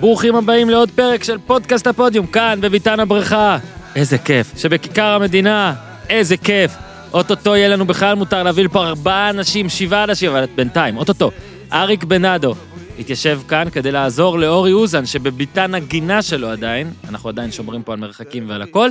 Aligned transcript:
ברוכים 0.00 0.36
הבאים 0.36 0.70
לעוד 0.70 0.90
פרק 0.90 1.24
של 1.24 1.38
פודקאסט 1.38 1.86
הפודיום, 1.86 2.26
כאן 2.26 2.58
בביתן 2.62 3.00
הבריכה. 3.00 3.58
איזה 3.96 4.18
כיף. 4.18 4.52
שבכיכר 4.56 5.06
המדינה, 5.06 5.74
איזה 6.08 6.36
כיף. 6.36 6.72
אוטוטו 7.12 7.56
יהיה 7.56 7.68
לנו 7.68 7.86
בכלל 7.86 8.14
מותר 8.14 8.42
להביא 8.42 8.64
לפה 8.64 8.86
ארבעה 8.86 9.30
אנשים, 9.30 9.68
שבעה 9.68 10.04
אנשים, 10.04 10.30
אבל 10.30 10.44
בינתיים, 10.56 10.96
אוטוטו. 10.96 11.30
אריק 11.72 12.04
בנאדו 12.04 12.54
התיישב 12.98 13.40
כאן 13.48 13.70
כדי 13.72 13.92
לעזור 13.92 14.38
לאורי 14.38 14.72
אוזן, 14.72 15.06
שבביתן 15.06 15.74
הגינה 15.74 16.22
שלו 16.22 16.48
עדיין, 16.48 16.90
אנחנו 17.08 17.28
עדיין 17.28 17.52
שומרים 17.52 17.82
פה 17.82 17.92
על 17.92 17.98
מרחקים 17.98 18.44
ועל 18.48 18.62
הכל, 18.62 18.88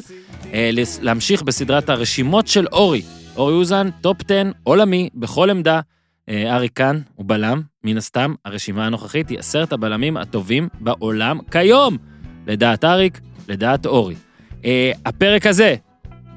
אה, 0.54 0.70
להמשיך 1.02 1.41
בסדרת 1.41 1.89
הרשימות 1.89 2.48
של 2.48 2.68
אורי. 2.71 3.02
אורי 3.36 3.54
אוזן, 3.54 3.89
top 4.02 4.18
10, 4.26 4.41
עולמי, 4.64 5.10
בכל 5.16 5.50
עמדה. 5.50 5.80
אה, 6.30 6.55
אריק 6.55 6.73
כאן 6.75 7.00
הוא 7.16 7.25
בלם, 7.25 7.62
מן 7.84 7.98
הסתם, 7.98 8.34
הרשימה 8.45 8.86
הנוכחית 8.86 9.30
היא 9.30 9.39
עשרת 9.39 9.73
הבלמים 9.73 10.18
הטובים 10.18 10.68
בעולם 10.80 11.39
כיום. 11.52 11.98
לדעת 12.48 12.84
אריק, 12.84 13.20
לדעת 13.48 13.86
אורי. 13.86 14.16
אה, 14.66 14.91
הפרק 15.05 15.45
הזה 15.45 15.76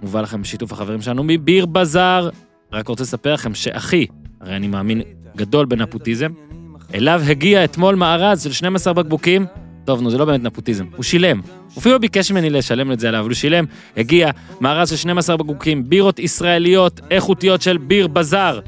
מובא 0.02 0.20
לכם 0.20 0.42
בשיתוף 0.42 0.72
החברים 0.72 1.02
שלנו 1.02 1.22
מביר 1.24 1.66
בזאר. 1.66 2.28
רק 2.72 2.88
רוצה 2.88 3.02
לספר 3.02 3.34
לכם 3.34 3.54
שאחי, 3.54 4.06
הרי 4.40 4.56
אני 4.56 4.68
מאמין 4.68 5.02
גדול 5.36 5.66
בנפוטיזם, 5.66 6.32
אליו 6.94 7.22
הגיע 7.28 7.64
אתמול 7.64 7.94
מארז 7.94 8.42
של 8.42 8.52
12 8.52 8.92
בקבוקים. 8.92 9.46
טוב, 9.84 10.02
נו, 10.02 10.10
זה 10.10 10.18
לא 10.18 10.24
באמת 10.24 10.42
נפוטיזם, 10.42 10.86
הוא 10.96 11.02
שילם. 11.02 11.40
הוא 11.40 11.78
אפילו 11.78 12.00
ביקש 12.00 12.32
ממני 12.32 12.50
לשלם 12.50 12.92
את 12.92 13.00
זה 13.00 13.08
עליו, 13.08 13.20
אבל 13.20 13.28
הוא 13.28 13.34
שילם. 13.34 13.64
הגיע 13.96 14.30
מארז 14.60 14.90
של 14.90 14.96
12 14.96 15.36
בקבוקים, 15.36 15.88
בירות 15.88 16.18
ישראליות 16.18 17.00
איכותיות 17.10 17.62
של 17.62 17.76
ביר 17.76 18.06
בזאר. 18.06 18.60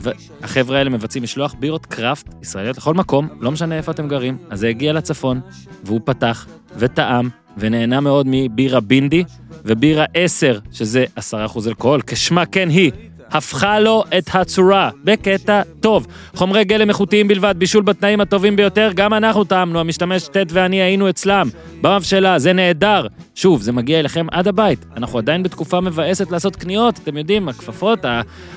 והחבר'ה 0.00 0.78
האלה 0.78 0.90
מבצעים 0.90 1.24
משלוח 1.24 1.54
בירות 1.58 1.86
קראפט 1.86 2.34
ישראליות 2.42 2.76
לכל 2.76 2.94
מקום, 2.94 3.28
לא 3.40 3.50
משנה 3.50 3.76
איפה 3.76 3.92
אתם 3.92 4.08
גרים. 4.08 4.38
אז 4.50 4.60
זה 4.60 4.68
הגיע 4.68 4.92
לצפון, 4.92 5.40
והוא 5.84 6.00
פתח, 6.04 6.46
וטעם, 6.76 7.28
ונהנה 7.56 8.00
מאוד 8.00 8.26
מבירה 8.30 8.80
בינדי, 8.80 9.24
ובירה 9.64 10.04
10, 10.14 10.58
שזה 10.72 11.04
10% 11.18 11.20
אלכוהול, 11.66 12.02
כשמה 12.06 12.46
כן 12.46 12.68
היא. 12.68 12.90
הפכה 13.32 13.80
לו 13.80 14.04
את 14.18 14.30
הצורה, 14.34 14.90
בקטע 15.04 15.62
טוב. 15.80 16.06
חומרי 16.34 16.64
גלם 16.64 16.88
איכותיים 16.88 17.28
בלבד, 17.28 17.54
בישול 17.58 17.82
בתנאים 17.82 18.20
הטובים 18.20 18.56
ביותר, 18.56 18.90
גם 18.94 19.14
אנחנו 19.14 19.44
טעמנו, 19.44 19.80
המשתמש 19.80 20.28
ט' 20.28 20.36
ואני 20.52 20.82
היינו 20.82 21.10
אצלם, 21.10 21.48
במבשלה, 21.80 22.38
זה 22.38 22.52
נהדר. 22.52 23.06
שוב, 23.34 23.62
זה 23.62 23.72
מגיע 23.72 23.98
אליכם 23.98 24.26
עד 24.30 24.48
הבית. 24.48 24.84
אנחנו 24.96 25.18
עדיין 25.18 25.42
בתקופה 25.42 25.80
מבאסת 25.80 26.30
לעשות 26.30 26.56
קניות, 26.56 26.98
אתם 27.02 27.16
יודעים, 27.16 27.48
הכפפות, 27.48 27.98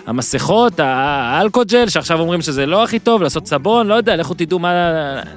המסכות, 0.08 0.80
האלכוג'ל, 0.80 1.90
שעכשיו 1.90 2.20
אומרים 2.20 2.42
שזה 2.42 2.66
לא 2.66 2.84
הכי 2.84 3.00
טוב, 3.00 3.22
לעשות 3.22 3.48
סבון, 3.48 3.88
לא 3.88 3.94
יודע, 3.94 4.16
לכו 4.16 4.34
תדעו 4.34 4.60
מה... 4.60 4.72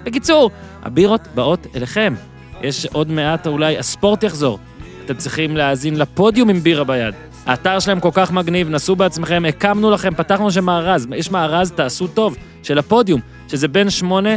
בקיצור, 0.05 0.51
הבירות 0.83 1.21
באות 1.35 1.67
אליכם. 1.77 2.15
יש 2.63 2.87
עוד 2.87 3.11
מעט, 3.11 3.47
אולי 3.47 3.79
הספורט 3.79 4.23
יחזור. 4.23 4.59
אתם 5.05 5.15
צריכים 5.15 5.57
להאזין 5.57 5.99
לפודיום 5.99 6.51
עם 6.51 6.61
בירה 6.61 6.85
ביד. 6.85 7.15
האתר 7.47 7.79
שלהם 7.79 8.01
כל 8.01 8.11
כך 8.13 8.33
מגניב, 8.33 8.69
נסו 8.69 8.97
בעצמכם, 8.97 9.45
הקמנו 9.49 9.91
לכם, 9.91 10.15
פתחנו 10.15 10.51
שם 10.51 10.65
מארז, 10.65 11.09
יש 11.17 11.31
מארז, 11.31 11.73
תעשו 11.73 12.07
טוב, 12.07 12.37
של 12.63 12.79
הפודיום, 12.79 13.21
שזה 13.49 13.69
בין 13.69 13.91
8 13.91 14.31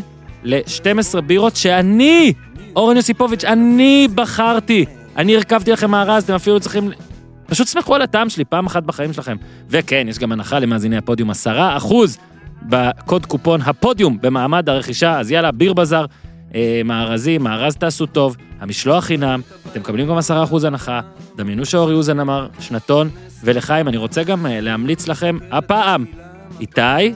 ל-12 0.43 1.21
בירות 1.21 1.55
שאני, 1.55 2.33
אורן 2.75 2.95
יוסיפוביץ', 2.95 3.43
אני 3.43 4.07
בחרתי. 4.15 4.85
אני 5.17 5.35
הרכבתי 5.35 5.71
לכם 5.71 5.91
מארז, 5.91 6.23
אתם 6.23 6.33
אפילו 6.33 6.59
צריכים... 6.59 6.91
פשוט 7.45 7.67
סמכו 7.67 7.95
על 7.95 8.01
הטעם 8.01 8.29
שלי 8.29 8.45
פעם 8.45 8.65
אחת 8.65 8.83
בחיים 8.83 9.13
שלכם. 9.13 9.37
וכן, 9.69 10.05
יש 10.09 10.19
גם 10.19 10.31
הנחה 10.31 10.59
למאזיני 10.59 10.97
הפודיום, 10.97 11.29
10 11.29 11.77
אחוז 11.77 12.17
בקוד 12.61 13.25
קופון 13.25 13.61
הפודיום 13.61 14.17
במעמד 14.21 14.69
הרכישה, 14.69 15.19
אז 15.19 15.31
יאללה, 15.31 15.51
ביר 15.51 15.73
בזאר, 15.73 16.05
מארזים, 16.85 17.43
מארז 17.43 17.75
תעשו 17.75 18.05
טוב, 18.05 18.37
המשלוח 18.59 19.03
חינם, 19.03 19.41
אתם 19.71 19.79
מקבלים 19.79 20.07
גם 20.07 20.17
10% 20.17 20.67
הנחה, 20.67 21.01
דמיינו 21.35 21.65
שאורי 21.65 21.93
אוזן 21.93 22.19
אמר, 22.19 22.47
שנתון, 22.59 23.09
ולחיים, 23.43 23.87
אני 23.87 23.97
רוצה 23.97 24.23
גם 24.23 24.45
אה, 24.45 24.61
להמליץ 24.61 25.07
לכם, 25.07 25.37
הפעם, 25.51 26.05
איתי, 26.59 27.13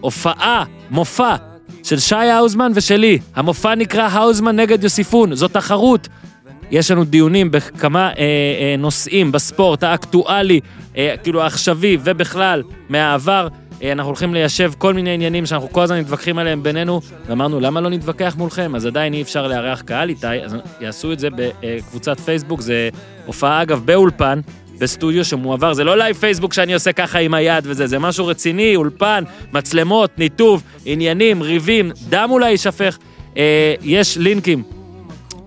הופעה, 0.00 0.64
מופע, 0.90 1.36
של 1.82 1.98
שי 1.98 2.14
האוזמן 2.14 2.72
ושלי. 2.74 3.18
המופע 3.34 3.74
נקרא 3.74 4.08
האוזמן 4.08 4.56
נגד 4.56 4.84
יוסיפון, 4.84 5.34
זו 5.34 5.48
תחרות. 5.48 6.08
יש 6.70 6.90
לנו 6.90 7.04
דיונים 7.04 7.50
בכמה 7.50 8.08
אה, 8.08 8.12
אה, 8.18 8.74
נושאים 8.78 9.32
בספורט 9.32 9.82
האקטואלי, 9.82 10.60
אה, 10.96 11.14
כאילו 11.22 11.42
העכשווי 11.42 11.98
ובכלל 12.04 12.62
מהעבר. 12.88 13.48
אה, 13.82 13.92
אנחנו 13.92 14.08
הולכים 14.10 14.34
ליישב 14.34 14.72
כל 14.78 14.94
מיני 14.94 15.14
עניינים 15.14 15.46
שאנחנו 15.46 15.72
כל 15.72 15.82
הזמן 15.82 16.00
מתווכחים 16.00 16.38
עליהם 16.38 16.62
בינינו, 16.62 17.00
ואמרנו, 17.26 17.60
למה 17.60 17.80
לא 17.80 17.90
נתווכח 17.90 18.34
מולכם? 18.38 18.74
אז 18.74 18.86
עדיין 18.86 19.14
אי 19.14 19.22
אפשר 19.22 19.46
לארח 19.46 19.80
קהל 19.80 20.08
איתי, 20.08 20.44
אז 20.44 20.56
יעשו 20.80 21.12
את 21.12 21.18
זה 21.18 21.28
בקבוצת 21.36 22.20
פייסבוק, 22.20 22.60
זה 22.60 22.88
הופעה 23.26 23.62
אגב 23.62 23.82
באולפן. 23.84 24.40
בסטודיו 24.78 25.24
שמועבר, 25.24 25.74
זה 25.74 25.84
לא 25.84 25.96
לייב 25.96 26.16
פייסבוק 26.16 26.52
שאני 26.52 26.74
עושה 26.74 26.92
ככה 26.92 27.18
עם 27.18 27.34
היד 27.34 27.64
וזה, 27.66 27.86
זה 27.86 27.98
משהו 27.98 28.26
רציני, 28.26 28.76
אולפן, 28.76 29.24
מצלמות, 29.52 30.18
ניתוב, 30.18 30.62
עניינים, 30.84 31.42
ריבים, 31.42 31.90
דם 32.08 32.28
אולי 32.30 32.50
יישפך. 32.50 32.98
אה, 33.36 33.74
יש 33.82 34.18
לינקים 34.18 34.62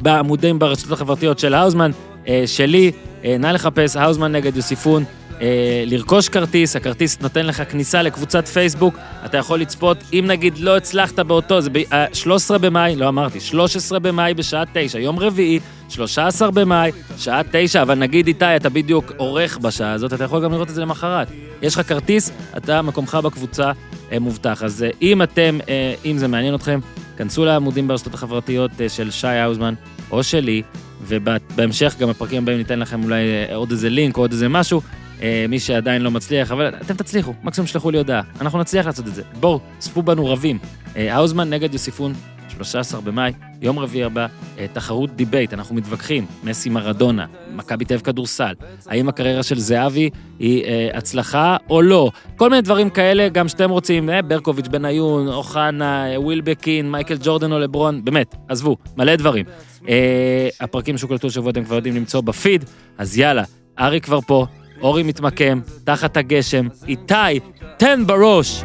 בעמודים 0.02 0.60
ברשתות 0.60 0.92
החברתיות 0.92 1.40
של 1.40 1.54
האוזמן, 1.54 1.92
אה, 2.28 2.44
שלי, 2.46 2.92
אה, 3.26 3.36
נא 3.40 3.48
לחפש 3.48 3.96
האוזמן 3.96 4.32
נגד 4.32 4.56
יוסיפון, 4.56 5.04
אה, 5.42 5.84
לרכוש 5.86 6.30
כרטיס, 6.30 6.76
הכרטיס 6.76 7.20
נותן 7.22 7.46
לך 7.46 7.64
כניסה 7.70 8.02
לקבוצת 8.02 8.48
פייסבוק, 8.48 8.98
אתה 9.26 9.38
יכול 9.38 9.60
לצפות, 9.60 9.98
אם 10.14 10.26
נגיד 10.28 10.58
לא 10.58 10.78
הצלחת 10.78 11.20
באותו, 11.20 11.62
זה 11.62 11.70
ב-13 11.70 12.58
במאי, 12.58 12.96
לא 12.96 13.08
אמרתי, 13.08 13.40
13 13.40 14.00
במאי 14.00 14.34
בשעה 14.34 14.64
9, 14.74 15.00
יום 15.00 15.20
רביעי, 15.20 15.60
13 15.90 16.52
במאי, 16.52 16.92
שעה 17.18 17.42
9, 17.52 17.82
אבל 17.82 17.96
נגיד 17.96 18.28
איתי, 18.28 18.56
אתה 18.56 18.70
בדיוק 18.70 19.12
עורך 19.18 19.58
בשעה 19.58 19.92
הזאת, 19.92 20.14
אתה 20.14 20.24
יכול 20.24 20.44
גם 20.44 20.52
לראות 20.52 20.70
את 20.70 20.76
זה 20.76 20.82
למחרת. 20.82 21.28
יש 21.62 21.76
לך 21.76 21.88
כרטיס, 21.88 22.32
אתה, 22.58 22.82
מקומך 22.82 23.16
בקבוצה 23.24 23.72
אה, 24.12 24.20
מובטח. 24.20 24.64
אז 24.64 24.84
אה, 24.84 24.90
אם 25.02 25.24
אתם, 25.24 25.58
אה, 25.70 25.94
אם 26.06 26.18
זה 26.18 26.28
מעניין 26.28 26.56
אתכם, 26.56 26.80
כנסו 27.18 27.46
לעמודים 27.46 27.88
ברשתות 27.88 28.14
החברתיות 28.14 28.72
אה, 28.82 28.90
של 28.90 29.12
שי 29.12 29.28
האוזמן 29.28 29.74
או 30.12 30.24
שלי, 30.24 30.62
ובהמשך 31.02 31.96
גם 32.00 32.10
בפרקים 32.10 32.44
הבאים 32.44 32.58
ניתן 32.58 32.80
לכם 32.80 33.04
אולי 33.04 33.24
אה, 33.24 33.56
עוד 33.56 33.72
איזה 33.72 33.90
לינק 33.90 34.18
או 34.18 34.22
עוד 34.22 34.32
איזה 34.32 34.50
משהו. 34.50 34.82
אה, 35.22 35.46
מי 35.50 35.60
שעדיין 35.60 36.02
לא 36.02 36.12
מצליח, 36.12 36.52
אבל 36.52 36.68
אתם 36.68 36.94
תצליחו, 36.94 37.34
מקסימום 37.44 37.68
שלחו 37.68 37.92
לי 37.92 37.98
הודעה. 37.98 38.22
אנחנו 38.42 38.60
נצליח 38.60 38.86
לעשות 38.86 39.08
את 39.08 39.16
זה. 39.16 39.24
בואו, 39.40 39.60
צפו 39.80 40.04
בנו 40.04 40.26
רבים. 40.26 40.60
אה, 40.96 41.16
האוזמן 41.16 41.50
נגד 41.50 41.74
יוסיפון, 41.74 42.14
13 42.56 43.02
במאי, 43.02 43.32
יום 43.62 43.80
רביעי 43.80 44.04
הבא, 44.04 44.28
אה, 44.60 44.66
תחרות 44.74 45.16
debate, 45.16 45.54
אנחנו 45.54 45.76
מתווכחים, 45.76 46.26
מסי 46.44 46.70
מרדונה, 46.70 47.26
מכבי 47.56 47.86
תל 47.86 48.00
כדורסל, 48.00 48.54
האם 48.88 49.10
הקריירה 49.10 49.44
של 49.44 49.60
זהבי 49.60 50.10
היא 50.40 50.64
אה, 50.64 50.90
הצלחה 50.94 51.58
או 51.70 51.82
לא, 51.82 52.12
כל 52.38 52.50
מיני 52.50 52.62
דברים 52.62 52.90
כאלה, 52.90 53.30
גם 53.30 53.48
שאתם 53.48 53.70
רוצים, 53.70 54.10
אה, 54.10 54.22
ברקוביץ', 54.22 54.68
בניון, 54.68 55.28
אוחנה, 55.28 56.12
אה, 56.12 56.22
ווילבקין, 56.22 56.92
מייקל 56.92 57.18
ג'ורדן 57.24 57.52
או 57.52 57.60
לברון, 57.60 58.06
באמת, 58.06 58.36
עזבו, 58.48 58.78
מלא 58.98 59.16
דברים. 59.16 59.46
אה, 59.90 60.50
הפרקים 60.60 60.98
שהוקלטו 60.98 61.28
השבוע 61.28 61.52
אתם 61.52 61.64
כבר 61.64 61.76
יודעים 61.76 61.96
למצוא 61.96 62.22
בפיד, 62.22 62.66
אז 62.98 63.18
יאללה, 63.18 63.44
ארי 63.80 64.02
כבר 64.02 64.22
פה, 64.22 64.46
אורי 64.82 65.04
מתמקם, 65.04 65.60
תחת 65.84 66.18
הגשם, 66.18 66.68
איתי, 66.88 67.40
תן 67.78 68.04
בראש. 68.08 68.64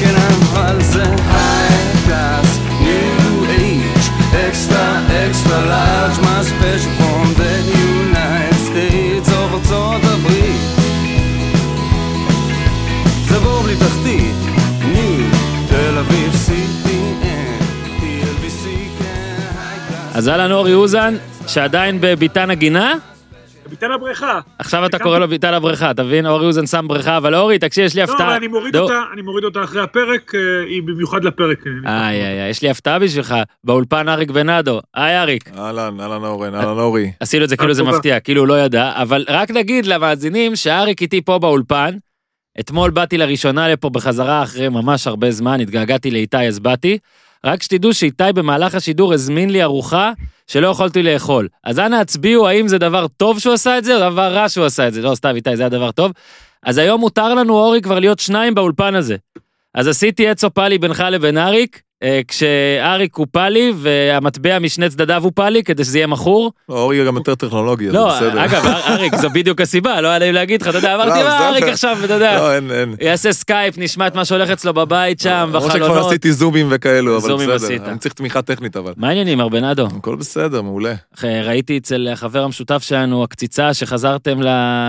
כן 0.00 0.14
אבל 0.52 0.82
זה 0.82 1.18
ארצות 9.68 10.04
הברית. 10.04 10.60
זה 13.28 13.38
בור 13.38 13.62
בלי 13.62 13.76
תחתית, 13.76 14.34
תל 15.68 15.98
אביב 15.98 16.32
CPN, 16.46 17.62
TLBC 18.00 18.64
כן. 18.98 19.42
אז 20.14 20.28
אהלן 20.28 20.52
אורי 20.52 20.74
אוזן, 20.74 21.14
שעדיין 21.46 21.98
בביתן 22.00 22.50
הגינה, 22.50 22.94
ביתן 23.80 23.92
הבריכה. 23.92 24.40
עכשיו 24.58 24.86
אתה 24.86 24.98
קורא 24.98 25.18
לו 25.18 25.28
ביתן 25.28 25.54
הבריכה, 25.54 25.90
אתה 25.90 26.02
מבין? 26.02 26.26
אורי 26.26 26.46
אוזן 26.46 26.66
שם 26.66 26.84
בריכה, 26.88 27.16
אבל 27.16 27.34
אורי, 27.34 27.58
תקשיב, 27.58 27.84
יש 27.84 27.94
לי 27.94 28.02
לא, 28.02 28.12
הפתעה. 28.12 28.26
אבל 28.26 28.36
אני 28.36 28.46
מוריד 28.48 28.76
אותה, 28.76 29.02
אני 29.12 29.22
מוריד 29.22 29.44
אותה 29.44 29.64
אחרי 29.64 29.80
הפרק, 29.80 30.34
אה, 30.34 30.40
היא 30.66 30.82
במיוחד 30.82 31.24
לפרק. 31.24 31.58
אה, 31.86 32.08
איי, 32.08 32.26
איי, 32.26 32.40
איי, 32.40 32.50
יש 32.50 32.62
לי 32.62 32.70
הפתעה 32.70 32.98
בשבילך, 32.98 33.34
באולפן 33.64 34.08
אריק 34.08 34.30
בנאדו. 34.30 34.80
היי 34.94 35.20
אריק. 35.20 35.50
אהלן, 35.58 36.00
אהלן 36.00 36.24
אורן, 36.24 36.54
אהלן 36.54 36.78
אורי. 36.78 37.12
עשינו 37.20 37.44
את 37.44 37.48
זה 37.48 37.56
כאילו 37.56 37.74
זה 37.74 37.82
תודה. 37.82 37.96
מפתיע, 37.96 38.20
כאילו 38.20 38.40
הוא 38.40 38.48
לא 38.48 38.60
ידע, 38.60 38.92
אבל 38.94 39.24
רק 39.28 39.50
נגיד 39.50 39.86
למאזינים 39.86 40.56
שאריק 40.56 41.02
איתי 41.02 41.20
פה 41.20 41.38
באולפן. 41.38 41.94
אתמול 42.60 42.90
באתי 42.90 43.18
לראשונה 43.18 43.68
לפה 43.68 43.90
בחזרה 43.90 44.42
אחרי 44.42 44.68
ממש 44.68 45.06
הרבה 45.06 45.30
זמן, 45.30 45.60
התגעגעתי 45.60 46.10
לאיתי 46.10 46.48
אז 46.48 46.58
באתי. 46.58 46.98
רק 47.44 47.62
שתדעו 47.62 47.94
שאיתי 47.94 48.24
במהלך 48.34 48.74
השידור 48.74 49.12
הזמין 49.14 49.50
לי 49.50 49.62
ארוחה 49.62 50.12
שלא 50.46 50.68
יכולתי 50.68 51.02
לאכול. 51.02 51.48
אז 51.64 51.78
אנא 51.78 51.96
הצביעו 51.96 52.48
האם 52.48 52.68
זה 52.68 52.78
דבר 52.78 53.06
טוב 53.08 53.38
שהוא 53.38 53.54
עשה 53.54 53.78
את 53.78 53.84
זה, 53.84 53.94
או 53.94 54.10
דבר 54.10 54.32
רע 54.32 54.48
שהוא 54.48 54.66
עשה 54.66 54.88
את 54.88 54.94
זה. 54.94 55.02
לא, 55.02 55.14
סתם 55.14 55.36
איתי, 55.36 55.56
זה 55.56 55.62
היה 55.62 55.68
דבר 55.68 55.92
טוב. 55.92 56.12
אז 56.62 56.78
היום 56.78 57.00
מותר 57.00 57.34
לנו, 57.34 57.54
אורי, 57.54 57.80
כבר 57.80 57.98
להיות 57.98 58.18
שניים 58.18 58.54
באולפן 58.54 58.94
הזה. 58.94 59.16
אז 59.74 59.88
עשיתי 59.88 60.28
עץ 60.28 60.44
או 60.44 60.55
פאלי 60.55 60.78
בינך 60.78 61.04
לבין 61.10 61.38
אריק, 61.38 61.82
כשאריק 62.28 63.16
הוא 63.16 63.26
פאלי 63.32 63.72
והמטבע 63.76 64.58
משני 64.58 64.88
צדדיו 64.88 65.22
הוא 65.24 65.32
פאלי 65.34 65.62
כדי 65.64 65.84
שזה 65.84 65.98
יהיה 65.98 66.06
מכור. 66.06 66.52
אורי 66.68 67.06
גם 67.06 67.16
יותר 67.16 67.34
טכנולוגי, 67.34 67.88
אז 67.88 67.94
לא, 67.94 68.10
זה 68.18 68.28
בסדר. 68.28 68.44
אגב, 68.44 68.66
אריק, 68.88 69.14
זו 69.14 69.30
בדיוק 69.30 69.60
הסיבה, 69.60 70.00
לא 70.00 70.08
היה 70.08 70.18
לי 70.18 70.32
להגיד 70.32 70.62
לך, 70.62 70.68
אתה 70.68 70.78
יודע, 70.78 70.94
אמרתי, 70.94 71.18
לא, 71.18 71.24
מה 71.24 71.38
זה 71.38 71.48
אריק. 71.48 71.64
עכשיו, 71.64 71.98
אתה 72.04 72.12
יודע, 72.12 72.38
לא, 72.38 72.54
אין, 72.54 72.70
אין. 72.70 72.94
יעשה 73.00 73.32
סקייפ, 73.32 73.78
נשמע 73.78 74.06
את 74.06 74.14
מה 74.14 74.24
שהולך 74.24 74.50
אצלו 74.50 74.74
בבית 74.74 75.20
שם, 75.20 75.50
למרות 75.52 75.72
שכבר 75.72 75.86
בחלונות. 75.86 76.06
עשיתי 76.06 76.32
זומים 76.32 76.66
וכאלו, 76.70 77.16
אבל 77.18 77.54
בסדר. 77.54 77.90
אני 77.90 77.98
צריך 77.98 78.14
תמיכה 78.14 78.42
טכנית 78.42 78.76
אבל. 78.76 78.92
מה 78.96 79.08
העניינים, 79.08 79.38
מר 79.38 79.48
בנאדו? 79.48 79.86
הכל 79.86 80.16
בסדר, 80.16 80.62
מעולה. 80.62 80.94
אחי, 81.18 81.40
ראיתי 81.40 81.78
אצל 81.78 82.08
החבר 82.12 82.42
המשותף 82.42 82.82
שלנו, 82.82 83.24
הקציצה, 83.24 83.74
שחזרתם 83.74 84.40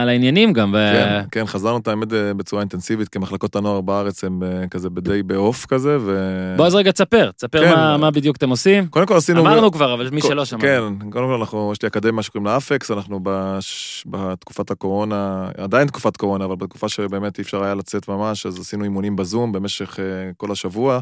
לעניינים 0.05 0.53
גם. 0.53 0.75
כן, 0.93 1.21
כן, 1.31 1.45
חזרנו 1.45 1.77
את 1.77 1.87
האמת 1.87 2.13
אה, 2.13 2.33
בצורה 2.33 2.61
אינטנסיבית, 2.61 3.09
כי 3.09 3.19
מחלקות 3.19 3.55
הנוער 3.55 3.81
בארץ 3.81 4.23
הם 4.23 4.43
אה, 4.43 4.67
כזה 4.67 4.89
די 4.89 5.23
באוף 5.23 5.65
כזה, 5.65 5.97
ו... 6.01 6.53
בוא 6.57 6.65
אז 6.65 6.75
רגע 6.75 6.91
תספר, 6.99 7.31
תספר 7.31 7.63
כן. 7.65 7.75
מה- 7.75 7.97
מה 7.97 8.11
בדיוק 8.11 8.37
אתם 8.37 8.49
עושים. 8.49 8.87
קודם 8.87 9.05
כל 9.05 9.15
עשינו... 9.17 9.41
אמרנו 9.41 9.71
כבר, 9.71 9.93
אבל 9.93 10.09
מי 10.09 10.21
שלא 10.21 10.45
שמע. 10.45 10.61
כן, 10.61 10.83
קודם 11.11 11.27
כל 11.27 11.33
אנחנו, 11.33 11.69
יש 11.73 11.81
לי 11.81 11.87
אקדמיה 11.87 12.23
שקוראים 12.23 12.45
לה 12.45 12.57
אפקס, 12.57 12.91
אנחנו 12.91 13.19
בש, 13.23 14.03
בתקופת 14.07 14.71
הקורונה, 14.71 15.49
עדיין 15.57 15.87
תקופת 15.87 16.17
קורונה, 16.17 16.45
אבל 16.45 16.55
בתקופה 16.55 16.89
שבאמת 16.89 17.37
אי 17.37 17.43
אפשר 17.43 17.63
היה 17.63 17.75
לצאת 17.75 18.07
ממש, 18.07 18.45
אז 18.45 18.59
עשינו 18.59 18.83
אימונים 18.83 19.15
בזום 19.15 19.51
במשך 19.51 19.99
אה, 19.99 20.03
כל 20.37 20.51
השבוע, 20.51 20.99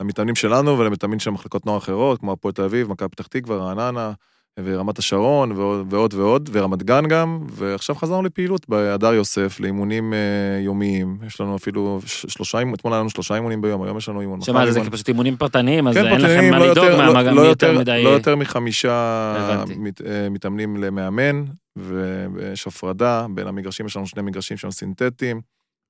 למתאמנים 0.00 0.34
שלנו 0.34 0.78
ולמתאמנים 0.78 1.18
של 1.18 1.30
מחלקות 1.30 1.66
נוער 1.66 1.78
אחרות, 1.78 2.20
כמו 2.20 2.32
הפועל 2.32 2.54
תל 2.54 2.62
אביב, 2.62 2.88
מכבי 2.90 3.08
פתח 3.08 3.26
תקווה, 3.26 3.56
רעננה, 3.56 4.12
ורמת 4.58 4.98
השרון, 4.98 5.52
ועוד 5.52 5.86
ועוד, 5.92 6.14
ועוד 6.14 6.50
ורמת 6.52 6.82
גן 6.82 7.06
גם, 7.08 7.38
ועכשיו 7.50 7.96
חזרנו 7.96 8.22
לפעילות 8.22 8.68
בהדר 8.68 9.14
יוסף, 9.14 9.60
לאימונים 9.60 10.12
אה, 10.14 10.18
יומיים, 10.60 11.18
יש 11.26 11.40
לנו 11.40 11.56
אפילו 11.56 12.00
שלושה 12.04 12.58
אימונים, 12.58 12.74
אתמול 12.74 12.92
היה 12.92 13.00
לנו 13.00 13.10
שלושה 13.10 13.34
אימונים 13.34 13.60
ביום, 13.62 13.82
היום 13.82 13.96
יש 13.98 14.08
לנו 14.08 14.20
אימון. 14.20 14.40
שמה, 14.40 14.70
זה. 14.70 14.90
פשוט 14.90 15.08
אימונים 15.08 15.36
פרטניים, 15.36 15.88
אז 15.88 15.94
כן, 15.94 16.06
אין 16.06 16.20
לכם 16.20 16.28
פרטניים, 16.28 16.50
מה 16.52 16.58
לא 16.58 16.70
לדאוג 16.70 16.86
לא- 16.88 17.12
מה- 17.12 17.22
לא 17.22 17.40
יותר 17.40 17.78
מדי... 17.78 18.02
לא 18.04 18.08
יותר 18.10 18.36
מחמישה. 18.36 19.64
מת- 19.76 20.00
אה, 20.06 20.28
מתאמנים 20.30 20.76
למאמן, 20.76 21.44
ויש 21.76 22.66
הפרדה, 22.66 23.26
בין 23.34 23.46
המגרשים 23.46 23.86
יש 23.86 23.96
לנו 23.96 24.06
שני 24.06 24.22
מגרשים 24.22 24.56
שהם 24.56 24.70
סינתטיים, 24.70 25.40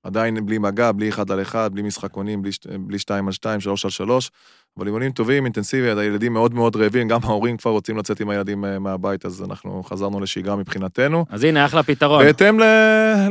עדיין 0.04 0.46
בלי 0.46 0.58
מגע, 0.58 0.92
בלי 0.92 1.08
אחד 1.08 1.30
על 1.30 1.42
אחד, 1.42 1.70
בלי 1.72 1.82
משחקונים, 1.82 2.42
בלי, 2.42 2.52
ש- 2.52 2.58
בלי 2.80 2.98
שתיים 2.98 3.26
על 3.26 3.32
שתיים, 3.32 3.60
שלוש 3.60 3.84
על 3.84 3.90
שלוש, 3.90 4.30
אבל 4.78 4.86
אימונים 4.86 5.12
טובים, 5.12 5.44
אינטנסיביים, 5.44 5.98
הילדים 5.98 6.32
מאוד 6.32 6.54
מאוד 6.54 6.76
רעבים, 6.76 7.08
גם 7.08 7.20
ההורים 7.22 7.56
כבר 7.56 7.70
רוצים 7.70 7.96
לצאת 7.96 8.20
עם 8.20 8.30
הילדים 8.30 8.64
אה, 8.64 8.78
מהבית, 8.78 9.26
אז 9.26 9.42
אנחנו 9.42 9.82
חזרנו 9.82 10.20
לשגרה 10.20 10.56
מבחינתנו, 10.56 11.24
אז 11.30 11.44
הנה, 11.44 11.64
אחלה 11.64 11.82
פתרון. 11.82 12.24
בהתאם 12.24 12.60
ל- 12.60 12.64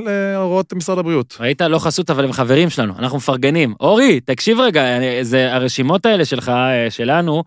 להוראות 0.06 0.74
משרד 0.74 0.98
הבריאות. 0.98 1.38
ראית? 1.40 1.62
לא 1.62 1.80
חסות, 1.80 2.10
אבל 2.10 2.24
הם 2.26 2.32
חברים 2.32 2.70
שלנו, 2.70 2.94
אנחנו 3.00 3.18
מפרגנים. 3.18 3.74
אורי, 3.80 4.20
תקשיב 4.20 4.60
רגע, 4.60 4.98
אני- 4.98 5.24
זה 5.26 5.54
הרשימות 5.56 6.06
האלה 6.06 6.26
שלך, 6.26 6.50
אה, 6.50 6.88
שלנו, 6.90 7.44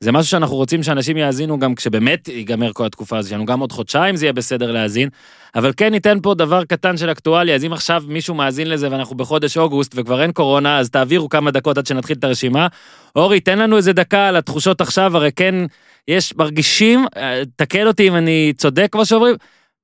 זה 0.00 0.12
משהו 0.12 0.30
שאנחנו 0.30 0.56
רוצים 0.56 0.82
שאנשים 0.82 1.16
יאזינו 1.16 1.58
גם 1.58 1.74
כשבאמת 1.74 2.28
ייגמר 2.28 2.72
כל 2.72 2.86
התקופה 2.86 3.18
הזו, 3.18 3.28
שלנו 3.28 3.46
גם 3.46 3.60
עוד 3.60 3.72
חודשיים 3.72 4.16
זה 4.16 4.24
יהיה 4.24 4.32
בסדר 4.32 4.72
להאזין, 4.72 5.08
אבל 5.54 5.72
כן 5.76 5.90
ניתן 5.90 6.18
פה 6.22 6.34
דבר 6.34 6.64
קטן 6.64 6.96
של 6.96 7.10
אקטואליה, 7.10 7.54
אז 7.54 7.64
אם 7.64 7.72
עכשיו 7.72 8.02
מישהו 8.08 8.34
מאזין 8.34 8.70
לזה 8.70 8.90
ואנחנו 8.90 9.16
בחודש 9.16 9.58
אוגוסט 9.58 9.92
וכבר 9.96 10.22
אין 10.22 10.32
קורונה, 10.32 10.78
אז 10.78 10.90
תעבירו 10.90 11.28
כמה 11.28 11.50
דקות 11.50 11.78
עד 11.78 11.86
שנתחיל 11.86 12.16
את 12.16 12.24
הרשימה. 12.24 12.66
אורי, 13.16 13.40
תן 13.40 13.58
לנו 13.58 13.76
איזה 13.76 13.92
דקה 13.92 14.28
על 14.28 14.36
התחושות 14.36 14.80
עכשיו, 14.80 15.16
הרי 15.16 15.32
כן, 15.32 15.54
יש, 16.08 16.36
מרגישים, 16.36 17.06
אה, 17.16 17.42
תקן 17.56 17.86
אותי 17.86 18.08
אם 18.08 18.16
אני 18.16 18.52
צודק, 18.56 18.88
כמו 18.92 19.06
שאומרים, 19.06 19.34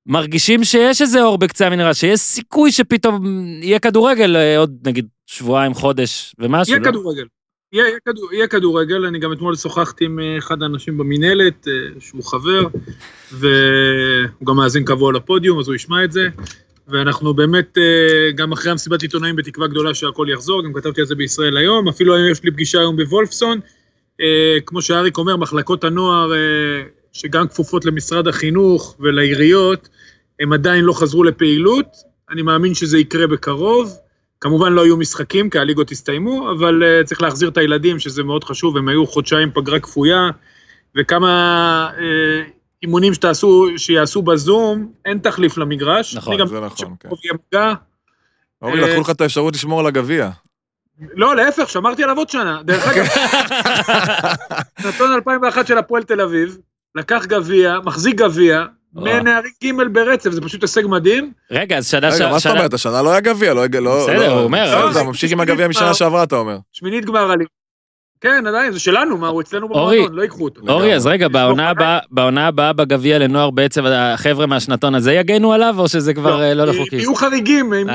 מרגישים 0.07 0.65
שיש 0.65 1.03
איזה 1.03 1.23
אור 1.23 1.39
בקצה 1.39 1.67
המנהרה, 1.67 1.95
שיש 1.95 2.21
סיכוי 2.21 2.73
שפתאום 2.73 3.47
יהיה 3.63 3.79
כדורגל 3.79 4.37
אה, 4.37 4.59
עוד 4.59 4.77
נגיד 4.85 5.07
שבועיים, 5.27 5.75
חודש 5.75 6.35
ומשהו, 6.39 6.75
יהיה 6.75 6.85
לא? 6.85 6.91
כדורגל. 6.91 7.25
יהיה, 7.73 7.89
יהיה, 7.89 7.99
כדור, 8.07 8.33
יהיה 8.33 8.49
כדורגל, 8.49 9.07
אני 9.07 9.19
גם 9.19 9.33
אתמול 9.33 9.57
שוחחתי 9.57 10.05
עם 10.05 10.19
אה, 10.19 10.39
אחד 10.39 10.63
האנשים 10.63 10.99
במינהלת, 10.99 11.69
אה, 11.69 11.73
שהוא 12.01 12.25
חבר, 12.25 12.67
והוא 13.33 14.47
גם 14.47 14.57
מאזין 14.57 14.85
קבוע 14.85 15.13
לפודיום, 15.13 15.59
אז 15.59 15.69
הוא 15.69 15.75
ישמע 15.75 16.05
את 16.05 16.13
זה. 16.13 16.29
ואנחנו 16.89 17.35
באמת, 17.35 17.79
אה, 17.79 18.33
גם 18.35 18.53
אחרי 18.53 18.71
המסיבת 18.71 19.03
עיתונאים 19.03 19.37
בתקווה 19.37 19.67
גדולה 19.67 19.95
שהכל 19.95 20.27
יחזור, 20.33 20.65
גם 20.65 20.73
כתבתי 20.73 21.01
על 21.01 21.07
זה 21.07 21.15
בישראל 21.15 21.57
היום, 21.57 21.89
אפילו 21.89 22.15
היום 22.15 22.31
יש 22.31 22.43
לי 22.43 22.51
פגישה 22.51 22.81
היום 22.81 22.97
בוולפסון. 22.97 23.61
כמו 24.67 24.83
שאריק 24.83 25.19
אומר, 25.19 25.37
מחלקות 25.37 25.85
הנוער, 25.85 26.33
שגם 27.13 27.49
כפופות 27.49 27.85
למשרד 27.85 28.29
החינוך 28.29 28.97
ולעיריות, 29.01 29.89
הם 30.41 30.53
עדיין 30.53 30.85
לא 30.85 30.93
חזרו 30.93 31.25
לפעילות. 31.25 31.87
אני 32.31 32.43
מאמין 32.43 32.75
שזה 32.75 32.99
יקרה 32.99 33.27
בקרוב. 33.27 33.99
כמובן 34.43 34.73
לא 34.73 34.85
יהיו 34.85 34.97
משחקים, 34.97 35.51
כי 35.51 35.59
הליגות 35.59 35.91
הסתיימו, 35.91 36.51
אבל 36.51 36.83
uh, 36.83 37.05
צריך 37.05 37.23
להחזיר 37.23 37.49
את 37.49 37.57
הילדים, 37.57 37.99
שזה 37.99 38.23
מאוד 38.23 38.45
חשוב, 38.45 38.77
הם 38.77 38.89
היו 38.89 39.07
חודשיים 39.07 39.51
פגרה 39.55 39.81
כפויה, 39.81 40.31
וכמה 40.97 41.91
uh, 41.97 42.01
אימונים 42.83 43.15
שתעשו, 43.15 43.67
שיעשו 43.77 44.23
בזום, 44.23 44.93
אין 45.05 45.19
תחליף 45.19 45.59
למגרש. 45.59 46.17
נכון, 46.17 46.47
זה 46.47 46.61
נכון, 46.61 46.77
שקרוב 46.77 47.19
יהיה 47.25 47.35
מגע. 47.53 47.75
אורי, 48.63 48.83
אה, 48.83 48.89
לקחו 48.89 49.01
לך 49.01 49.11
את 49.11 49.21
האפשרות 49.21 49.55
לשמור 49.55 49.81
על 49.81 49.87
הגביע. 49.87 50.31
לא, 51.15 51.37
להפך, 51.37 51.71
שמרתי 51.71 52.03
עליו 52.05 52.17
עוד 52.17 52.29
שנה. 52.29 52.63
דרך 52.65 52.89
אגב, 52.89 53.07
נתון 54.89 55.13
2001 55.13 55.67
של 55.67 55.79
הפועל 55.79 56.03
תל 56.03 56.21
אביב, 56.21 56.59
לקח 56.95 57.25
גביע, 57.27 57.79
מחזיק 57.85 58.15
גביע, 58.15 58.65
מנערים 58.95 59.53
ג' 59.65 59.93
ברצף, 59.93 60.31
זה 60.31 60.41
פשוט 60.41 60.63
הישג 60.63 60.83
מדהים. 60.87 61.33
רגע, 61.51 61.79
אז 61.79 61.91
שנה... 61.91 62.09
רגע, 62.09 62.29
מה 62.31 62.39
זאת 62.39 62.47
אומרת? 62.47 62.75
השנה 62.75 63.03
לא 63.03 63.11
היה 63.11 63.21
גביע, 63.21 63.55
לא... 63.55 63.67
לא- 63.81 64.03
בסדר, 64.03 64.19
לא- 64.19 64.33
הוא 64.33 64.45
אומר, 64.45 64.81
לא, 64.85 64.91
אתה 64.91 65.03
ממשיך 65.03 65.33
עם 65.33 65.41
הגביע 65.41 65.69
משנה. 65.69 65.95
שעברה, 65.95 66.23
אתה 66.23 66.37
אומר. 66.37 66.59
שמינית 66.73 67.05
גמר 67.05 67.31
הליגה. 67.31 67.51
כן, 68.21 68.47
עדיין, 68.47 68.73
זה 68.73 68.79
שלנו, 68.81 69.17
מה, 69.17 69.29
הוא 69.29 69.41
אצלנו 69.41 69.69
במועדון, 69.69 70.13
לא 70.13 70.23
ייקחו 70.23 70.45
אותו. 70.45 70.61
אורי, 70.69 70.95
אז 70.95 71.07
רגע, 71.07 71.29
בעונה. 71.29 72.47
הבאה, 72.47 72.73
בגביע 72.73 73.19
לנוער 73.19 73.51
בעצם 73.51 73.85
החבר'ה 73.87 74.47
מהשנתון 74.47 74.95
הזה 74.95 75.13
יגנו 75.13 75.53
עליו, 75.53 75.75
או 75.79 75.89
שזה 75.89 76.15
כבר 76.15 76.43
אה, 76.43 76.55
לא 76.55 76.65
לחוקי? 76.65 76.97
יהיו 76.97 77.15
חריגים, 77.15 77.73
עם 77.73 77.89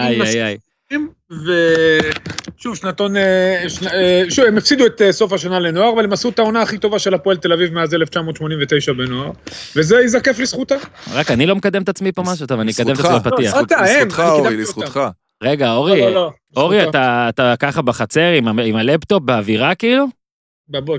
ושוב, 1.31 2.75
שנתון, 2.75 3.17
אה, 3.17 3.63
אה, 3.93 4.23
שוב, 4.29 4.45
הם 4.45 4.57
הפסידו 4.57 4.85
את 4.85 5.01
אה, 5.01 5.11
סוף 5.11 5.33
השנה 5.33 5.59
לנוער, 5.59 5.93
אבל 5.93 6.03
הם 6.03 6.13
עשו 6.13 6.29
את 6.29 6.39
העונה 6.39 6.61
הכי 6.61 6.77
טובה 6.77 6.99
של 6.99 7.13
הפועל 7.13 7.37
תל 7.37 7.53
אביב 7.53 7.73
מאז 7.73 7.93
1989 7.93 8.93
בנוער, 8.93 9.31
וזה 9.75 9.99
ייזקף 9.99 10.39
לזכותם. 10.39 10.75
רק 11.13 11.31
אני 11.31 11.45
לא 11.45 11.55
מקדם 11.55 11.81
את 11.81 11.89
עצמי 11.89 12.11
פה 12.11 12.23
משהו, 12.25 12.47
טוב, 12.47 12.59
אני 12.59 12.71
אקדם 12.71 12.93
את. 12.93 12.99
עצמי 12.99 13.19
בפתיח. 13.19 13.55
לזכותך, 13.55 14.23
אורי, 14.29 14.57
לזכותך. 14.57 14.99
רגע, 15.43 15.73
אורי, 15.73 16.01
לא, 16.01 16.07
לא, 16.07 16.13
לא, 16.13 16.31
אורי. 16.57 16.89
אתה 16.89 17.25
אתה 17.29 17.53
ככה 17.59 17.81
בחצר 17.81 18.31
עם 18.63 18.75
הלפטופ 18.75 19.23
באווירה 19.23 19.75
כאילו? 19.75 20.05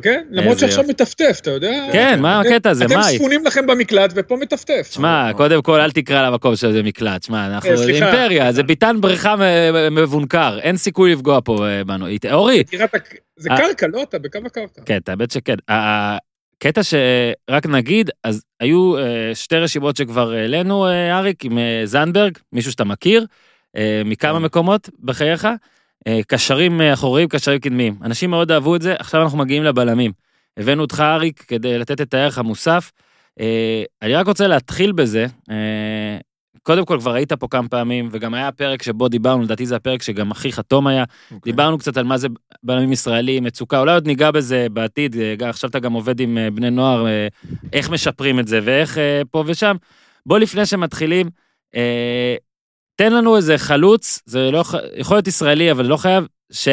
כן? 0.02 0.24
למרות 0.30 0.58
שעכשיו. 0.58 0.84
מטפטף, 0.88 1.38
אתה 1.42 1.50
יודע? 1.50 1.86
כן, 1.92 2.18
מה 2.22 2.40
אתם- 2.40 2.50
הקטע 2.52 2.70
הזה, 2.70 2.84
אתם 2.84 2.94
מאי? 2.94 3.16
ספונים 3.16 3.44
לכם 3.46 3.66
במקלט, 3.66 4.12
ופה 4.16 4.36
מטפטף. 4.36 4.88
שמע, 4.94 5.30
קודם 5.36 5.62
כל 5.62 5.80
אל 5.80 5.90
תקרא 5.90 6.22
למקום 6.26 6.56
שזה 6.56 6.82
מקלט, 6.82 7.22
שמע, 7.22 7.46
אנחנו 7.46 7.70
אה, 7.70 7.76
סליחה. 7.76 8.06
אימפריה, 8.06 8.52
זה 8.52 8.62
ביתן 8.62 8.96
בריכה 9.00 9.34
מ- 9.36 9.94
מבונקר, 9.94 10.58
אין 10.62 10.76
סיכוי 10.76 11.12
לפגוע 11.12 11.38
פה 11.44 11.66
אה, 11.68 11.84
בנו. 11.84 12.06
אורי, 12.32 12.62
זה 13.36 13.50
אה. 13.50 13.56
קרקע, 13.56 13.86
לא? 13.92 14.02
אתה 14.02 14.18
בקו 14.18 14.38
הקרקע. 14.46 14.82
כן, 14.86 14.98
האמת 15.08 15.30
שכן. 15.30 15.54
הקטע 15.68 16.80
שרק 16.82 17.66
נגיד, 17.66 18.10
אז 18.24 18.42
היו 18.60 18.98
אה, 18.98 19.02
שתי 19.34 19.56
רשימות 19.56 19.96
שכבר 19.96 20.32
העלינו, 20.32 20.86
אה, 20.86 21.18
אריק, 21.18 21.44
עם 21.44 21.58
אה, 21.58 21.80
זנדברג, 21.84 22.32
מישהו 22.52 22.72
שאתה 22.72 22.84
מכיר, 22.84 23.26
אה, 23.76 24.02
מכמה 24.04 24.38
כן. 24.38 24.44
מקומות 24.44 24.88
בחייך, 25.02 25.44
אה, 25.44 25.52
קשרים 26.26 26.80
אה, 26.80 26.92
אחוריים, 26.92 27.28
קשרים 27.28 27.58
קדמיים. 27.58 27.94
אנשים 28.02 28.30
מאוד 28.30 28.52
אהבו 28.52 28.76
את 28.76 28.82
זה, 28.82 28.94
עכשיו 28.98 29.22
אנחנו 29.22 29.38
מגיעים 29.38 29.62
לבלמים. 29.64 30.12
הבאנו 30.56 30.82
אותך, 30.82 31.00
אריק, 31.00 31.44
כדי 31.48 31.78
לתת 31.78 32.00
את 32.00 32.14
הערך 32.14 32.38
המוסף. 32.38 32.92
אה, 33.40 33.82
אני 34.02 34.14
רק 34.14 34.26
רוצה 34.26 34.46
להתחיל 34.46 34.92
בזה. 34.92 35.26
אה, 35.50 36.18
קודם 36.62 36.84
כל, 36.84 36.98
כבר 37.00 37.14
היית 37.14 37.32
פה 37.32 37.48
כמה 37.48 37.68
פעמים, 37.68 38.08
וגם 38.12 38.34
היה 38.34 38.52
פרק 38.52 38.82
שבו 38.82 39.08
דיברנו, 39.08 39.42
לדעתי 39.42 39.66
זה 39.66 39.76
הפרק 39.76 40.02
שגם 40.02 40.30
הכי 40.30 40.52
חתום 40.52 40.86
היה, 40.86 41.04
אוקיי. 41.30 41.52
דיברנו 41.52 41.78
קצת 41.78 41.96
על 41.96 42.04
מה 42.04 42.16
זה 42.16 42.28
בלמים 42.62 42.92
ישראלים, 42.92 43.44
מצוקה, 43.44 43.80
אולי 43.80 43.94
עוד 43.94 44.06
ניגע 44.06 44.30
בזה 44.30 44.66
בעתיד, 44.72 45.16
אה, 45.16 45.48
עכשיו 45.48 45.70
אתה 45.70 45.78
גם 45.78 45.92
עובד 45.92 46.20
עם 46.20 46.38
אה, 46.38 46.50
בני 46.50 46.70
נוער, 46.70 47.06
אה, 47.06 47.28
איך 47.72 47.90
משפרים 47.90 48.40
את 48.40 48.48
זה 48.48 48.60
ואיך 48.64 48.98
אה, 48.98 49.22
פה 49.30 49.44
ושם. 49.46 49.76
בוא 50.26 50.38
לפני 50.38 50.66
שמתחילים, 50.66 51.30
אה, 51.74 52.36
תן 52.98 53.12
לנו 53.12 53.36
איזה 53.36 53.58
חלוץ, 53.58 54.22
זה 54.26 54.50
לא, 54.50 54.64
יכול 54.96 55.16
להיות 55.16 55.26
ישראלי, 55.26 55.70
אבל 55.70 55.86
לא 55.86 55.96
חייב, 55.96 56.26
ש... 56.52 56.68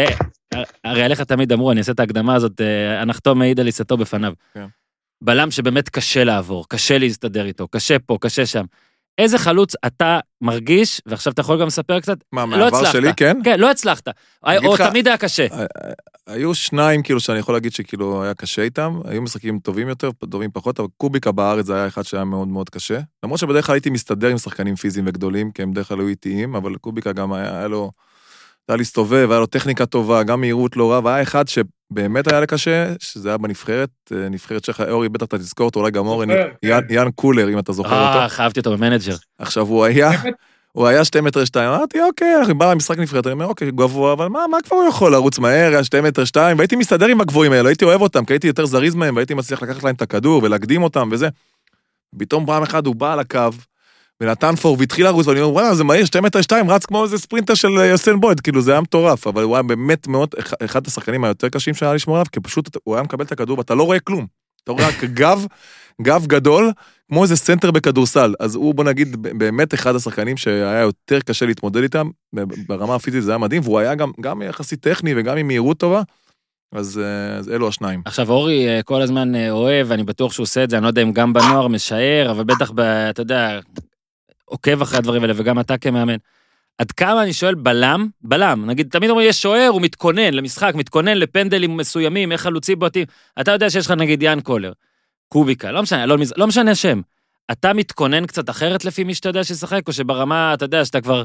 הרי 0.84 1.04
עליך 1.04 1.22
תמיד 1.22 1.52
אמרו, 1.52 1.72
אני 1.72 1.80
אעשה 1.80 1.92
את 1.92 2.00
ההקדמה 2.00 2.36
הזאת, 2.36 2.62
אה, 2.62 3.02
הנחתום 3.02 3.40
מעיד 3.40 3.60
על 3.60 3.66
עיסתו 3.66 3.98
בפניו. 3.98 4.34
כן. 4.54 4.66
בלם 5.24 5.52
שבאמת 5.52 5.90
קשה 5.90 6.24
לעבור, 6.24 6.66
קשה 6.70 6.98
להסתדר 6.98 7.46
איתו, 7.46 7.68
קשה 7.68 8.00
פה, 8.00 8.18
קשה 8.22 8.46
שם. 8.46 8.66
איזה 9.18 9.38
חלוץ 9.38 9.74
אתה 9.86 10.20
מרגיש, 10.42 11.02
ועכשיו 11.06 11.34
אתה 11.34 11.42
יכול 11.42 11.62
גם 11.62 11.68
לספר 11.68 12.00
קצת, 12.00 12.18
מה, 12.32 12.42
לא 12.42 12.48
מהעבר 12.48 12.78
הצלחת. 12.78 12.92
שלי, 12.94 13.10
כן? 13.18 13.38
כן, 13.44 13.60
לא 13.60 13.72
הצלחת. 13.72 14.08
או 14.66 14.74
לך- 14.74 14.82
תמיד 14.82 15.08
היה 15.08 15.18
קשה. 15.18 15.48
היו 16.28 16.56
שניים 16.56 17.04
כאילו 17.04 17.20
שאני 17.20 17.40
יכול 17.40 17.56
להגיד 17.56 17.74
שכאילו 17.74 18.24
היה 18.24 18.34
קשה 18.34 18.62
איתם, 18.62 19.00
היו 19.06 19.22
משחקים 19.22 19.60
טובים 19.60 19.88
יותר, 19.90 20.10
טובים 20.30 20.50
פחות, 20.54 20.80
אבל 20.80 20.90
קוביקה 20.98 21.32
בארץ 21.32 21.66
זה 21.66 21.76
היה 21.76 21.88
אחד 21.88 22.02
שהיה 22.04 22.24
מאוד 22.24 22.48
מאוד 22.48 22.70
קשה. 22.70 23.00
למרות 23.24 23.40
שבדרך 23.40 23.66
כלל 23.66 23.76
הייתי 23.76 23.90
מסתדר 23.90 24.28
עם 24.28 24.38
שחקנים 24.38 24.76
פיזיים 24.76 25.06
וגדולים, 25.08 25.52
כי 25.52 25.62
הם 25.64 25.72
בדרך 25.72 25.88
כלל 25.88 26.00
היו 26.00 26.08
איטיים, 26.08 26.56
אבל 26.56 26.76
קוביקה 26.76 27.12
גם 27.12 27.34
היה, 27.34 27.58
היה 27.58 27.68
לו 27.68 27.92
היה 28.70 28.78
להסתובב, 28.78 29.28
היה 29.32 29.40
לו 29.40 29.46
טכניקה 29.46 29.86
טובה, 29.86 30.24
גם 30.24 30.42
מהירות 30.42 30.78
לא 30.78 30.92
רע, 30.92 31.00
והיה 31.04 31.22
אחד 31.24 31.46
שבאמת 31.48 32.28
היה 32.32 32.40
לי 32.40 32.48
קשה, 32.48 32.94
שזה 33.00 33.30
היה 33.30 33.38
בנבחרת, 33.38 33.90
אה, 34.12 34.30
נבחרת 34.30 34.66
שלך, 34.66 34.84
אורי, 34.90 35.10
בטח 35.10 35.26
אתה 35.26 35.38
תזכור 35.38 35.66
אותו, 35.66 35.80
אולי 35.80 35.92
גם 35.92 36.08
אורן, 36.08 36.30
יאן- 36.30 36.82
כן. 36.88 36.94
יאן 36.94 37.12
קולר, 37.16 37.50
אם 37.50 37.60
אתה 37.60 37.72
זוכר 37.74 37.94
אה, 37.94 38.16
אותו. 38.24 38.30
חיבבתי 38.36 38.60
אותו 38.60 38.72
במנג'ר. 38.78 39.16
עכשיו, 39.40 39.68
הוא 39.68 39.84
היה, 39.86 40.12
הוא 40.72 40.88
היה 40.88 41.06
שתי 41.06 41.22
מטר 41.22 41.46
שתיים, 41.46 41.70
אמרתי, 41.70 42.02
אוקיי, 42.02 42.36
אני 42.46 42.54
בא 42.54 42.72
למשחק 42.72 42.98
נבחרת, 43.00 43.26
אני 43.28 43.34
אומר, 43.34 43.46
אוקיי, 43.46 43.72
גבוה, 43.72 44.14
אבל 44.14 44.28
מה, 44.28 44.40
מה 44.52 44.58
כבר 44.64 44.78
הוא 44.78 44.90
יכול 44.90 45.12
לרוץ 45.12 45.40
מהר, 45.40 45.72
היה 45.72 45.84
שתי 45.84 46.02
מטר 46.02 46.26
שתיים, 46.26 46.58
והייתי 46.58 46.76
מסתדר 46.76 47.06
עם 47.08 47.22
הגבוהים 47.22 47.52
האלה, 47.52 47.70
הייתי 47.70 47.86
אוהב 47.86 48.02
אותם, 48.02 48.26
כי 48.26 48.34
הייתי 48.34 48.48
יותר 48.48 48.66
זריז 48.66 48.96
מהם, 48.96 49.16
והייתי 49.16 49.34
מצליח 49.34 49.62
לקחת 49.64 49.84
להם 49.84 49.96
את 49.96 50.02
הכדור 50.02 50.44
ולהקדים 50.44 50.84
אותם 50.84 51.10
וזה. 51.12 51.30
פתאום 52.20 52.46
פעם 52.46 52.64
אחת 52.64 52.86
הוא 52.86 52.96
בא 52.96 53.14
על 53.14 53.20
הקו, 53.20 53.40
ונתן 54.24 54.56
פור 54.56 54.78
והתחיל 54.80 55.06
לרוץ, 55.06 55.28
ואני 55.28 55.42
אומר, 55.42 55.54
וואלה, 55.54 55.76
זה 55.76 55.84
מהיר, 55.84 56.06
שתי 56.06 56.20
מטר 56.20 56.42
שתיים, 56.42 56.70
רץ 56.70 56.86
כמו 56.86 57.04
איזה 57.04 57.18
ספרינטר 57.18 57.54
של 57.54 57.78
אה, 57.78 57.86
יוסן 57.86 58.20
בויד, 58.20 58.40
כאילו, 58.40 58.62
זה 58.62 58.72
היה 58.72 58.82
מטורף, 58.82 59.28
אבל 59.28 59.44
הוא 59.44 59.56
היה 59.56 59.64
באמת 59.64 60.08
מאוד, 60.08 60.30
אח- 60.40 60.54
אחד 60.66 60.88
השחקנים 60.88 61.24
היותר 61.24 61.50
קשים 61.50 61.74
שהיה 61.74 61.94
לשמור 61.94 62.16
עליו, 62.16 62.26
כי 62.32 62.40
פשוט 62.40 62.78
הוא 62.84 62.96
היה 62.96 63.04
מקבל 63.04 63.26
את 63.26 63.32
הכדור, 63.32 63.58
ואתה 63.58 63.76
לא 63.76 63.84
רואה 63.84 64.00
כלום. 64.00 64.26
אתה 64.64 64.72
רואה 64.72 64.88
רק 64.88 65.04
גב, 65.04 65.46
גב 66.02 66.26
גדול, 66.28 66.72
כמו 67.10 67.24
איזה 67.24 67.36
סנטר 67.36 67.72
בכדורסל. 67.72 68.34
אז 68.40 68.56
הוא, 68.56 68.76
בוא 68.76 68.84
נגיד, 68.84 69.16
באמת 69.22 69.74
אחד 69.74 69.96
השחקנים 69.96 70.38
שהיה 70.38 70.80
יותר 70.80 71.20
קשה 71.20 71.46
להתמודד 71.46 71.82
איתם, 71.82 72.10
ברמה 72.68 72.96
הפיזית 72.96 73.24
זה 73.24 73.32
היה 73.32 73.38
מדהים, 73.38 73.62
והוא 73.66 73.80
היה 73.80 73.96
גם, 73.96 74.12
גם 74.22 74.42
יחסית 74.42 74.80
טכני 74.80 75.14
וגם 75.18 75.38
עם 75.38 75.48
מהירות 75.48 75.78
טובה, 75.78 76.02
אז, 76.76 77.02
אה, 77.04 77.38
אז 77.38 77.50
אלו 77.50 77.68
השניים. 77.68 78.02
עכשיו, 78.06 78.30
אורי 78.30 78.68
אה, 78.68 78.84
כל 78.84 79.02
הזמן 79.02 79.50
אוהב, 79.50 79.92
אני 79.92 80.04
בטוח 80.04 80.34
שהוא 80.34 80.44
עושה 80.44 80.64
את 80.64 80.70
זה, 80.70 80.78
אני 80.78 80.84
לא 80.84 80.88
יודע 80.88 81.02
אם 81.02 81.12
גם 81.12 81.34
בנוער 81.34 81.68
משער, 81.68 82.32
אבל 82.32 82.44
בטח, 82.44 82.72
ב, 82.76 82.80
אתה 82.80 83.22
יודע, 83.22 83.60
עוקב 84.46 84.82
אחרי 84.82 84.98
הדברים 84.98 85.22
האלה, 85.22 85.34
וגם 85.38 85.60
אתה 85.60 85.78
כמאמן. 85.78 86.16
עד 86.78 86.92
כמה 86.92 87.24
אני 87.24 87.34
שואל 87.34 87.56
בלם, 87.56 88.08
בלם, 88.22 88.66
נגיד, 88.66 88.88
תמיד 88.92 89.10
אומרים, 89.10 89.30
יש 89.30 89.42
שוער, 89.42 89.68
הוא 89.68 89.82
מתכונן 89.82 90.34
למשחק, 90.34 90.72
מתכונן 90.76 91.18
לפנדלים 91.18 91.78
מסוימים, 91.78 92.32
איך 92.32 92.42
חלוצים 92.42 92.80
בועטים. 92.80 93.06
אתה 93.42 93.52
יודע 93.52 93.70
שיש 93.70 93.86
לך 93.86 93.92
נגיד 93.92 94.24
יאן 94.24 94.42
קולר, 94.42 94.72
קוביקה, 95.28 95.72
לא 95.72 95.82
משנה, 95.82 96.06
לא, 96.06 96.18
לא 96.38 96.48
משנה 96.48 96.76
שם. 96.76 97.02
אתה 97.52 97.74
מתכונן 97.74 98.26
קצת 98.26 98.50
אחרת 98.50 98.86
לפי 98.86 99.04
מי 99.04 99.14
שאתה 99.14 99.30
יודע 99.30 99.44
שישחק, 99.44 99.88
או 99.88 99.94
שברמה, 99.94 100.54
אתה 100.54 100.66
יודע, 100.66 100.86
שאתה 100.86 101.02
כבר 101.02 101.24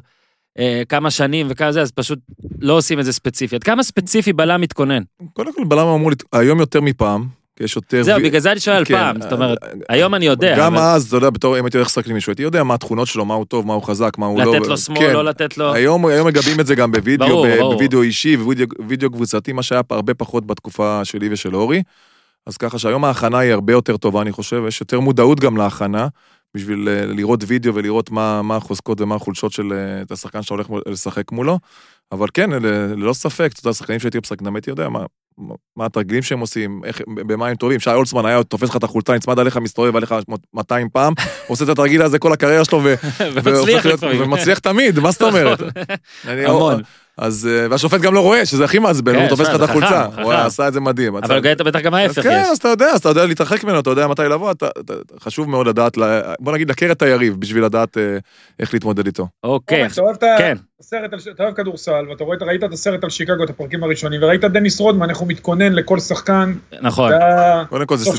אה, 0.59 0.83
כמה 0.89 1.11
שנים 1.11 1.47
וכמה 1.51 1.73
זה, 1.73 1.83
אז 1.83 1.93
פשוט 1.93 2.19
לא 2.61 2.73
עושים 2.73 3.01
את 3.01 3.05
זה 3.05 3.13
ספציפי. 3.13 3.57
עד 3.57 3.65
כמה 3.65 3.83
ספציפי 3.83 4.33
בלם 4.33 4.61
מתכונן? 4.61 5.03
קודם 5.33 5.55
כל, 5.55 5.65
בלם 5.65 5.87
אמור, 5.87 6.11
היום 6.33 6.61
יותר 6.61 6.81
מפעם, 6.81 7.27
יש 7.61 7.77
יותר... 7.77 8.03
זהו, 8.03 8.21
בגלל 8.21 8.41
זה 8.41 8.53
אני 8.53 8.61
שואל 8.61 8.85
כן, 8.85 8.95
פעם, 8.95 9.21
זאת 9.21 9.33
אומרת, 9.33 9.59
אה, 9.63 9.69
היום 9.89 10.15
אני 10.15 10.27
יודע, 10.27 10.57
גם 10.59 10.77
אז, 10.77 11.07
אתה 11.07 11.17
יודע, 11.17 11.31
בתור, 11.31 11.59
אם 11.59 11.65
הייתי 11.65 11.77
הולך 11.77 11.89
לשחק 11.89 12.07
עם 12.07 12.15
מישהו, 12.15 12.31
הייתי 12.31 12.43
יודע 12.43 12.63
מה 12.63 12.75
התכונות 12.75 13.09
שלו, 13.09 13.25
מה 13.25 13.35
הוא 13.35 13.45
טוב, 13.45 13.67
מה 13.67 13.75
הוא 13.75 13.83
חזק, 13.83 14.19
מה 14.19 14.27
הוא 14.27 14.43
לא... 14.43 14.57
לתת 14.57 14.67
לו 14.67 14.77
שמאל, 14.77 14.99
כן. 14.99 15.13
לא 15.13 15.25
לתת 15.25 15.59
לו... 15.59 15.73
היום, 15.73 16.07
היום 16.07 16.27
מגבים 16.27 16.61
את 16.61 16.67
זה 16.67 16.75
גם 16.75 16.93
בווידאו. 16.93 17.45
בווידאו 17.59 18.03
אישי 18.03 18.37
ובווידאו 18.37 18.67
וידאו 18.89 19.11
קבוצתי, 19.11 19.53
מה 19.53 19.63
שהיה 19.63 19.81
הרבה 19.91 20.15
פחות 20.15 20.47
בתקופה 20.47 21.05
שלי 21.05 21.29
ושל 21.33 21.57
אורי. 21.57 21.83
אז 22.47 22.57
ככה 22.57 22.79
שהיום 22.79 23.05
ההכנה 23.05 23.39
היא 23.39 23.53
הרבה 23.53 23.73
יותר 23.73 23.97
טובה, 23.97 24.23
אני 24.23 24.33
חושב, 24.33 24.63
יש 24.69 24.81
יותר 24.81 25.01
מודעות 25.01 25.41
גם 25.41 25.57
להכנה, 25.57 26.09
בשביל 26.55 26.89
אה, 26.89 27.07
לראות 27.07 27.45
וידאו 27.47 27.75
ולראות 27.75 28.11
מה, 28.11 28.43
מה 28.43 28.57
החוזקות 28.57 29.01
ומה 29.01 29.15
החולשות 29.15 29.53
של 29.53 29.73
אה, 29.73 30.03
את 30.03 30.11
השחקן 30.11 30.43
שאתה 30.43 30.55
הולך 30.55 30.67
לשחק 30.87 31.33
מולו. 31.33 31.59
אבל 32.13 32.27
כן, 32.35 32.51
ללא 32.97 33.13
ספק, 33.13 33.51
אתה 33.53 33.61
יודע, 33.61 33.71
השחקנים 33.71 34.01
שהייתי 34.01 34.19
משחק, 34.19 34.43
גם 34.43 34.57
הייתי 34.57 34.71
יודע 34.71 34.89
מה, 34.89 35.05
מה- 35.77 35.87
התרגילים 35.87 36.23
שהם 36.23 36.41
עושים, 36.41 36.81
איך, 36.85 37.01
במה 37.27 37.47
הם 37.49 37.57
טובים. 37.57 37.81
שי 37.81 37.91
אולצמן 37.91 38.27
היה 38.27 38.43
תופס 38.43 38.69
לך 38.69 38.77
את 38.77 38.85
החולצה, 38.85 39.15
נצמד 39.15 39.39
עליך, 39.39 39.57
מסתובב 39.57 39.97
עליך 39.97 40.15
200 40.55 40.89
פעם, 40.89 41.13
עושה 41.49 41.65
את 41.65 41.69
התרגיל 41.69 42.03
הזה 42.03 42.19
כל 42.19 42.33
הקריירה 42.33 42.65
שלו, 42.65 42.81
ו- 42.85 42.95
ומצליח 43.35 43.87
להיות-. 43.87 44.03
ומצליח 44.21 44.59
תמיד, 44.59 44.99
מה 44.99 45.11
זאת 45.11 45.23
אומרת? 45.23 45.63
אני- 46.29 46.45
המון. 46.47 46.83
אז, 47.19 47.49
אה, 47.53 47.67
והשופט 47.71 48.01
גם 48.01 48.15
לא 48.15 48.21
רואה, 48.21 48.47
שזה 48.47 48.65
הכי 48.65 48.79
מעצבן, 48.79 49.13
כן, 49.13 49.21
הוא 49.21 49.29
תופס 49.29 49.49
לך 49.49 49.55
את 49.55 49.61
החולצה. 49.61 50.05
הוא. 50.05 50.33
עשה 50.33 50.69
את 50.69 50.73
זה 50.73 50.81
מדהים. 50.81 51.17
אבל 51.17 51.39
ראית 51.47 51.61
בטח 51.61 51.81
גם 51.81 51.95
ההפך 51.95 52.23
כן, 52.23 52.41
יש. 52.43 52.49
אז 52.51 52.59
אתה 52.59 52.69
יודע, 52.69 52.87
אז 52.87 53.01
אתה 53.01 53.09
יודע 53.09 53.27
להתרחק 53.27 53.65
ממנו, 53.65 53.81
אתה 53.81 53.91
יודע 53.91 54.07
מתי 54.09 54.23
לבוא, 54.23 54.53
חשוב 55.21 55.49
מאוד 55.49 55.67
לדעת, 55.67 55.99
בוא 56.41 56.53
נגיד, 56.53 56.69
להכיר 56.69 56.93
את 56.93 57.03
היריב, 57.03 57.37
בשביל 57.41 57.65
לדעת 57.65 57.99
אה, 57.99 58.19
איך 58.61 58.75
להתמודד 58.75 59.07
איתו. 59.07 59.27
אוקיי, 59.45 60.59
את. 60.81 60.85
הסרט, 60.85 61.13
על- 61.13 61.33
אתה 61.35 61.43
אוהב 61.43 61.55
כדורסל, 61.55 62.05
ואתה 62.11 62.25
רואה, 62.25 62.37
ראית 62.41 62.65
את 62.65 62.73
הסרט 62.73 63.05
על 63.05 63.11
שיקגו, 63.11 63.45
את 63.45 63.51
הפרקים 63.51 63.85
הראשונים, 63.85 64.23
וראית 64.23 64.45
את 64.45 64.53
דניס 64.53 64.81
רודמן, 64.81 65.11
איך 65.11 65.19
הוא 65.19 65.29
מתכונן 65.29 65.73
לכל 65.73 65.99
שחקן. 66.01 66.55
נכון. 66.83 67.13
קודם 67.69 67.87
כל, 67.87 67.97
זו 67.97 68.13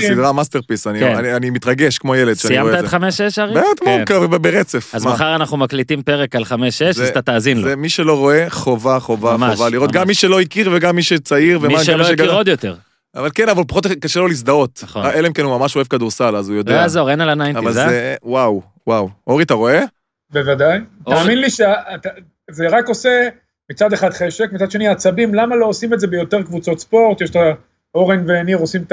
סדרה, 0.00 0.32
masterpiece, 0.32 0.86
אני, 0.86 1.00
כן. 1.00 1.14
אני, 1.16 1.34
אני 1.36 1.50
מתרגש 1.50 1.98
כמו 1.98 2.14
ילד 2.14 2.34
שאני 2.36 2.48
סיימת 2.48 2.62
רואה 2.62 2.74
את 2.74 2.78
את 2.78 2.84
זה. 2.84 2.90
חמש 2.90 3.16
שש 3.20 3.38
ארי? 3.38 3.54
באמת, 3.54 3.80
כן. 4.08 4.42
ברצף. 4.42 4.94
אז 4.94 5.04
מה? 5.04 5.12
מחר 5.12 5.34
אנחנו 5.34 5.56
מקליטים 5.56 6.02
פרק 6.02 6.36
על 6.36 6.44
חמש 6.44 6.78
שש, 6.78 6.96
זה- 6.96 7.02
אז 7.02 7.08
אתה 7.08 7.22
תאזין 7.22 7.56
לו. 7.56 7.68
זה 7.68 7.76
מי 7.76 7.88
שלא 7.88 8.18
רואה, 8.18 8.46
חובה, 8.50 8.98
חובה, 9.00 9.36
ממש, 9.36 9.54
חובה 9.56 9.68
לראות. 9.70 9.88
ממש. 9.90 9.96
גם 10.00 10.06
מי 10.06 10.14
שלא 10.14 10.40
הכיר 10.40 10.70
וגם 10.72 10.96
מי 10.96 11.02
שצעיר. 11.02 11.58
מי 11.58 11.84
שלא. 11.84 12.04
הכיר 12.06 12.32
עוד 12.34 12.48
יותר. 12.48 12.74
אבל 13.14 13.28
כן, 13.34 13.48
אבל 13.48 13.62
פחות 13.68 13.86
קשה 13.86 14.20
לו 14.20 14.26
להזדהות. 14.28 14.80
נכון. 14.82 15.06
אלא 15.06 15.28
אם 15.28 15.32
כן 15.32 15.42
הוא 15.44 15.58
ממש 15.58 15.76
אוהב 15.76 15.86
כדורסל, 15.86 16.36
אז 16.36 16.48
הוא 16.48 16.54
לא 16.54 16.60
יודע. 16.60 16.72
יעזור, 16.74 17.10
אין 17.10 17.20
על 17.20 17.30
אבל 17.30 17.40
ה 17.40 17.44
nineties, 17.44 17.78
אה? 17.78 17.88
זה, 17.88 18.14
וואו, 18.22 18.62
וואו. 18.86 19.08
אורי, 19.26 19.44
אתה 19.44 19.54
רואה? 19.54 19.80
בוודאי. 20.30 20.78
אורן- 21.06 21.18
תאמין 21.22 21.38
לי 21.38 21.50
שזה 21.50 21.64
רק 22.70 22.88
עושה 22.88 23.28
מצד 23.72 23.92
אחד 23.92 24.10
חשק, 24.12 24.52
מצד 24.52 24.70
שני 24.70 24.88
עצבים, 24.88 25.34
למה 25.34 25.56
לא 25.56 25.66
עושים 25.66 25.94
את 25.94 26.00
זה 26.00 26.06
ביותר 26.06 26.42
קבוצות 26.42 26.80
ספורט? 26.80 27.20
יש 27.20 27.30
את. 27.30 27.36
אורן 27.94 28.24
וניר 28.26 28.56
עושים 28.58 28.82
את 28.82 28.92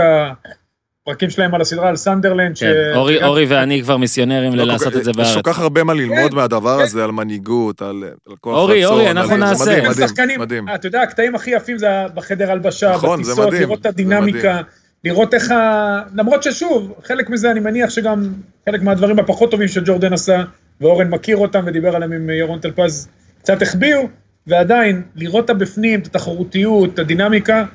הפרקים 1.04 1.30
שלהם 1.30 1.56
על 1.56 1.62
הסדרה 1.62 1.90
על 1.90 1.96
סנדרלנד. 1.96 2.58
כן, 2.58 2.72
אורי- 2.96 3.24
אורי 3.24 3.46
ואני 3.50 3.82
כבר 3.84 3.98
מיסיונרים 3.98 4.56
לא, 4.56 4.64
לעשות 4.64 4.94
כל- 4.94 5.00
את 5.00 5.04
זה 5.04 5.12
יש 5.12 5.18
כל 5.18 5.24
בארץ. 5.24 5.46
כך 5.46 5.60
הרבה 5.60 5.84
מה 5.84 5.94
ללמוד 5.94 6.30
כן, 6.32 6.36
מהדבר 6.36 6.78
כן. 6.78 6.84
הזה, 6.84 7.04
על 7.04 7.12
מנהיגות, 7.12 7.82
על 7.82 8.04
על 8.30 8.36
כוח 8.42 8.56
אורי, 8.58 8.84
רצון. 8.86 8.94
אורי, 8.94 9.08
על- 9.10 9.18
אנחנו 9.18 9.38
נעשה. 9.38 9.64
מדהים, 9.72 9.90
מדהים, 9.90 10.08
שחקנים, 10.08 10.40
מדהים. 10.40 10.66
אתה 10.76 10.88
יודע, 10.88 11.02
הקטעים 11.02 11.36
הכי 11.36 11.52
יפים 11.52 11.78
זה 11.78 11.88
בחדר 12.14 12.52
הלבשה, 12.52 12.92
נכון, 12.92 13.20
בטיסות, 13.22 13.48
מדהים, 13.48 13.62
לראות 13.62 13.82
את 13.82 13.86
הדינמיקה, 13.86 14.62
לראות 15.04 15.34
איך 15.34 15.52
ה... 15.52 16.00
למרות 16.16 16.44
ששוב, 16.44 16.94
חלק 17.04 17.30
מזה 17.30 17.52
אני 17.52 17.60
מניח 17.60 17.90
שגם 17.90 18.34
חלק 18.70 18.82
מהדברים 18.82 19.20
הפחות 19.20 19.52
טובים 19.52 19.68
שג'ורדן 19.68 20.14
עשה, 20.14 20.44
ואורן 20.82 21.10
מכיר 21.10 21.38
אותם 21.38 21.64
ודיבר 21.66 21.96
עליהם 21.96 22.12
עם 22.12 22.30
ירון 22.30 22.60
טלפז, 22.60 23.08
קצת 23.40 23.62
החביאו, 23.62 24.08
ועדיין, 24.48 25.02
לראות 25.16 25.46
את 25.46 25.50
הבפנים, 25.50 26.00
את 26.00 26.08
התחרותיות, 26.08 26.94
את 26.94 27.00
הדינמיקה, 27.00 27.66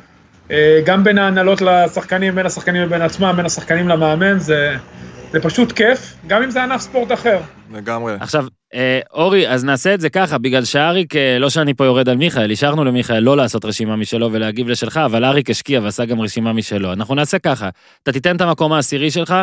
אה, 0.50 0.80
גם 0.84 1.04
בין 1.04 1.18
ההנהלות 1.18 1.60
לשחקנים, 1.60 2.34
בין 2.34 2.46
השחקנים 2.46 2.82
לבין 2.82 3.02
עצמם, 3.02 3.34
בין 3.36 3.46
השחקנים 3.46 3.88
למאמן, 3.88 4.38
זה, 4.38 4.76
זה 5.32 5.40
פשוט 5.40 5.72
כיף, 5.72 6.14
גם 6.26 6.42
אם 6.42 6.50
זה 6.50 6.62
ענף 6.62 6.80
ספורט 6.80 7.12
אחר. 7.12 7.40
לגמרי. 7.72 8.14
עכשיו, 8.20 8.44
אה, 8.74 9.00
אורי, 9.12 9.48
אז 9.48 9.64
נעשה 9.64 9.94
את 9.94 10.00
זה 10.00 10.10
ככה, 10.10 10.38
בגלל 10.38 10.64
שאריק, 10.64 11.16
אה, 11.16 11.38
לא 11.38 11.50
שאני 11.50 11.74
פה 11.74 11.84
יורד 11.84 12.08
על 12.08 12.16
מיכאל, 12.16 12.50
אישרנו 12.50 12.84
למיכאל 12.84 13.18
לא 13.18 13.36
לעשות 13.36 13.64
רשימה 13.64 13.96
משלו 13.96 14.32
ולהגיב 14.32 14.68
לשלך, 14.68 14.96
אבל 14.96 15.24
אריק 15.24 15.50
השקיע 15.50 15.80
ועשה 15.80 16.04
גם 16.04 16.20
רשימה 16.20 16.52
משלו. 16.52 16.92
אנחנו 16.92 17.14
נעשה 17.14 17.38
ככה, 17.38 17.68
אתה 18.02 18.12
תיתן 18.12 18.36
את 18.36 18.40
המקום 18.40 18.72
העשירי 18.72 19.10
שלך, 19.10 19.34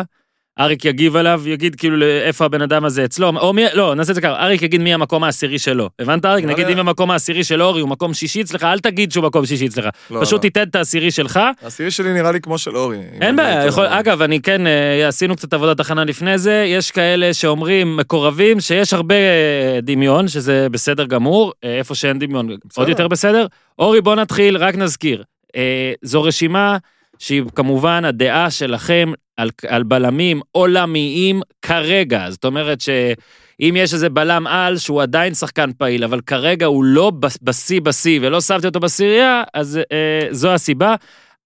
אריק 0.60 0.84
יגיב 0.84 1.16
עליו, 1.16 1.42
יגיד 1.46 1.74
כאילו 1.74 2.06
איפה 2.06 2.44
הבן 2.44 2.62
אדם 2.62 2.84
הזה 2.84 3.04
אצלו, 3.04 3.28
או 3.28 3.52
מי, 3.52 3.64
לא, 3.74 3.94
נעשה 3.94 4.10
את 4.10 4.14
זה 4.14 4.20
ככה, 4.20 4.44
אריק 4.44 4.62
יגיד 4.62 4.80
מי 4.80 4.94
המקום 4.94 5.24
העשירי 5.24 5.58
שלו. 5.58 5.90
הבנת 5.98 6.24
אריק? 6.24 6.44
לא, 6.44 6.50
נגיד 6.52 6.66
לא. 6.66 6.72
אם 6.72 6.78
המקום 6.78 7.10
העשירי 7.10 7.44
של 7.44 7.62
אורי 7.62 7.80
הוא 7.80 7.88
מקום 7.88 8.14
שישי 8.14 8.40
אצלך, 8.40 8.64
אל 8.64 8.78
תגיד 8.78 9.12
שהוא 9.12 9.24
מקום 9.24 9.46
שישי 9.46 9.66
אצלך. 9.66 9.88
לא, 10.10 10.20
פשוט 10.20 10.32
לא. 10.32 10.38
תיתן 10.38 10.62
את 10.62 10.76
העשירי 10.76 11.10
שלך, 11.10 11.40
העשירי 11.62 11.90
שלי 11.90 12.12
נראה 12.12 12.32
לי 12.32 12.40
כמו 12.40 12.58
של 12.58 12.76
אורי. 12.76 12.98
אין 13.20 13.36
בעיה. 13.36 13.68
אגב, 13.88 14.22
אני 14.22 14.40
כן, 14.40 14.66
אה, 14.66 15.08
עשינו 15.08 15.36
קצת 15.36 15.54
עבודת 15.54 15.80
הכנה 15.80 16.04
לפני 16.04 16.38
זה, 16.38 16.64
יש 16.68 16.90
כאלה 16.90 17.34
שאומרים, 17.34 17.96
מקורבים, 17.96 18.60
שיש 18.60 18.92
הרבה 18.92 19.14
אה, 19.14 19.78
דמיון, 19.82 20.28
שזה 20.28 20.68
בסדר 20.70 21.04
גמור, 21.04 21.52
אה, 21.64 21.78
איפה 21.78 21.94
שאין 21.94 22.18
דמיון, 22.18 22.50
עוד 22.50 22.60
בסדר. 22.68 22.88
יותר 22.88 23.08
בסדר. 23.08 23.46
אורי, 23.78 24.00
בוא 24.00 24.14
נתחיל, 24.14 24.56
רק 24.56 24.74
נזכיר. 24.74 25.22
אה, 25.56 25.92
זו 26.02 26.22
רשימה 26.22 26.76
שהיא 27.18 27.42
כמובן 27.54 28.04
הדעה 28.04 28.50
שלכם 28.50 29.12
על, 29.36 29.50
על 29.68 29.82
בלמים 29.82 30.40
עולמיים 30.52 31.40
כרגע, 31.62 32.30
זאת 32.30 32.44
אומרת 32.44 32.80
שאם 32.80 33.74
יש 33.76 33.94
איזה 33.94 34.08
בלם 34.08 34.46
על 34.46 34.78
שהוא 34.78 35.02
עדיין 35.02 35.34
שחקן 35.34 35.70
פעיל, 35.78 36.04
אבל 36.04 36.20
כרגע 36.20 36.66
הוא 36.66 36.84
לא 36.84 37.12
בשיא 37.42 37.80
בשיא 37.80 38.18
ולא 38.22 38.40
שמתי 38.40 38.66
אותו 38.66 38.80
בסירייה, 38.80 39.42
אז 39.54 39.80
אה, 39.92 40.28
זו 40.30 40.54
הסיבה. 40.54 40.94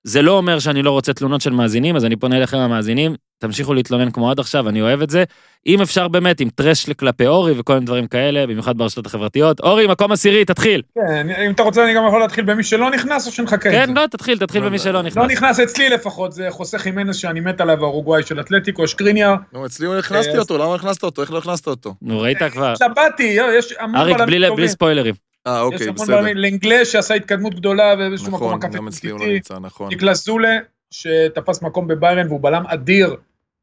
זה 0.04 0.22
לא 0.22 0.32
אומר 0.32 0.58
שאני 0.58 0.82
לא 0.82 0.90
רוצה 0.90 1.12
תלונות 1.12 1.40
של 1.40 1.50
מאזינים, 1.50 1.96
אז 1.96 2.04
אני 2.04 2.16
פונה 2.16 2.36
אליכם 2.36 2.56
המאזינים, 2.56 3.14
תמשיכו 3.38 3.74
להתלונן 3.74 4.10
כמו 4.10 4.30
עד 4.30 4.40
עכשיו, 4.40 4.68
אני 4.68 4.82
אוהב 4.82 5.02
את 5.02 5.10
זה. 5.10 5.24
אם 5.66 5.80
אפשר 5.80 6.08
באמת, 6.08 6.40
עם 6.40 6.48
טרש 6.48 6.90
כלפי 6.90 7.26
אורי 7.26 7.52
וכל 7.56 7.74
מיני 7.74 7.86
דברים 7.86 8.06
כאלה, 8.06 8.46
במיוחד 8.46 8.78
ברשתות 8.78 9.06
החברתיות. 9.06 9.60
אורי, 9.60 9.86
מקום 9.86 10.12
עשירי, 10.12 10.44
תתחיל. 10.44 10.82
כן, 10.94 11.30
אם 11.46 11.50
אתה 11.50 11.62
רוצה 11.62 11.84
אני 11.84 11.94
גם 11.94 12.04
יכול 12.08 12.20
להתחיל 12.20 12.44
במי 12.44 12.62
שלא 12.62 12.90
נכנס 12.90 13.26
או 13.26 13.32
שנחכה 13.32 13.70
כן, 13.70 13.86
זה. 13.86 13.92
לא, 13.92 14.06
תתחיל, 14.06 14.38
תתחיל 14.38 14.62
במי 14.62 14.78
שלא 14.78 14.92
לא 14.92 15.02
נכנס. 15.02 15.30
נכנס 15.30 15.60
אצלי 15.60 15.88
לפחות, 15.88 16.32
זה 16.32 16.46
חוסה 16.50 16.78
חימנס 16.78 17.16
שאני 17.16 17.40
מת 17.40 17.60
עליו, 17.60 17.84
האורוגוואי 17.84 18.22
של 18.22 18.40
אתלטיקו, 18.40 18.88
שקריניאר. 18.88 19.34
נו, 19.52 19.66
אצלי 19.66 19.86
הוא 19.86 19.94
הכנסתי 19.94 20.34
אה, 20.34 20.38
אותו, 20.38 20.58
למה 20.58 20.74
הכנסת 20.74 21.02
אותו? 21.02 21.22
איך 21.22 21.32
לא 21.32 21.38
הכנסת 21.38 21.66
אותו? 21.66 21.94
נו, 22.02 22.20
ראית 22.20 22.42
כבר. 22.42 22.72
התלבטתי, 22.72 23.36
יש 23.58 23.74
המון 23.78 24.00
אריק, 24.00 24.16
בלמים. 24.20 24.56
בלי 24.56 24.68
ספוילרים. 24.68 25.29
אה, 25.46 25.52
יש 25.52 25.60
אוקיי, 25.60 25.88
המון 25.88 25.94
בסדר. 25.94 26.16
בלמים, 26.16 26.36
לנגלה 26.36 26.92
שעשה 26.92 27.14
התקדמות 27.14 27.54
גדולה 27.54 27.94
ובאיזשהו 27.94 28.32
מקום 28.32 28.46
נכון, 28.48 28.58
עקף 28.58 28.68
את 28.68 28.74
גם 28.74 28.88
אצלי 28.88 29.10
הוא 29.10 29.18
לא 29.20 29.24
סיטי. 29.24 29.34
נמצא, 29.34 29.58
נכון. 29.58 29.88
ניקלס 29.88 30.24
זולה, 30.24 30.58
שתפס 30.90 31.62
מקום 31.62 31.88
בביירן 31.88 32.26
והוא 32.26 32.40
בלם 32.42 32.66
אדיר. 32.66 33.06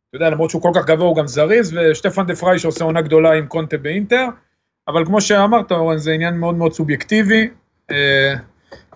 אתה 0.10 0.16
יודע, 0.16 0.30
למרות 0.30 0.50
שהוא 0.50 0.62
כל 0.62 0.72
כך 0.76 0.86
גבוה 0.86 1.08
הוא 1.08 1.16
גם 1.16 1.28
זריז, 1.28 1.78
ושטפן 1.78 2.26
דה 2.26 2.36
פריי 2.36 2.60
שעושה 2.60 2.84
עונה 2.84 3.02
גדולה 3.02 3.34
עם 3.34 3.48
קונטה 3.48 3.78
באינטר. 3.78 4.26
אבל 4.88 5.06
כמו 5.06 5.22
שאמרת, 5.22 5.72
אורן, 5.72 5.98
זה 5.98 6.12
עניין 6.12 6.38
מאוד 6.38 6.56
מאוד 6.56 6.74
סובייקטיבי. 6.74 7.50
אה, 7.92 8.34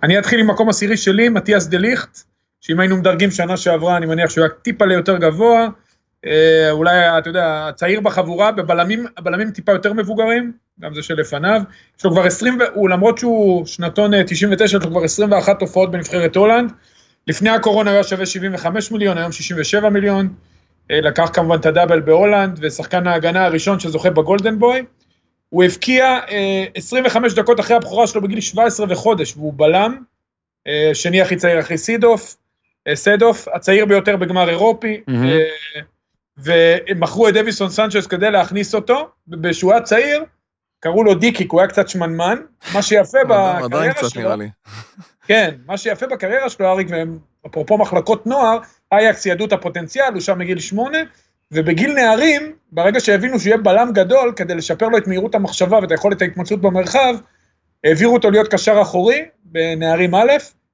אני 0.04 0.20
אתחיל 0.20 0.40
עם 0.40 0.48
מקום 0.48 0.70
עשירי 0.70 0.98
שלי, 0.98 1.30
מתיאס 1.30 1.68
דה 1.68 1.78
ליכט, 1.78 2.20
שאם 2.62 2.80
היינו 2.80 2.98
מדרגים 2.98 3.32
שנה 3.32 3.58
שעברה, 3.58 3.98
אני 3.98 4.06
מניח 4.06 4.30
שהוא 4.30 4.44
היה 4.44 4.54
טיפה 4.62 4.86
ליותר 4.86 5.18
גבוה. 5.18 5.68
אה, 6.26 6.72
אולי, 6.72 7.18
אתה 7.18 7.30
יודע, 7.30 7.68
הצעיר 7.68 8.02
בחבורה, 8.02 8.52
בבלמים, 8.52 9.52
טיפה 9.54 9.72
יותר 9.72 9.94
מבוגרים, 9.94 10.52
גם 10.82 10.94
זה 10.94 11.04
שלפניו. 11.04 11.62
יש 12.00 12.06
לו 12.06 12.12
כבר 12.12 12.26
20, 12.26 12.60
ו- 12.60 12.64
הוא 12.74 12.90
למרות 12.90 13.18
שהוא 13.18 13.66
שנתון 13.66 14.14
אה, 14.14 14.24
99, 14.24 14.66
יש 14.66 14.74
לו 14.74 14.90
כבר 14.90 15.04
21 15.04 15.62
הופעות 15.62 15.92
בנבחרת 15.92 16.36
הולנד. 16.36 16.72
לפני 17.28 17.50
הקורונה 17.50 17.92
היה 17.92 18.04
שווה 18.04 18.26
75 18.26 18.92
מיליון, 18.92 19.18
היום 19.18 19.32
67 19.32 19.90
מיליון. 19.90 20.34
אה, 20.92 21.02
לקח 21.02 21.30
כמובן 21.34 21.60
את 21.60 21.66
הדאבל 21.66 22.00
בהולנד, 22.00 22.60
ושחקן 22.62 23.08
ההגנה 23.08 23.46
הראשון 23.46 23.80
שזוכה 23.80 24.10
בגולדן 24.10 24.60
בוי. 24.60 24.84
הוא 25.50 25.64
הבקיע 25.64 26.06
אה, 26.06 26.66
25 26.76 27.34
דקות 27.34 27.60
אחרי 27.60 27.76
הבכורה 27.76 28.08
שלו 28.08 28.22
בגיל 28.22 28.42
17 28.42 28.86
וחודש, 28.90 29.34
והוא 29.38 29.54
בלם, 29.56 29.98
אה, 30.68 30.92
שני 30.94 31.22
הכי 31.22 31.36
צעיר 31.36 31.60
אחרי 31.60 31.78
סידוף, 31.78 32.36
אה, 32.88 32.96
סדוף, 32.96 33.48
הצעיר 33.54 33.86
ביותר 33.86 34.18
בגמר 34.18 34.50
אירופי. 34.50 35.02
אה, 35.10 35.82
ומכרו 36.38 37.28
את 37.28 37.34
דוויסון 37.34 37.70
סנצ'ס 37.70 38.08
כדי 38.08 38.32
להכניס 38.32 38.76
אותו, 38.76 39.10
כשהוא 39.50 39.72
היה 39.72 39.82
צעיר, 39.82 40.24
קראו 40.82 41.04
לו 41.04 41.14
דיקי, 41.14 41.44
כי 41.44 41.48
הוא 41.52 41.62
היה 41.62 41.68
קצת 41.68 41.90
שמנמן, 41.90 42.38
מה 42.74 42.82
שיפה 42.82 43.20
עדיין 43.22 43.66
בקריירה 43.66 43.94
קצת 43.94 44.10
שלו, 44.10 44.22
נראה 44.22 44.36
לי. 44.36 44.50
כן, 45.28 45.56
מה 45.66 45.78
שיפה 45.78 46.08
בקריירה 46.08 46.50
שלו, 46.50 46.68
אריק, 46.68 46.88
ואפרופו 47.44 47.78
מחלקות 47.78 48.28
נוער, 48.28 48.60
אייקס 48.92 49.26
ידעו 49.26 49.48
את 49.48 49.54
הפוטנציאל, 49.54 50.14
הוא 50.14 50.22
שם 50.22 50.40
מגיל 50.40 50.60
שמונה, 50.60 50.98
ובגיל 51.52 51.94
נערים, 51.94 52.54
ברגע 52.72 53.00
שהבינו 53.00 53.40
שהוא 53.40 53.50
יהיה 53.50 53.58
בלם 53.58 53.92
גדול, 53.94 54.34
כדי 54.36 54.56
לשפר 54.56 54.88
לו 54.88 54.98
את 54.98 55.08
מהירות 55.08 55.36
המחשבה 55.36 55.80
ואת 55.80 55.92
היכולת 55.92 56.22
ההתמצאות 56.22 56.62
במרחב, 56.62 57.16
העבירו 57.84 58.14
אותו 58.14 58.32
להיות 58.32 58.48
קשר 58.48 58.82
אחורי 58.82 59.26
בנערים 59.44 60.16
א', 60.16 60.32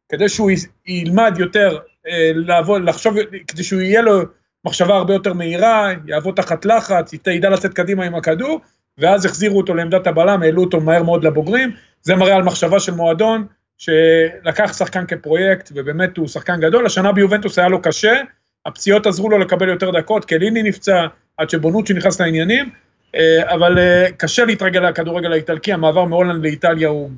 כדי 0.09 0.29
שהוא 0.29 0.51
ילמד 0.85 1.35
יותר 1.37 1.77
אה, 2.07 2.31
לעבוד, 2.35 2.81
לחשוב, 2.83 3.15
כדי 3.47 3.63
שהוא 3.63 3.81
יהיה 3.81 4.01
לו 4.01 4.21
מחשבה 4.65 4.95
הרבה 4.95 5.13
יותר 5.13 5.33
מהירה, 5.33 5.91
יעבוד 6.07 6.35
תחת 6.35 6.65
לחץ, 6.65 7.13
ידע 7.13 7.49
לצאת 7.49 7.73
קדימה 7.73 8.05
עם 8.05 8.15
הכדור, 8.15 8.59
ואז 8.97 9.25
החזירו 9.25 9.57
אותו 9.57 9.73
לעמדת 9.73 10.07
הבלם, 10.07 10.43
העלו 10.43 10.63
אותו 10.63 10.81
מהר 10.81 11.03
מאוד 11.03 11.23
לבוגרים, 11.23 11.71
זה 12.01 12.15
מראה 12.15 12.35
על 12.35 12.43
מחשבה 12.43 12.79
של 12.79 12.93
מועדון, 12.93 13.45
שלקח 13.77 14.73
שחקן 14.77 15.05
כפרויקט, 15.05 15.71
ובאמת 15.75 16.17
הוא 16.17 16.27
שחקן 16.27 16.59
גדול, 16.59 16.85
השנה 16.85 17.11
ביובנטוס 17.11 17.59
היה 17.59 17.67
לו 17.67 17.81
קשה, 17.81 18.21
הפציעות 18.65 19.07
עזרו 19.07 19.29
לו 19.29 19.37
לקבל 19.37 19.69
יותר 19.69 19.91
דקות, 19.91 20.25
קליני 20.25 20.63
נפצע, 20.63 21.07
עד 21.37 21.49
שבונוצ'י 21.49 21.93
נכנס 21.93 22.21
לעניינים, 22.21 22.69
אה, 23.15 23.53
אבל 23.53 23.79
אה, 23.79 24.07
קשה 24.17 24.45
להתרגל 24.45 24.79
לכדורגל 24.79 25.31
האיטלקי, 25.31 25.73
המעבר 25.73 26.05
מהולנד 26.05 26.43
לאיטליה 26.43 26.87
הוא 26.87 27.09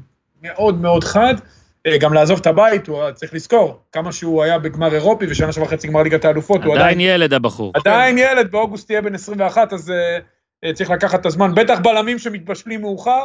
מאוד 0.41 0.81
מאוד 0.81 1.03
חד, 1.03 1.33
אה, 1.87 1.97
גם 1.97 2.13
לעזוב 2.13 2.39
את 2.39 2.47
הבית, 2.47 2.87
הוא 2.87 3.11
צריך 3.11 3.33
לזכור, 3.33 3.79
כמה 3.91 4.11
שהוא 4.11 4.43
היה 4.43 4.59
בגמר 4.59 4.93
אירופי 4.93 5.25
ושנה 5.29 5.51
שעברה 5.51 5.69
חצי 5.69 5.87
גמר 5.87 6.03
ליגת 6.03 6.25
האלופות, 6.25 6.63
הוא 6.63 6.75
עדיין 6.75 6.99
ילד 6.99 7.33
הבחור. 7.33 7.71
עדיין 7.75 8.17
ילד, 8.17 8.51
באוגוסט 8.51 8.87
תהיה 8.87 9.01
בן 9.01 9.15
21, 9.15 9.73
אז 9.73 9.93
צריך 10.73 10.89
לקחת 10.89 11.19
את 11.21 11.25
הזמן, 11.25 11.55
בטח 11.55 11.79
בלמים 11.79 12.19
שמתבשלים 12.19 12.81
מאוחר, 12.81 13.23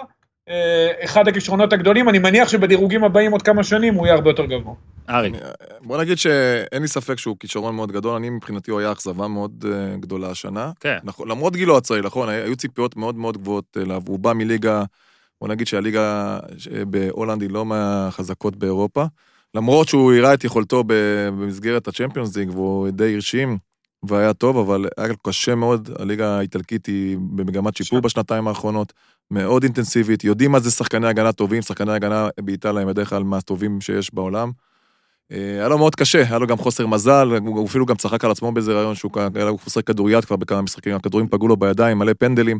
אה, 0.48 1.04
אחד 1.04 1.28
הכישרונות 1.28 1.72
הגדולים, 1.72 2.08
אני 2.08 2.18
מניח 2.18 2.48
שבדירוגים 2.48 3.04
הבאים 3.04 3.32
עוד 3.32 3.42
כמה 3.42 3.64
שנים 3.64 3.94
הוא 3.94 4.06
יהיה 4.06 4.16
הרבה 4.16 4.30
יותר 4.30 4.44
גבוה. 4.44 4.74
אריק. 5.10 5.34
בוא 5.80 5.98
נגיד 5.98 6.18
שאין 6.18 6.82
לי 6.82 6.88
ספק 6.88 7.18
שהוא 7.18 7.36
כישרון 7.40 7.74
מאוד 7.74 7.92
גדול, 7.92 8.14
אני 8.14 8.30
מבחינתי 8.30 8.70
הוא 8.70 8.80
היה 8.80 8.92
אכזבה 8.92 9.28
מאוד 9.28 9.64
אה, 9.68 9.96
גדולה 9.96 10.30
השנה. 10.30 10.70
כן. 10.80 10.98
נכון, 11.04 11.28
למרות 11.28 11.56
גילו 11.56 11.76
הצעיר, 11.76 12.02
נכון, 12.02 12.28
היו 12.28 12.56
ציפיות 12.56 12.96
מאוד 12.96 13.16
מאוד 13.16 13.38
גבוהות 13.38 13.76
אליו, 13.76 14.02
הוא 14.06 14.18
בא 14.18 14.32
מליגה, 14.32 14.84
בוא 15.40 15.48
נגיד 15.48 15.66
שהליגה 15.66 16.38
בהולנד 16.86 17.42
היא 17.42 17.50
לא 17.50 17.64
מהחזקות 17.64 18.56
באירופה, 18.56 19.04
למרות 19.54 19.88
שהוא 19.88 20.12
הראה 20.12 20.34
את 20.34 20.44
יכולתו 20.44 20.84
במסגרת 20.86 21.88
הצ'מפיונס 21.88 22.36
ליג, 22.36 22.50
והוא 22.50 22.88
די 22.90 23.14
הרשים, 23.14 23.58
והיה 24.08 24.32
טוב, 24.32 24.58
אבל 24.58 24.88
היה 24.96 25.08
קשה 25.26 25.54
מאוד, 25.54 25.90
הליגה 25.98 26.38
האיטלקית 26.38 26.86
היא 26.86 27.18
במגמת 27.20 27.76
שיפור 27.76 28.00
בשנתיים 28.00 28.48
האחרונות, 28.48 28.92
מאוד 29.30 29.62
אינטנסיבית, 29.62 30.24
יודעים 30.24 30.52
מה 30.52 30.60
זה 30.60 30.70
שחקני 30.70 31.06
הגנה 31.06 31.32
טובים, 31.32 31.62
שחקני 31.62 31.92
הגנה 31.92 32.28
באיטליה 32.40 32.82
הם 32.82 32.88
בדרך 32.88 33.10
כלל 33.10 33.22
מהטובים 33.22 33.80
שיש 33.80 34.14
בעולם. 34.14 34.50
אה, 35.32 35.38
היה 35.38 35.68
לו 35.68 35.78
מאוד 35.78 35.94
קשה, 35.94 36.22
היה 36.28 36.38
לו 36.38 36.46
גם 36.46 36.56
חוסר 36.56 36.86
מזל, 36.86 37.28
הוא 37.46 37.66
אפילו 37.66 37.86
גם 37.86 37.96
צחק 37.96 38.24
על 38.24 38.30
עצמו 38.30 38.52
באיזה 38.52 38.72
רעיון 38.72 38.94
שהוא 38.94 39.12
היה 39.34 39.44
לו 39.44 39.58
חוסר 39.58 39.82
כדוריד 39.82 40.24
כבר 40.24 40.36
בכמה 40.36 40.62
משחקים, 40.62 40.94
הכדורים 40.94 41.28
פגעו 41.28 41.48
לו 41.48 41.56
בידיים, 41.56 41.98
מלא 41.98 42.12
פנדלים, 42.18 42.58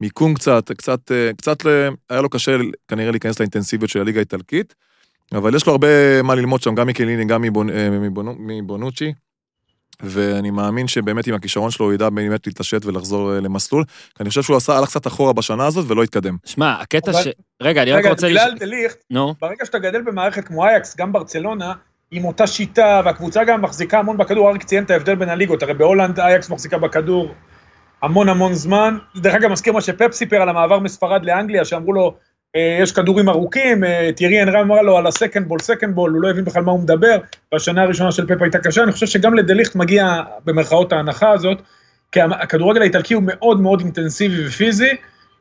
מיקום 0.00 0.34
קצת, 0.34 0.72
קצת, 0.72 1.12
אה, 1.12 1.30
קצת, 1.36 1.66
היה 2.10 2.20
לו 2.20 2.28
קשה 2.28 2.56
כנראה 2.88 3.10
להיכנס 3.10 3.40
לאינטנסיביות 3.40 3.90
של 3.90 4.00
הליגה 4.00 4.18
האיטלקית, 4.18 4.74
אבל 5.32 5.54
יש 5.54 5.66
לו 5.66 5.72
הרבה 5.72 6.22
מה 6.22 6.34
ללמוד 6.34 6.62
שם, 6.62 6.74
גם 6.74 6.86
מקליני, 6.86 7.24
גם 7.24 7.42
מבונ- 7.44 7.70
אה, 7.70 7.90
מבונו- 7.90 8.36
מבונוצ'י, 8.38 9.12
ואני 10.02 10.50
מאמין 10.50 10.88
שבאמת 10.88 11.26
עם 11.26 11.34
הכישרון 11.34 11.70
שלו 11.70 11.86
הוא 11.86 11.92
ידע 11.92 12.10
באמת 12.10 12.46
להתעשת 12.46 12.84
ולחזור 12.84 13.34
אה, 13.34 13.40
למסלול, 13.40 13.84
כי 13.84 14.22
אני 14.22 14.28
חושב 14.28 14.42
שהוא 14.42 14.56
עשה, 14.56 14.76
הלך 14.78 14.88
קצת 14.88 15.06
אחורה 15.06 15.32
בשנה 15.32 15.66
הזאת 15.66 15.84
ולא 15.90 16.02
התקדם. 16.02 16.36
שמע, 16.44 16.72
הקטע 16.80 17.10
אבל- 17.10 17.22
ש... 17.22 17.28
רגע, 17.62 17.82
אני 17.82 17.92
רק 17.92 17.98
רגע, 17.98 18.10
רוצה... 18.10 18.26
בגלל 18.26 18.52
לש- 18.54 18.58
דליכט, 18.60 18.96
נו, 19.10 19.34
ברגע 19.40 19.64
שאתה 19.64 19.78
גדל 19.78 20.02
במערכת 20.02 20.44
כמו 20.44 20.64
אייקס, 20.66 20.96
גם 20.96 21.12
ברצלונה, 21.12 21.72
עם 22.10 22.24
אותה 22.24 22.46
שיטה, 22.46 23.00
והקבוצה 23.04 23.44
גם 23.44 23.62
מחזיקה 23.62 23.98
המון 23.98 24.16
בכדור, 24.16 24.50
אריק 24.50 24.62
ציין 24.62 24.84
את 24.84 24.90
ההבדל 24.90 25.14
בין 25.14 25.28
הליגות, 25.28 25.62
הרי 25.62 25.74
בהולנד 25.74 26.20
אייקס 26.20 26.50
מחזיקה 26.50 26.78
בכדור 26.78 27.34
המון 28.02 28.28
המון 28.28 28.54
זמן. 28.54 28.98
דרך 29.16 29.34
אגב, 29.34 29.50
מזכיר 29.50 29.72
מה 29.72 29.80
שפפ 29.80 30.12
סיפר 30.12 30.36
על 30.36 30.48
המעבר 30.48 30.78
מספרד 30.78 31.24
לאנגליה, 31.24 31.64
שאמרו 31.64 31.92
לו, 31.92 32.14
יש 32.54 32.92
כדורים 32.92 33.28
ארוכים, 33.28 33.84
אה, 33.84 34.10
תיארי 34.16 34.42
אנרה 34.42 34.60
אמר 34.60 34.82
לו 34.82 34.98
על 34.98 35.06
ה 35.06 35.12
second 35.12 35.48
ball, 35.48 35.58
second 35.58 35.94
ball, 35.94 36.10
הוא 36.10 36.22
לא 36.22 36.30
הבין 36.30 36.44
בכלל 36.44 36.62
מה 36.62 36.72
הוא 36.72 36.80
מדבר, 36.80 37.16
והשנה 37.52 37.82
הראשונה 37.82 38.12
של 38.12 38.26
פפ 38.26 38.42
הייתה 38.42 38.58
קשה, 38.58 38.82
אני 38.82 38.92
חושב 38.92 39.06
שגם 39.06 39.34
לדליכט 39.34 39.74
מגיע 39.74 40.22
במרכאות 40.44 40.92
ההנחה 40.92 41.30
הזאת, 41.30 41.58
כי 42.12 42.20
הכדורגל 42.20 42.80
האיטלקי 42.80 43.14
הוא 43.14 43.22
מאוד 43.26 43.60
מאוד 43.60 43.80
אינטנסיבי 43.80 44.46
ופיזי, 44.46 44.90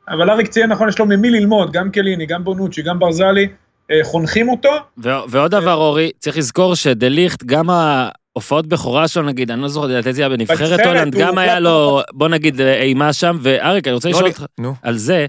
אבל 0.09 0.29
אריק 0.29 0.47
ציין 0.47 0.69
נכון, 0.69 0.89
יש 0.89 0.99
לו 0.99 1.05
ממי 1.05 1.29
ללמוד, 1.29 1.71
גם 1.71 1.91
קייליני, 1.91 2.25
גם 2.25 2.43
בונוצ'י, 2.43 2.81
גם 2.81 2.99
ברזלי, 2.99 3.47
אה, 3.91 3.99
חונכים 4.03 4.49
אותו, 4.49 4.69
ו- 5.03 5.09
ועוד 5.29 5.51
דבר, 5.51 5.73
אורי, 5.73 6.11
צריך 6.19 6.37
לזכור 6.37 6.75
שדליכט, 6.75 7.43
גם 7.43 7.69
ההופעות 7.69 8.67
בכורה 8.67 9.07
שלו, 9.07 9.23
נגיד, 9.23 9.51
אני 9.51 9.61
לא 9.61 9.67
זוכר, 9.67 9.87
לדעתי 9.87 10.13
זה 10.13 10.21
היה 10.21 10.29
בנבחרת 10.29 10.79
הולנד, 10.85 11.15
גם 11.15 11.37
היה 11.37 11.59
לו, 11.59 12.01
בוא 12.13 12.27
נגיד, 12.27 12.61
אה, 12.61 12.81
אימה 12.81 13.13
שם, 13.13 13.37
ואריק, 13.41 13.87
אני 13.87 13.93
רוצה 13.93 14.09
לא, 14.09 14.15
לשאול 14.15 14.29
אותך. 14.29 14.45
על 14.81 14.97
זה, 14.97 15.25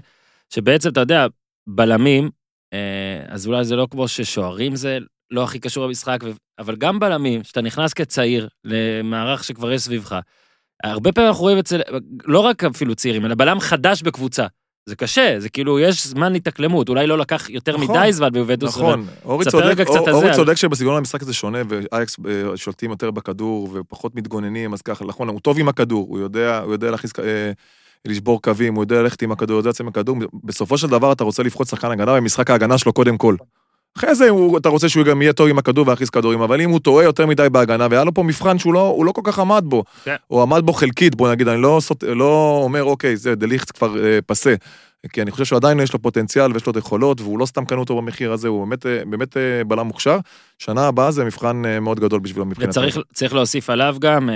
שבעצם, 0.49 0.89
אתה 0.89 0.99
יודע, 0.99 1.27
בלמים, 1.67 2.29
אה, 2.73 2.79
אז 3.27 3.47
אולי 3.47 3.63
זה 3.65 3.75
לא 3.75 3.87
כמו 3.91 4.07
ששוערים 4.07 4.75
זה 4.75 4.97
לא 5.31 5.43
הכי 5.43 5.59
קשור 5.59 5.85
למשחק, 5.87 6.19
אבל 6.59 6.75
גם 6.75 6.99
בלמים, 6.99 7.43
שאתה 7.43 7.61
נכנס 7.61 7.93
כצעיר 7.93 8.47
למערך 8.63 9.43
שכבר 9.43 9.71
יש 9.71 9.81
סביבך, 9.81 10.19
הרבה 10.83 11.11
פעמים 11.11 11.27
אנחנו 11.27 11.43
רואים 11.43 11.57
אצל, 11.57 11.81
לא 12.25 12.39
רק 12.39 12.63
אפילו 12.63 12.95
צעירים, 12.95 13.25
אלא 13.25 13.35
בלם 13.35 13.59
חדש 13.59 14.01
בקבוצה. 14.01 14.45
זה 14.89 14.95
קשה, 14.95 15.35
זה 15.37 15.49
כאילו, 15.49 15.79
יש 15.79 16.07
זמן 16.07 16.35
התאקלמות, 16.35 16.89
אולי 16.89 17.07
לא 17.07 17.17
לקח 17.17 17.49
יותר 17.49 17.77
נכון, 17.77 17.97
מדי 17.97 18.13
זמן 18.13 18.29
ביובנטוס, 18.29 18.77
נכון, 18.77 19.07
אורי 19.25 19.45
צודק, 19.45 19.87
אור- 19.87 20.07
על 20.07 20.13
אורי 20.13 20.33
צודק 20.33 20.55
שבסגנון 20.55 20.97
המשחק 20.97 21.23
זה 21.23 21.33
שונה, 21.33 21.57
ואייקס 21.69 22.17
אה, 22.29 22.57
שולטים 22.57 22.91
יותר 22.91 23.11
בכדור 23.11 23.69
ופחות 23.73 24.15
מתגוננים, 24.15 24.73
אז 24.73 24.81
ככה, 24.81 25.05
נכון, 25.05 25.27
הוא 25.27 25.39
טוב 25.39 25.59
עם 25.59 25.69
הכדור, 25.69 26.07
הוא 26.09 26.19
יודע, 26.19 26.59
הוא 26.59 26.71
יודע 26.73 26.91
להכניס, 26.91 27.13
אה, 27.19 27.51
לשבור 28.05 28.41
קווים, 28.41 28.75
הוא 28.75 28.83
יודע 28.83 29.01
ללכת 29.01 29.21
עם 29.21 29.31
הכדור, 29.31 29.53
הוא 29.53 29.59
יודע 29.59 29.69
לצאת 29.69 29.81
עם 29.81 29.87
הכדור, 29.87 30.17
בסופו 30.43 30.77
של 30.77 30.87
דבר 30.87 31.11
אתה 31.11 31.23
רוצה 31.23 31.43
לבחוץ 31.43 31.71
שחקן 31.71 31.91
הגנה 31.91 32.15
במשחק 32.15 32.49
ההגנה 32.49 32.77
שלו 32.77 32.93
קודם 32.93 33.17
כל. 33.17 33.35
אחרי 33.97 34.15
זה 34.15 34.29
הוא, 34.29 34.57
אתה 34.57 34.69
רוצה 34.69 34.89
שהוא 34.89 35.05
גם 35.05 35.21
יהיה 35.21 35.33
טוב 35.33 35.47
עם 35.47 35.57
הכדור 35.57 35.87
ויכניס 35.87 36.09
כדורים, 36.09 36.41
אבל 36.41 36.61
אם 36.61 36.69
הוא 36.69 36.79
טועה 36.79 37.03
יותר 37.03 37.25
מדי 37.25 37.47
בהגנה, 37.51 37.87
והיה 37.91 38.03
לו 38.03 38.13
פה 38.13 38.23
מבחן 38.23 38.59
שהוא 38.59 38.73
לא, 38.73 39.01
לא 39.05 39.11
כל 39.11 39.21
כך 39.23 39.39
עמד 39.39 39.63
בו, 39.65 39.83
כן. 40.03 40.15
הוא 40.27 40.41
עמד 40.41 40.61
בו 40.65 40.73
חלקית, 40.73 41.15
בוא 41.15 41.31
נגיד, 41.31 41.47
אני 41.47 41.61
לא, 41.61 41.77
סוט, 41.81 42.03
לא 42.03 42.61
אומר, 42.63 42.83
אוקיי, 42.83 43.17
זה 43.17 43.35
דליכט 43.35 43.77
כבר 43.77 44.05
אה, 44.05 44.19
פסה. 44.25 44.55
כי 45.13 45.21
אני 45.21 45.31
חושב 45.31 45.45
שעדיין 45.45 45.79
יש 45.79 45.93
לו 45.93 46.01
פוטנציאל 46.01 46.53
ויש 46.53 46.65
לו 46.65 46.71
את 46.71 46.75
היכולות, 46.75 47.21
והוא 47.21 47.39
לא 47.39 47.45
סתם 47.45 47.65
קנו 47.65 47.79
אותו 47.79 47.97
במחיר 47.97 48.31
הזה, 48.31 48.47
הוא 48.47 48.65
באמת, 48.65 48.85
אה, 48.85 49.05
באמת 49.05 49.37
אה, 49.37 49.63
בלם 49.63 49.87
מוכשר. 49.87 50.17
שנה 50.59 50.87
הבאה 50.87 51.11
זה 51.11 51.25
מבחן 51.25 51.65
אה, 51.65 51.79
מאוד 51.79 51.99
גדול 51.99 52.19
בשבילו 52.19 52.45
מבחינתנו. 52.45 52.83
וצריך 52.83 52.97
צריך 53.13 53.33
להוסיף 53.33 53.69
עליו 53.69 53.95
גם, 53.99 54.29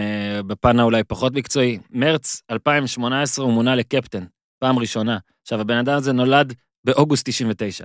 בפן 0.47 0.79
האולי 0.79 1.03
פחות 1.03 1.33
מקצועי, 1.33 1.79
מרץ 1.91 2.41
2018 2.51 3.45
הוא 3.45 3.53
מונה 3.53 3.75
לקפטן, 3.75 4.23
פעם 4.59 4.79
ראשונה. 4.79 5.17
עכשיו, 5.41 5.61
הבן 5.61 5.77
אדם 5.77 5.97
הזה 5.97 6.11
נולד 6.11 6.53
באוגוסט 6.83 7.29
99. 7.29 7.83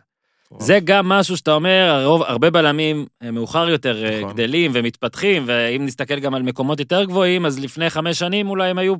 וואו. 0.50 0.62
זה 0.62 0.78
גם 0.84 1.08
משהו 1.08 1.36
שאתה 1.36 1.52
אומר, 1.52 2.00
הרוב, 2.02 2.22
הרבה 2.22 2.50
בלמים 2.50 3.06
מאוחר 3.32 3.68
יותר 3.68 4.04
נכון. 4.18 4.32
גדלים 4.32 4.70
ומתפתחים, 4.74 5.42
ואם 5.46 5.86
נסתכל 5.86 6.18
גם 6.18 6.34
על 6.34 6.42
מקומות 6.42 6.80
יותר 6.80 7.04
גבוהים, 7.04 7.46
אז 7.46 7.58
לפני 7.58 7.90
חמש 7.90 8.18
שנים 8.18 8.48
אולי 8.48 8.68
הם 8.68 8.78
היו, 8.78 8.94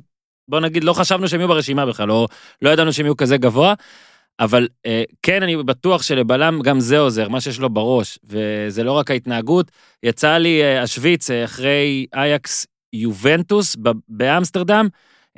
בוא 0.47 0.59
נגיד, 0.59 0.83
לא 0.83 0.93
חשבנו 0.93 1.27
שהם 1.27 1.39
יהיו 1.39 1.47
ברשימה 1.47 1.85
בכלל, 1.85 2.07
לא, 2.07 2.27
לא 2.61 2.69
ידענו 2.69 2.93
שהם 2.93 3.05
יהיו 3.05 3.17
כזה 3.17 3.37
גבוה, 3.37 3.73
אבל 4.39 4.67
אה, 4.85 5.03
כן, 5.21 5.43
אני 5.43 5.57
בטוח 5.57 6.01
שלבלם 6.03 6.61
גם 6.61 6.79
זה 6.79 6.99
עוזר, 6.99 7.29
מה 7.29 7.41
שיש 7.41 7.59
לו 7.59 7.69
בראש, 7.69 8.19
וזה 8.23 8.83
לא 8.83 8.91
רק 8.91 9.11
ההתנהגות. 9.11 9.71
יצא 10.03 10.37
לי 10.37 10.63
אה, 10.63 10.81
השוויץ 10.81 11.31
אה, 11.31 11.43
אחרי 11.45 12.05
אייקס 12.13 12.67
יובנטוס 12.93 13.75
ב- 13.83 13.91
באמסטרדם, 14.09 14.87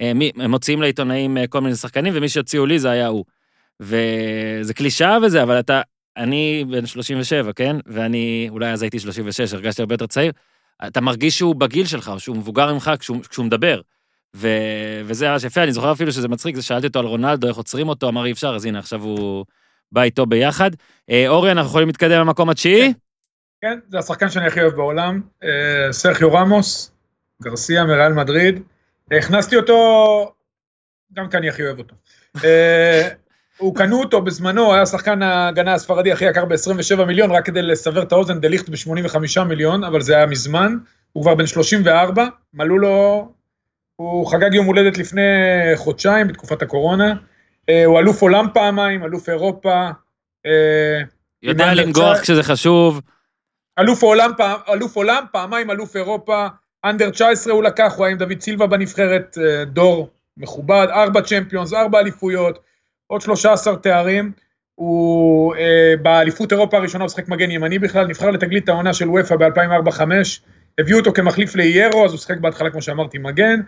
אה, 0.02 0.12
מי- 0.13 0.32
הם 0.36 0.52
מוציאים 0.52 0.82
לעיתונאים 0.82 1.38
אה, 1.38 1.48
כל 1.48 1.62
מיני 1.62 1.76
שחקנים, 1.76 2.13
ומי 2.15 2.30
שהוציאו 2.30 2.65
לי 2.65 2.80
זה 2.80 2.89
היה 2.89 3.08
הוא. 3.08 3.26
וזה 3.80 4.74
קלישאה 4.74 5.17
וזה, 5.24 5.43
אבל 5.43 5.60
אתה, 5.60 5.82
אני 6.17 6.65
בן 6.72 6.86
37, 6.86 7.54
כן? 7.54 7.76
ואני, 7.86 8.48
אולי 8.50 8.72
אז 8.72 8.82
הייתי 8.82 9.00
36, 9.00 9.54
הרגשתי 9.54 9.82
הרבה 9.82 9.93
יותר 9.93 10.08
צעיר. 10.08 10.32
אתה 10.88 11.02
מרגיש 11.02 11.38
שהוא 11.38 11.56
בגיל 11.56 11.86
שלך, 11.86 12.12
שהוא 12.17 12.38
מבוגר 12.38 12.74
ממך 12.74 12.91
כשהוא, 13.00 13.17
כשהוא 13.30 13.46
מדבר. 13.46 13.82
ו... 14.36 14.48
וזה 15.06 15.30
ממש 15.30 15.44
יפה, 15.44 15.63
אני 15.63 15.72
זוכר 15.72 15.92
אפילו 15.92 16.12
שזה 16.12 16.28
מצחיק, 16.28 16.56
זה 16.56 16.62
שאלתי 16.62 16.88
אותו 16.88 17.00
על 17.00 17.06
רונלדו, 17.06 17.48
איך 17.48 17.58
עוצרים 17.58 17.90
אותו, 17.90 18.10
אמר 18.10 18.26
אי 18.26 18.32
אפשר, 18.32 18.56
אז 18.56 18.66
הנה, 18.66 18.80
עכשיו 18.80 19.02
הוא 19.04 19.46
בא 19.92 20.02
איתו 20.02 20.26
ביחד. 20.26 20.72
אה, 21.10 21.28
אורי, 21.28 21.52
אנחנו 21.52 21.70
יכולים 21.70 21.88
להתקדם 21.88 22.20
למקום 22.20 22.50
התשיעי? 22.50 22.94
כן, 23.62 23.80
זה 23.90 23.98
השחקן 23.98 24.30
שאני 24.30 24.48
הכי 24.48 24.62
אוהב 24.62 24.74
בעולם, 24.74 25.22
אה, 25.44 25.92
סרחיו 25.92 26.34
רמוס, 26.34 26.92
גרסיה 27.44 27.86
מריאל 27.86 28.13
מדריד. 28.13 28.62
הכנסתי 29.12 29.56
אותו, 29.56 30.32
גם 31.13 31.30
כי 31.30 31.38
אני 31.38 31.50
הכי 31.50 31.63
אוהב 31.63 31.78
אותו. 31.78 31.96
אה, 32.44 33.10
הוא 33.58 33.76
קנו 33.76 34.00
אותו 34.00 34.22
בזמנו, 34.22 34.74
היה 34.74 34.86
שחקן 34.86 35.22
ההגנה 35.22 35.74
הספרדי 35.74 36.12
הכי 36.12 36.26
יקר 36.26 36.46
ב-27 36.46 37.06
מיליון, 37.06 37.32
רק 37.32 37.46
כדי 37.46 37.62
לסבר 37.62 38.04
את 38.04 38.12
האוזן, 38.12 38.40
דליכט 38.40 38.70
ב-85 38.70 39.44
מיליון, 39.44 39.84
אבל 39.84 40.02
זה 40.02 40.16
היה 40.16 40.26
מזמן. 40.26 40.78
הוא 41.13 41.24
כבר 41.24 41.36
בן 41.36 41.46
34, 41.46 42.28
מלאו 42.54 42.78
לו, 42.78 43.32
הוא 43.98 44.28
חגג 44.32 44.54
יום 44.54 44.66
הולדת 44.66 44.98
לפני 44.98 45.22
חודשיים, 45.76 46.28
בתקופת 46.28 46.62
הקורונה. 46.62 47.14
אה, 47.70 47.86
הוא 47.86 48.00
אלוף 48.00 48.22
עולם 48.22 48.48
פעמיים, 48.54 49.04
אלוף 49.04 49.30
אירופה. 49.30 49.90
אה, 50.46 51.02
יודע 51.44 51.74
לנגוח 51.74 52.20
כשזה 52.22 52.44
חשוב. 52.44 53.02
אלוף 53.80 54.04
עולם, 54.04 54.32
פעם- 54.38 54.60
אלוף 54.74 54.96
עולם, 54.96 55.24
פעמיים 55.32 55.72
אלוף 55.72 55.96
אירופה, 55.96 56.48
אנדר 56.86 57.10
19 57.10 57.54
הוא 57.54 57.64
לקח, 57.64 57.94
הוא 57.98 58.06
היה 58.06 58.12
עם 58.12 58.18
דוד 58.18 58.42
סילבה 58.42 58.68
בנבחרת, 58.68 59.38
אה, 59.42 59.66
דור 59.66 60.10
מכובד, 60.38 60.88
ארבע 60.90 61.22
צ'מפיונס, 61.22 61.74
ארבע 61.74 62.00
אליפויות, 62.00 62.60
עוד 63.08 63.22
13 63.22 63.76
תארים. 63.76 64.32
הוא 64.76 65.56
אה, 65.56 65.94
באליפות 66.02 66.52
אירופה 66.52 66.78
הראשונה 66.78 67.04
הוא 67.04 67.10
שיחק 67.10 67.28
מגן 67.30 67.52
ימני 67.52 67.80
בכלל, 67.80 68.08
נבחר 68.08 68.32
לתגלית 68.32 68.70
העונה 68.70 68.94
של 68.94 69.10
וופא 69.10 69.36
ב-2004-2005, 69.36 70.02
הביאו 70.80 71.00
אותו 71.00 71.14
כמחליף 71.14 71.56
לאיירו, 71.56 72.06
אז 72.06 72.12
הוא 72.12 72.20
שיחק 72.20 72.38
בהתחלה, 72.38 72.70
כמו 72.70 72.82
שאמרתי, 72.82 73.18
מגן. 73.18 73.60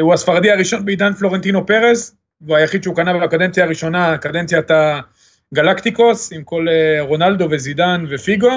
הוא 0.00 0.14
הספרדי 0.14 0.50
הראשון 0.50 0.84
בעידן 0.84 1.12
פלורנטינו 1.12 1.66
פרז, 1.66 2.14
והוא 2.40 2.56
היחיד 2.56 2.82
שהוא 2.82 2.96
קנה 2.96 3.18
בקדנציה 3.18 3.64
הראשונה, 3.64 4.18
קדנציית 4.18 4.70
הגלקטיקוס, 5.52 6.32
עם 6.32 6.44
כל 6.44 6.66
אה, 6.68 7.02
רונלדו 7.02 7.48
וזידן 7.50 8.04
ופיגו. 8.08 8.50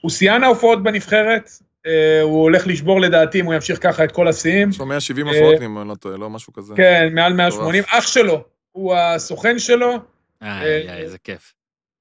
הוא 0.00 0.10
שיאן 0.10 0.44
ההופעות 0.44 0.82
בנבחרת, 0.82 1.50
אה, 1.86 2.20
הוא 2.22 2.42
הולך 2.42 2.66
לשבור 2.66 3.00
לדעתי 3.00 3.40
אם 3.40 3.44
הוא 3.44 3.54
ימשיך 3.54 3.82
ככה 3.82 4.04
את 4.04 4.12
כל 4.12 4.28
השיאים. 4.28 4.68
יש 4.68 4.78
לו 4.78 4.86
170 4.86 5.28
אה, 5.28 5.32
הופעות, 5.32 5.62
אם 5.62 5.78
אני 5.78 5.88
לא 5.88 5.94
טועה, 5.94 6.16
לא 6.16 6.30
משהו 6.30 6.52
כזה. 6.52 6.74
כן, 6.76 7.08
מעל 7.12 7.32
180. 7.32 7.84
אח 7.86 8.06
שלו, 8.06 8.44
הוא 8.72 8.94
הסוכן 8.94 9.58
שלו, 9.58 9.98
איי, 10.42 10.88
איי, 10.88 11.02
איזה 11.02 11.18
כיף. 11.18 11.52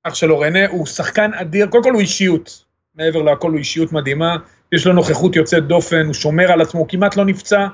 אח 0.03 0.15
שלו 0.15 0.39
רנה, 0.39 0.67
הוא 0.67 0.85
שחקן 0.85 1.33
אדיר, 1.33 1.67
קודם 1.67 1.83
כל 1.83 1.93
הוא 1.93 2.01
אישיות, 2.01 2.63
מעבר 2.95 3.21
להכל 3.21 3.51
הוא 3.51 3.57
אישיות 3.57 3.91
מדהימה, 3.91 4.35
יש 4.71 4.87
לו 4.87 4.93
נוכחות 4.93 5.35
יוצאת 5.35 5.67
דופן, 5.67 6.05
הוא 6.05 6.13
שומר 6.13 6.51
על 6.51 6.61
עצמו, 6.61 6.79
הוא 6.79 6.87
כמעט 6.89 7.15
לא 7.15 7.25
נפצע, 7.25 7.67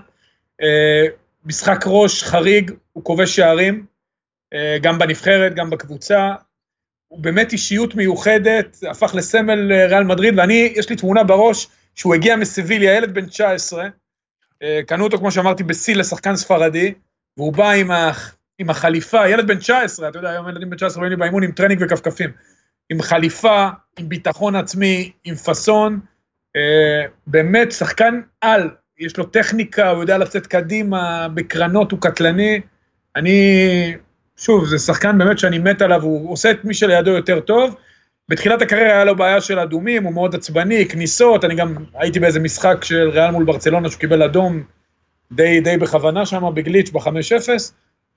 משחק 1.46 1.84
ראש 1.86 2.24
חריג, 2.24 2.72
הוא 2.94 3.04
כובש 3.04 3.36
שערים, 3.36 3.86
אה, 4.54 4.78
גם 4.82 5.00
בנבחרת, 5.00 5.56
גם 5.56 5.70
בקבוצה, 5.70 6.34
הוא 7.08 7.20
באמת 7.20 7.52
אישיות 7.52 7.96
מיוחדת, 7.96 8.78
הפך 8.92 9.16
לסמל 9.16 9.72
אה, 9.72 9.88
ריאל 9.88 10.04
מדריד, 10.04 10.40
ואני, 10.40 10.74
יש 10.76 10.90
לי 10.90 10.96
תמונה 10.96 11.24
בראש 11.24 11.68
שהוא 11.96 12.16
הגיע 12.16 12.36
מסביליה, 12.36 12.96
ילד 12.96 13.14
בן 13.14 13.26
19, 13.26 13.88
אה, 14.64 14.80
קנו 14.88 15.04
אותו, 15.04 15.18
כמו 15.18 15.32
שאמרתי, 15.32 15.64
בשיא 15.64 15.96
לשחקן 15.96 16.36
ספרדי, 16.36 16.94
והוא 17.38 17.54
בא 17.54 17.72
עם, 17.72 17.92
ה, 17.92 18.12
עם 18.60 18.70
החליפה, 18.70 19.30
ילד 19.30 19.48
בן 19.48 19.58
19, 19.58 20.10
אתה 20.10 20.20
יודע, 20.20 20.30
היום 20.30 20.50
ילדים 20.50 20.70
בן 20.70 20.78
19 20.78 21.02
באים 21.02 21.12
לי 21.12 21.18
באימון 21.18 21.44
עם 21.44 21.52
טרנינג 21.52 21.82
וכפכפים, 21.82 22.32
עם 22.90 23.02
חליפה, 23.02 23.68
עם 24.00 24.10
ביטחון 24.10 24.56
עצמי, 24.56 25.12
עם 25.24 25.36
פאסון, 25.36 26.00
אה, 26.56 27.06
באמת 27.28 27.72
שחקן 27.72 28.22
על, 28.42 28.70
יש 29.00 29.18
לו 29.18 29.26
טכניקה, 29.26 29.90
הוא 29.90 30.02
יודע 30.02 30.18
לצאת 30.18 30.48
קדימה, 30.48 31.28
בקרנות 31.34 31.92
הוא 31.92 32.02
קטלני, 32.02 32.62
אני, 33.16 33.60
שוב, 34.38 34.66
זה 34.66 34.78
שחקן 34.78 35.18
באמת 35.18 35.40
שאני 35.40 35.60
מת 35.60 35.82
עליו, 35.82 36.02
הוא 36.02 36.32
עושה 36.32 36.52
את 36.52 36.66
מי 36.66 36.74
שלידו 36.74 37.12
יותר 37.12 37.40
טוב. 37.40 37.76
בתחילת 38.30 38.62
הקריירה 38.62 38.94
היה 38.94 39.06
לו 39.06 39.16
בעיה 39.16 39.42
של 39.42 39.60
אדומים, 39.60 40.04
הוא 40.04 40.14
מאוד 40.14 40.36
עצבני, 40.36 40.88
כניסות, 40.88 41.46
אני 41.46 41.56
גם 41.56 41.76
הייתי 41.94 42.20
באיזה 42.20 42.40
משחק 42.40 42.84
של 42.84 43.10
ריאל 43.10 43.32
מול 43.32 43.44
ברצלונה 43.44 43.90
שהוא 43.90 44.00
קיבל 44.00 44.24
אדום 44.24 44.64
די, 45.32 45.62
די 45.62 45.78
בכוונה 45.78 46.26
שם, 46.26 46.52
בגליץ' 46.54 46.90
ב-5-0, 46.90 47.50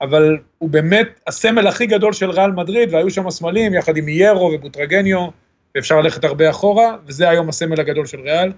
אבל 0.01 0.37
הוא 0.57 0.69
באמת 0.69 1.19
הסמל 1.27 1.67
הכי 1.67 1.85
גדול 1.85 2.13
של 2.13 2.29
ריאל 2.29 2.51
מדריד, 2.51 2.93
והיו 2.93 3.09
שם 3.09 3.29
סמלים 3.29 3.73
יחד 3.73 3.97
עם 3.97 4.07
יירו 4.07 4.51
ובוטרגניו, 4.53 5.27
ואפשר 5.75 6.01
ללכת 6.01 6.23
הרבה 6.23 6.49
אחורה, 6.49 6.97
וזה 7.05 7.29
היום 7.29 7.49
הסמל 7.49 7.79
הגדול 7.79 8.05
של 8.05 8.19
ריאל. 8.19 8.51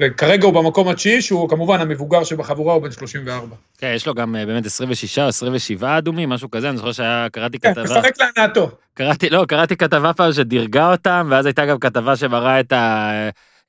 וכרגע 0.00 0.46
הוא 0.46 0.54
במקום 0.54 0.88
התשיעי, 0.88 1.22
שהוא 1.22 1.48
כמובן 1.48 1.80
המבוגר 1.80 2.24
שבחבורה, 2.24 2.74
הוא 2.74 2.82
בן 2.82 2.90
34. 2.90 3.56
כן, 3.78 3.92
יש 3.96 4.06
לו 4.06 4.14
גם 4.14 4.36
אה, 4.36 4.46
באמת 4.46 4.66
26 4.66 5.18
או 5.18 5.24
27 5.28 5.98
אדומים, 5.98 6.28
משהו 6.28 6.50
כזה, 6.50 6.68
אני 6.68 6.76
זוכר 6.76 6.92
שהיה, 6.92 7.26
קראתי 7.32 7.58
כן, 7.58 7.70
כתבה, 7.70 7.84
משחק 7.84 8.12
להנאתו. 8.18 8.70
קראתי, 8.94 9.30
לא, 9.30 9.44
קראתי 9.48 9.76
כתבה 9.76 10.12
פעם 10.12 10.32
שדירגה 10.32 10.92
אותם, 10.92 11.28
ואז 11.30 11.46
הייתה 11.46 11.66
גם 11.66 11.78
כתבה 11.78 12.16
שמראה 12.16 12.60
את, 12.60 12.72
ה, 12.72 13.10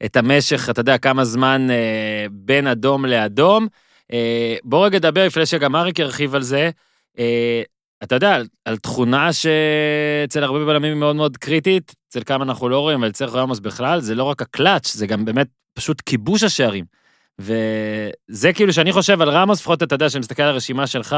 את 0.06 0.16
המשך, 0.16 0.70
אתה 0.70 0.80
יודע, 0.80 0.98
כמה 0.98 1.26
זמן 1.26 1.68
אה, 1.70 2.26
בין 2.32 2.68
אדום 2.68 3.06
לאדום. 3.06 3.68
אה, 4.14 4.56
בוא 4.64 4.86
רגע 4.86 4.98
נדבר, 4.98 5.26
לפני 5.26 5.46
שגם 5.46 5.76
אריק 5.76 6.00
ירחיב 6.00 6.36
על 6.36 6.42
זה. 6.42 6.70
אה, 7.20 7.62
אתה 8.04 8.16
יודע, 8.16 8.36
על, 8.36 8.48
על 8.66 8.78
תכונה 8.78 9.30
שאצל 9.34 10.44
הרבה 10.44 10.66
בלמים 10.66 10.94
היא 10.94 11.00
מאוד 11.00 11.16
מאוד 11.16 11.38
קריטית, 11.38 11.96
אצל 12.10 12.24
כמה 12.24 12.44
אנחנו 12.44 12.70
לא 12.70 12.80
רואים, 12.80 13.00
אבל 13.00 13.10
אצל 13.10 13.26
רמוס 13.26 13.60
בכלל, 13.60 14.00
זה 14.02 14.16
לא 14.16 14.24
רק 14.24 14.42
הקלאץ', 14.42 14.94
זה 14.94 15.08
גם 15.08 15.26
באמת 15.26 15.48
פשוט 15.74 16.02
כיבוש 16.06 16.44
השערים. 16.44 16.86
וזה 17.40 18.54
כאילו 18.54 18.74
שאני 18.74 18.92
חושב 18.92 19.22
על 19.22 19.30
רמוס, 19.30 19.60
לפחות 19.60 19.84
אתה 19.84 19.96
יודע, 19.96 20.10
שאני 20.10 20.20
מסתכל 20.20 20.44
על 20.44 20.50
הרשימה 20.50 20.88
שלך, 20.88 21.16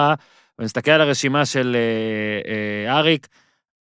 ואני 0.57 0.65
מסתכל 0.65 0.91
על 0.91 1.01
הרשימה 1.01 1.45
של 1.45 1.75
אה, 1.75 2.51
אה, 2.51 2.97
אריק, 2.97 3.27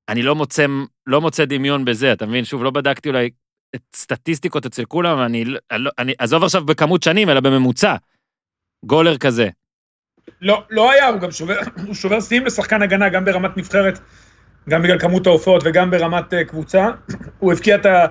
אני 0.09 0.23
לא 0.23 0.35
מוצא, 0.35 0.67
לא 1.07 1.21
מוצא 1.21 1.45
דמיון 1.45 1.85
בזה, 1.85 2.13
אתה 2.13 2.27
מבין? 2.27 2.45
שוב, 2.45 2.65
לא 2.65 2.71
בדקתי 2.71 3.09
אולי 3.09 3.31
את 3.75 3.83
סטטיסטיקות 3.95 4.67
אצל 4.67 4.85
כולם, 4.85 5.19
אני, 5.21 5.45
לא- 5.45 5.59
אני, 5.71 5.89
אני 5.99 6.13
עזוב 6.19 6.45
עכשיו 6.45 6.65
בכמות 6.65 7.03
שנים, 7.03 7.31
אלא 7.31 7.41
בממוצע. 7.41 7.97
גולר 8.85 9.19
כזה. 9.19 9.49
לא, 10.41 10.65
לא 10.71 10.93
היה, 10.93 11.09
הוא 11.09 11.21
גם 11.21 11.31
שובר, 11.31 11.59
הוא 11.87 11.95
שובר 11.95 12.21
שיאים 12.21 12.47
לשחקן 12.47 12.83
הגנה, 12.83 13.09
גם 13.09 13.25
ברמת 13.25 13.57
נבחרת, 13.57 13.99
גם 14.69 14.83
בגלל 14.83 14.99
כמות 14.99 15.27
ההופעות 15.27 15.63
וגם 15.67 15.91
ברמת 15.91 16.33
uh, 16.33 16.45
קבוצה. 16.49 16.89
הוא 17.39 17.53
הבקיע 17.53 17.77
את 17.77 17.87
ה... 17.87 18.07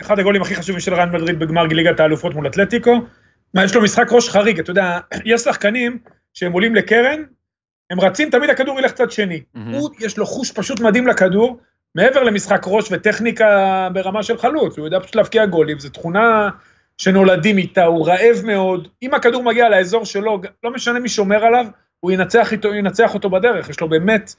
אחד 0.00 0.18
הגולים 0.18 0.42
הכי 0.42 0.54
חשובים 0.54 0.80
של 0.80 0.94
ריאל 0.94 1.08
מדריד 1.08 1.38
בגמר 1.38 1.62
ליגת 1.62 2.00
האלופות 2.00 2.34
מול 2.34 2.46
אתלטיקו. 2.46 3.00
מה, 3.54 3.64
יש 3.64 3.74
לו 3.74 3.82
משחק 3.82 4.06
ראש 4.10 4.28
חריג, 4.28 4.58
אתה 4.58 4.70
יודע, 4.70 4.98
יש 5.24 5.40
שחקנים 5.40 5.98
שהם 6.34 6.52
עולים 6.52 6.74
לקרן, 6.74 7.22
הם 7.90 8.00
רצים, 8.00 8.30
תמיד 8.30 8.50
הכדור 8.50 8.80
ילך 8.80 8.92
צד 8.92 9.10
שני. 9.10 9.42
מהמם. 9.54 9.74
הוא, 9.74 9.90
יש 10.00 10.18
לו 10.18 10.26
חוש 10.26 10.52
פשוט 10.52 10.80
מדהים 10.80 11.06
לכדור, 11.06 11.60
מעבר 11.94 12.22
למשחק 12.22 12.62
ראש 12.66 12.88
וטכניקה 12.92 13.88
ברמה 13.92 14.22
של 14.22 14.38
חלוץ, 14.38 14.78
הוא 14.78 14.86
יודע 14.86 15.00
פשוט 15.00 15.14
להבקיע 15.14 15.46
גולים, 15.46 15.78
זו 15.78 15.88
תכונה 15.88 16.48
שנולדים 16.98 17.58
איתה, 17.58 17.84
הוא 17.84 18.08
רעב 18.08 18.36
מאוד, 18.44 18.88
אם 19.02 19.14
הכדור 19.14 19.42
מגיע 19.42 19.68
לאזור 19.68 20.04
שלו, 20.04 20.40
לא 20.64 20.70
משנה 20.70 20.98
מי 20.98 21.08
שומר 21.08 21.44
עליו, 21.44 21.66
הוא 22.00 22.12
ינצח, 22.12 22.52
איתו, 22.52 22.74
ינצח 22.74 23.14
אותו 23.14 23.30
בדרך, 23.30 23.68
יש 23.68 23.80
לו 23.80 23.88
באמת 23.88 24.34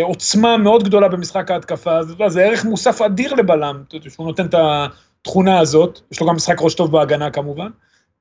עוצמה 0.00 0.56
מאוד 0.56 0.82
גדולה 0.84 1.08
במשחק 1.08 1.50
ההתקפה, 1.50 1.98
יודע, 2.10 2.28
זה 2.28 2.44
ערך 2.44 2.64
מוסף 2.64 3.02
אדיר 3.02 3.34
לבלם, 3.34 3.82
שהוא 4.08 4.26
נותן 4.26 4.46
את 4.46 4.54
התכונה 4.54 5.58
הזאת, 5.58 6.00
יש 6.12 6.20
לו 6.20 6.26
גם 6.26 6.34
משחק 6.34 6.56
ראש 6.60 6.74
טוב 6.74 6.92
בהגנה 6.92 7.30
כמובן, 7.30 7.68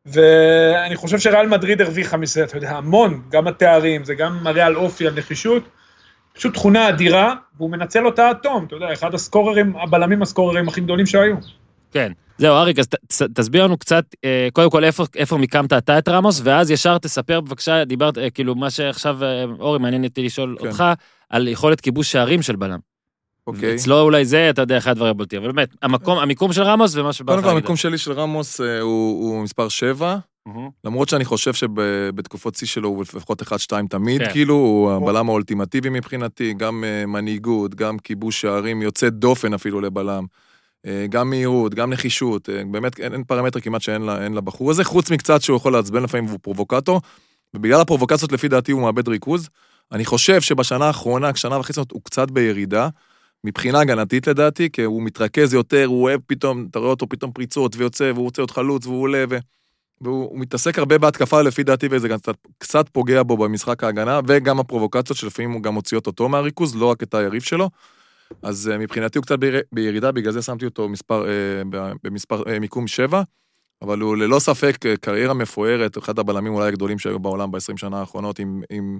ואני 0.05 0.95
חושב 0.95 1.19
שריאל 1.19 1.47
מדריד 1.47 1.81
הרוויחה 1.81 2.17
מזה, 2.17 2.43
אתה 2.43 2.57
יודע, 2.57 2.71
המון, 2.71 3.21
גם 3.29 3.47
התארים, 3.47 4.03
זה 4.03 4.13
גם 4.15 4.39
מראה 4.43 4.65
על 4.65 4.75
אופי, 4.75 5.07
על 5.07 5.13
נחישות, 5.17 5.63
פשוט 6.33 6.53
תכונה 6.53 6.89
אדירה, 6.89 7.33
והוא 7.57 7.69
מנצל 7.69 8.05
אותה 8.05 8.29
עד 8.29 8.37
תום, 8.43 8.65
אתה 8.67 8.75
יודע, 8.75 8.93
אחד 8.93 9.13
הסקוררים, 9.13 9.75
הבלמים 9.75 10.21
הסקוררים 10.21 10.67
הכי 10.67 10.81
גדולים 10.81 11.05
שהיו. 11.05 11.35
כן. 11.91 12.11
זהו, 12.37 12.55
אריק, 12.55 12.79
אז 12.79 12.87
ת- 12.87 13.21
תסביר 13.33 13.63
לנו 13.63 13.77
קצת, 13.77 14.05
אה, 14.25 14.47
קודם 14.53 14.69
כל, 14.69 14.83
איפה, 14.83 15.03
איפה 15.15 15.37
מיקמת 15.37 15.73
אתה 15.73 15.97
את 15.97 16.07
רמוס, 16.07 16.41
ואז 16.43 16.71
ישר 16.71 16.97
תספר 16.97 17.41
בבקשה, 17.41 17.85
דיברת, 17.85 18.17
אה, 18.17 18.29
כאילו, 18.29 18.55
מה 18.55 18.69
שעכשיו, 18.69 19.23
אה, 19.23 19.43
אורי, 19.59 19.79
מעניין 19.79 20.03
אותי 20.03 20.23
לשאול 20.23 20.57
כן. 20.59 20.67
אותך, 20.67 20.83
על 21.31 21.47
יכולת 21.47 21.81
כיבוש 21.81 22.11
שערים 22.11 22.41
של 22.41 22.55
בלם. 22.55 22.79
אוקיי. 23.47 23.75
אצלו 23.75 24.01
אולי 24.01 24.25
זה, 24.25 24.49
אתה 24.49 24.61
יודע, 24.61 24.77
אחד 24.77 24.91
הדברים 24.91 25.09
הבולטים, 25.11 25.43
אבל 25.43 25.51
באמת, 25.51 25.69
המקום, 25.81 26.17
המיקום 26.17 26.53
של 26.53 26.61
רמוס 26.63 26.95
ומה 26.95 27.13
שבא 27.13 27.27
קודם 27.31 27.39
לך 27.39 27.45
כל. 27.45 27.51
המיקום 27.51 27.75
שלי 27.75 27.97
של 27.97 28.11
רמוס 28.11 28.61
אה, 28.61 28.79
הוא 28.79 29.23
הוא 29.35 29.43
מספר 29.43 29.69
7, 29.69 30.17
מהמם. 30.45 30.69
למרות 30.83 31.09
שאני 31.09 31.25
חושב 31.25 31.53
שבתקופות 31.53 32.55
שיא 32.55 32.67
שלו 32.67 32.89
הוא 32.89 33.01
לפחות 33.01 33.41
1-2 33.41 33.45
תמיד, 33.89 34.21
כן. 34.23 34.31
כאילו, 34.31 34.53
הוא 34.55 34.91
הבלם 34.91 35.29
האולטימטיבי 35.29 35.89
מבחינתי, 35.89 36.53
גם 36.53 36.83
אה, 36.83 37.05
מנהיגות, 37.05 37.75
גם 37.75 37.99
כיבוש 37.99 38.41
שערים 38.41 38.81
יוצא 38.81 39.09
דופן 39.09 39.53
אפילו 39.53 39.81
לבלם. 39.81 40.25
אה, 40.85 41.05
גם 41.09 41.29
מהירות, 41.29 41.73
גם 41.73 41.93
נחישות, 41.93 42.49
באמת 42.71 42.99
אין, 42.99 43.13
אין 43.13 43.23
פרמטר 43.23 43.59
כמעט 43.59 43.81
שאין 43.81 44.01
לה- 44.01 44.23
אין 44.23 44.33
לבחור 44.33 44.71
הזה, 44.71 44.83
חוץ 44.83 45.11
מקצת 45.11 45.41
שהוא 45.41 45.57
יכול 45.57 45.73
לעצבן 45.73 46.03
לפעמים 46.03 46.25
והוא 46.25 46.39
פרובוקטור, 46.41 47.01
ובגלל 47.53 47.81
הפרובוקציות 47.81 48.31
לפי 48.31 48.47
דעתי 48.47 48.71
הוא 48.71 48.81
מאבד 48.81 49.07
ריכוז, 49.07 49.49
אני 49.91 50.05
חושב 50.05 50.41
שבשנה 50.41 50.85
האחרונה, 50.85 51.35
שנה 51.35 51.59
וחצי 51.59 51.79
הוא 51.91 52.01
קצת 52.03 52.31
בירידה, 52.31 52.89
מבחינה 53.43 53.79
הגנתית 53.79 54.27
לדעתי, 54.27 54.69
כי 54.69 54.83
הוא 54.83 55.03
מתרכז 55.03 55.53
יותר, 55.53 55.85
הוא 55.85 56.03
אוהב 56.03 56.21
פתאום, 56.27 56.67
אתה 56.71 56.79
רואה 56.79 56.89
אותו 56.89 57.09
פתאום 57.09 57.31
פריצות 57.31 57.75
ויוצא, 57.75 58.11
והוא 58.15 58.23
רוצה 58.23 58.41
להיות 58.41 58.51
חלוץ, 58.51 58.85
והוא 58.85 59.01
עולה, 59.01 59.25
ו... 59.29 59.37
והוא 60.01 60.29
הוא 60.29 60.39
מתעסק 60.39 60.79
הרבה 60.79 60.97
בהתקפה 60.97 61.41
לפי 61.41 61.63
דעתי, 61.63 61.87
וזה 61.91 62.07
גם 62.07 62.19
קצת, 62.19 62.35
קצת 62.57 62.89
פוגע 62.89 63.23
בו 63.23 63.37
במשחק 63.37 63.83
ההגנה, 63.83 64.19
וגם 64.27 64.59
הפרובוקציות 64.59 65.17
שלפעמים 65.17 65.51
הוא 65.51 65.63
גם 65.63 65.73
מוציאות 65.73 66.07
אותו 66.07 66.29
מהריכוז, 66.29 66.75
לא 66.75 66.85
רק 66.85 67.03
את 67.03 67.13
היריב 67.13 67.41
שלו. 67.41 67.69
אז 68.41 68.69
אה, 68.73 68.77
מבחינתי 68.77 69.17
הוא 69.17 69.23
קצת 69.23 69.39
ביר- 69.39 69.61
בירידה, 69.71 70.11
בגלל 70.11 70.33
זה 70.33 70.41
שמתי 70.41 70.65
אותו 70.65 70.89
מספר, 70.89 71.27
אה, 71.27 71.61
במספר, 72.03 72.43
אה, 72.47 72.59
מיקום 72.59 72.87
7, 72.87 73.21
אבל 73.81 73.99
הוא 73.99 74.17
ללא 74.17 74.39
ספק 74.39 74.77
קריירה 75.01 75.33
מפוארת, 75.33 75.97
אחד 75.97 76.19
הבלמים 76.19 76.53
אולי 76.53 76.67
הגדולים 76.67 76.99
שהיו 76.99 77.19
בעולם 77.19 77.51
ב-20 77.51 77.77
שנה 77.77 77.99
האחרונות, 77.99 78.39
עם, 78.39 78.61
עם, 78.69 78.99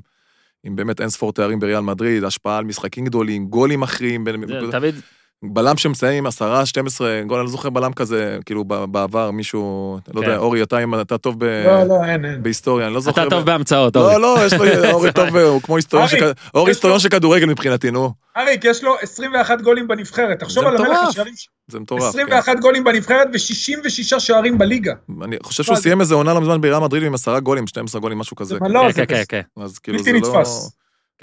עם 0.63 0.75
באמת 0.75 1.01
אין 1.01 1.09
ספור 1.09 1.33
תארים 1.33 1.59
בריאל 1.59 1.79
מדריד, 1.81 2.23
השפעה 2.23 2.57
על 2.57 2.65
משחקים 2.65 3.05
גדולים, 3.05 3.47
גולים 3.47 3.83
בין- 4.23 4.65
זה 4.65 4.71
תמיד, 4.71 4.95
בלם 5.43 5.77
שמסיים 5.77 6.17
עם 6.17 6.27
10, 6.27 6.65
12 6.65 7.21
גול, 7.27 7.37
אני 7.37 7.45
לא 7.45 7.51
זוכר 7.51 7.69
בלם 7.69 7.93
כזה, 7.93 8.37
כאילו 8.45 8.63
בעבר 8.65 9.31
מישהו, 9.31 9.97
לא 10.13 10.21
כן. 10.21 10.27
יודע, 10.27 10.37
אורי, 10.37 10.63
אתה, 10.63 10.83
אם 10.83 11.01
אתה 11.01 11.17
טוב 11.17 11.35
ב... 11.39 11.43
לא, 11.43 11.83
לא, 11.83 12.05
אין, 12.05 12.25
אין. 12.25 12.43
בהיסטוריה, 12.43 12.85
אני 12.87 12.93
לא 12.93 12.99
זוכר. 12.99 13.21
אתה 13.21 13.29
טוב 13.29 13.43
ב- 13.43 13.45
בהמצאות, 13.45 13.95
אורי. 13.95 14.13
לא, 14.13 14.21
לא, 14.21 14.45
יש 14.45 14.53
לו, 14.53 14.65
אורי 14.93 15.11
טוב, 15.11 15.35
הוא 15.35 15.61
כמו 15.61 15.75
היסטוריון 15.75 16.09
של 16.09 16.23
אריק, 16.23 16.37
כ- 16.37 16.55
אורי 16.55 16.71
היסטוריון 16.71 16.99
של 16.99 17.09
כדורגל 17.09 17.45
מבחינתי, 17.45 17.91
נו. 17.91 18.11
אריק, 18.37 18.65
יש 18.65 18.83
לו 18.83 18.95
21 19.01 19.61
גולים 19.61 19.87
בנבחרת. 19.87 20.39
תחשוב 20.39 20.63
זה 20.63 20.69
על 20.69 20.77
המלך. 20.77 20.99
השערים, 21.09 21.33
זה 21.67 21.79
מטורף. 21.79 22.01
כן. 22.01 22.07
21 22.09 22.59
גולים 22.59 22.83
בנבחרת 22.83 23.27
ו-66 23.33 24.19
שערים 24.19 24.57
בליגה. 24.57 24.93
אני 25.23 25.35
חושב 25.43 25.63
שהוא 25.63 25.75
סיים 25.75 26.01
איזה 26.01 26.15
עונה 26.15 26.33
לא 26.33 26.41
מזמן 26.41 26.61
בעירה 26.61 26.79
מדריד 26.79 27.03
עם 27.03 27.13
עשרה 27.13 27.39
גולים, 27.39 27.67
12 27.67 28.01
גולים, 28.01 28.17
משהו 28.17 28.35
כזה. 28.35 28.57
זה 28.63 28.73
לא, 28.73 28.81
כן, 28.81 28.91
זה 28.91 29.05
כן, 29.05 29.15
כן, 29.15 29.41
כן. 29.55 29.63
אז 29.63 29.79
כאילו 29.79 29.97
בלתי 29.97 30.11
זה 30.11 30.17
לא... 30.19 30.39
נתפס. 30.39 30.71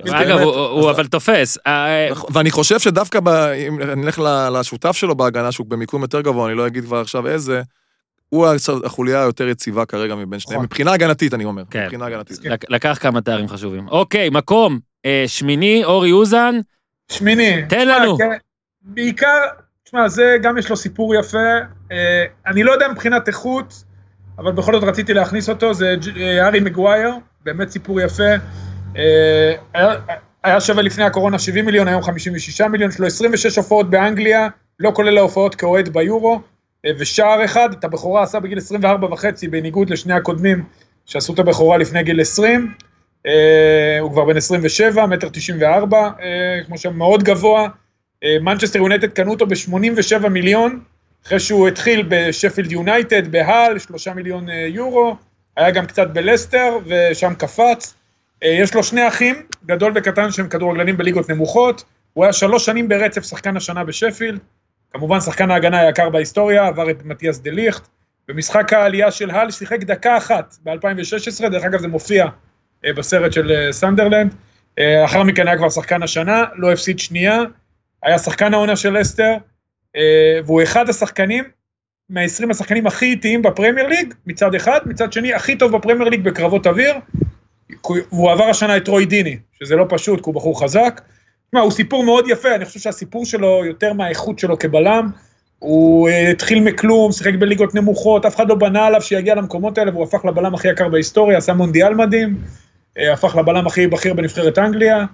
כן. 0.07 0.15
אגב, 0.15 0.39
הוא- 0.39 0.91
אבל 0.91 1.07
תופס. 1.07 1.59
אה, 1.67 2.09
נכון, 2.11 2.31
ואני 2.35 2.51
חושב 2.51 2.79
שדווקא. 2.79 3.19
אם 3.69 3.79
ל- 4.19 4.49
לשותף 4.61 4.97
שלו 4.97 5.15
בהגנה, 5.15 5.53
שהוא 5.53 5.67
במיקום 5.67 6.03
יותר 6.03 6.21
גבוה, 6.21 6.49
אני 6.49 6.55
לא 6.57 6.67
אגיד 6.67 6.85
כבר 6.85 7.01
עכשיו 7.01 7.27
איזה, 7.27 7.63
הוא 8.29 8.47
החוליה 8.85 9.21
היותר 9.23 9.49
יציבה 9.49 9.85
כרגע 9.87 10.15
מבין 10.15 10.39
שניהם, 10.41 10.57
נכון. 10.57 10.65
מבחינה 10.65 10.93
הגנתית, 10.93 11.35
אני 11.35 11.45
אומר. 11.45 11.63
כן. 11.71 11.83
מבחינה 11.85 12.07
הגנתית. 12.07 12.39
כן. 12.39 12.51
לק- 12.51 12.71
לקח 12.71 12.99
כמה 13.01 13.21
תארים 13.21 13.49
חשובים. 13.49 13.89
אוקיי, 13.89 14.31
מקום 14.31 14.79
אה, 15.07 15.25
שמיני, 15.27 15.85
אורי 15.85 16.13
אוזן, 16.13 16.55
שמיני. 17.13 17.63
תן 17.69 17.89
לנו. 17.89 18.19
בעיקר, 18.83 19.39
תשמע, 19.85 20.09
זה 20.09 20.37
גם 20.43 20.59
יש 20.59 20.71
לו 20.71 20.77
סיפור 20.77 21.15
יפה. 21.15 21.39
אה, 21.93 22.25
אני 22.47 22.63
לא 22.63 22.73
יודע 22.73 22.89
מבחינת 22.89 23.29
איכות, 23.29 23.85
אבל 24.39 24.53
בכל 24.53 24.73
זאת 24.73 24.83
רציתי 24.85 25.15
להכניס 25.15 25.49
אותו, 25.49 25.75
זה 25.75 25.95
הארי 26.43 26.61
מגווייר, 26.61 27.11
באמת 27.45 27.69
סיפור 27.71 28.01
יפה. 28.01 28.33
אה, 28.99 29.53
היה- 29.75 29.95
היה 30.45 30.61
שווה 30.61 30.83
לפני 30.83 31.05
הקורונה 31.05 31.39
70 31.39 31.65
מיליון, 31.67 31.89
היום 31.89 32.03
56 32.03 32.61
מיליון, 32.61 32.91
יש 32.91 32.99
לו 32.99 33.07
26 33.07 33.57
הופעות 33.59 33.91
באנגליה, 33.91 34.49
לא 34.79 34.91
כולל 34.95 35.19
ההופעות 35.19 35.55
כאוהד 35.55 35.89
ביורו, 35.89 36.41
אה, 36.87 36.91
ושער 36.99 37.45
אחד, 37.45 37.69
את 37.73 37.85
הבכורה 37.85 38.23
עשה 38.23 38.41
בגיל 38.41 38.59
24 38.59 39.07
וחצי, 39.13 39.49
בניגוד 39.49 39.91
לשני 39.91 40.15
הקודמים 40.15 40.65
שעשו 41.07 41.35
את 41.35 41.39
הבכורה 41.39 41.77
לפני 41.79 42.03
גיל 42.03 42.21
20. 42.21 42.73
אה, 43.27 43.99
הוא 44.01 44.11
כבר 44.13 44.25
בן 44.25 44.37
27, 44.37 45.07
מטר 45.07 45.29
94, 45.29 45.99
אה, 45.99 46.11
כמו 46.67 46.79
שם, 46.79 46.97
מאוד 46.97 47.23
גבוה. 47.23 47.69
אה, 48.25 48.37
מנצ'סטר 48.43 48.79
יונייטד 48.79 49.09
קנו 49.13 49.31
אותו 49.31 49.47
ב-87 49.47 50.29
מיליון, 50.29 50.81
אחרי 51.27 51.41
שהוא 51.41 51.69
התחיל 51.69 52.07
בשפילד 52.09 52.73
יונייטד, 52.73 53.29
בהל, 53.33 53.79
3 53.79 54.09
מיליון 54.09 54.51
אה, 54.51 54.67
יורו, 54.69 55.17
היה 55.57 55.71
גם 55.71 55.87
קצת 55.87 56.07
בלסטר, 56.11 56.79
ושם 56.87 57.33
קפץ. 57.39 57.95
אה, 58.45 58.49
יש 58.49 58.75
לו 58.75 58.83
שני 58.83 59.09
אחים, 59.09 59.35
גדול 59.67 59.93
וקטן 59.95 60.31
שהם 60.31 60.49
כדורגלנים 60.49 60.97
בליגות 60.97 61.31
נמוכות, 61.31 61.85
הוא 62.13 62.25
היה 62.25 62.33
שלוש 62.33 62.67
שנים 62.67 62.89
ברצף 62.89 63.25
שחקן 63.25 63.57
השנה 63.57 63.85
בשפילד, 63.85 64.39
כמובן 64.91 65.21
שחקן 65.21 65.51
ההגנה 65.51 65.81
היקר 65.81 66.11
בהיסטוריה, 66.11 66.67
עבר 66.67 66.91
את 66.91 67.05
מתיאס 67.05 67.39
דה 67.39 67.51
ליכט, 67.51 67.89
במשחק 68.29 68.73
העלייה 68.73 69.11
של 69.11 69.31
הל 69.31 69.51
שיחק 69.51 69.81
דקה 69.81 70.17
אחת 70.17 70.57
ב-2016, 70.65 71.49
דרך 71.49 71.65
אגב 71.65 71.81
זה 71.81 71.89
מופיע 71.89 72.27
אה, 72.85 72.93
בסרט 72.93 73.33
של 73.33 73.51
אה, 73.51 73.73
סנדרלנד, 73.73 74.35
לאחר 75.03 75.23
מכן 75.23 75.49
היה 75.49 75.57
כבר 75.57 75.71
שחקן 75.71 76.03
השנה, 76.03 76.45
לא 76.57 76.73
הפסיד 76.73 76.99
שנייה, 76.99 77.43
היה 78.03 78.19
שחקן 78.19 78.55
העונה 78.55 78.77
של 78.77 79.01
לסטר, 79.01 79.35
אה, 79.97 80.41
והוא 80.45 80.63
אחד 80.63 80.89
השחקנים, 80.89 81.45
מה-20 82.11 82.51
השחקנים 82.51 82.87
הכי 82.87 83.07
איטיים 83.07 83.43
בפרמייר 83.43 83.87
ליג, 83.87 84.15
מצד 84.27 84.55
אחד, 84.55 84.79
מצד 84.87 85.13
שני, 85.13 85.35
הכי 85.35 85.57
טוב 85.57 85.77
בפרמייר 85.77 86.09
ליג 86.09 86.25
בקרבות 86.25 86.67
אוויר, 86.67 86.95
והוא 87.85 88.31
עבר 88.31 88.45
השנה 88.45 88.77
את 88.77 88.89
טרוי 88.89 89.07
דיני, 89.07 89.37
שזה 89.61 89.77
לא 89.77 89.85
פשוט, 89.89 90.19
כי 90.19 90.25
הוא 90.27 90.35
בחור 90.35 90.63
חזק. 90.63 91.01
תשמע, 91.49 91.61
הוא 91.61 91.71
סיפור 91.71 92.05
מאוד 92.05 92.25
יפה, 92.29 92.55
אני 92.55 92.65
חושב 92.65 92.81
שהסיפור 92.81 93.27
שלו, 93.27 93.65
יותר 93.65 93.93
מהאיכות 93.93 94.39
שלו 94.39 94.59
כבלם, 94.59 95.11
הוא 95.59 96.09
אה, 96.09 96.31
התחיל 96.31 96.61
מכלום, 96.61 97.13
שיחק 97.13 97.35
בליגות 97.35 97.75
נמוכות, 97.75 98.27
אף 98.27 98.37
אחד 98.37 98.49
לא 98.49 98.55
בנה 98.55 98.87
עליו 98.87 99.03
שיגיע 99.03 99.35
למקומות 99.35 99.79
האלה, 99.79 99.91
והוא 99.91 100.05
הפך 100.05 100.25
לבלם 100.25 100.55
הכי 100.55 100.69
יקר 100.69 100.89
בהיסטוריה, 100.89 101.39
עשה 101.39 101.53
מונדיאל 101.53 101.95
מדהים, 101.95 102.37
אה, 102.99 103.13
הפך 103.13 103.37
לבלם 103.37 103.67
הכי 103.67 103.87
בכיר 103.87 104.15
בנבחרת 104.15 104.59
אנגליה, 104.59 105.05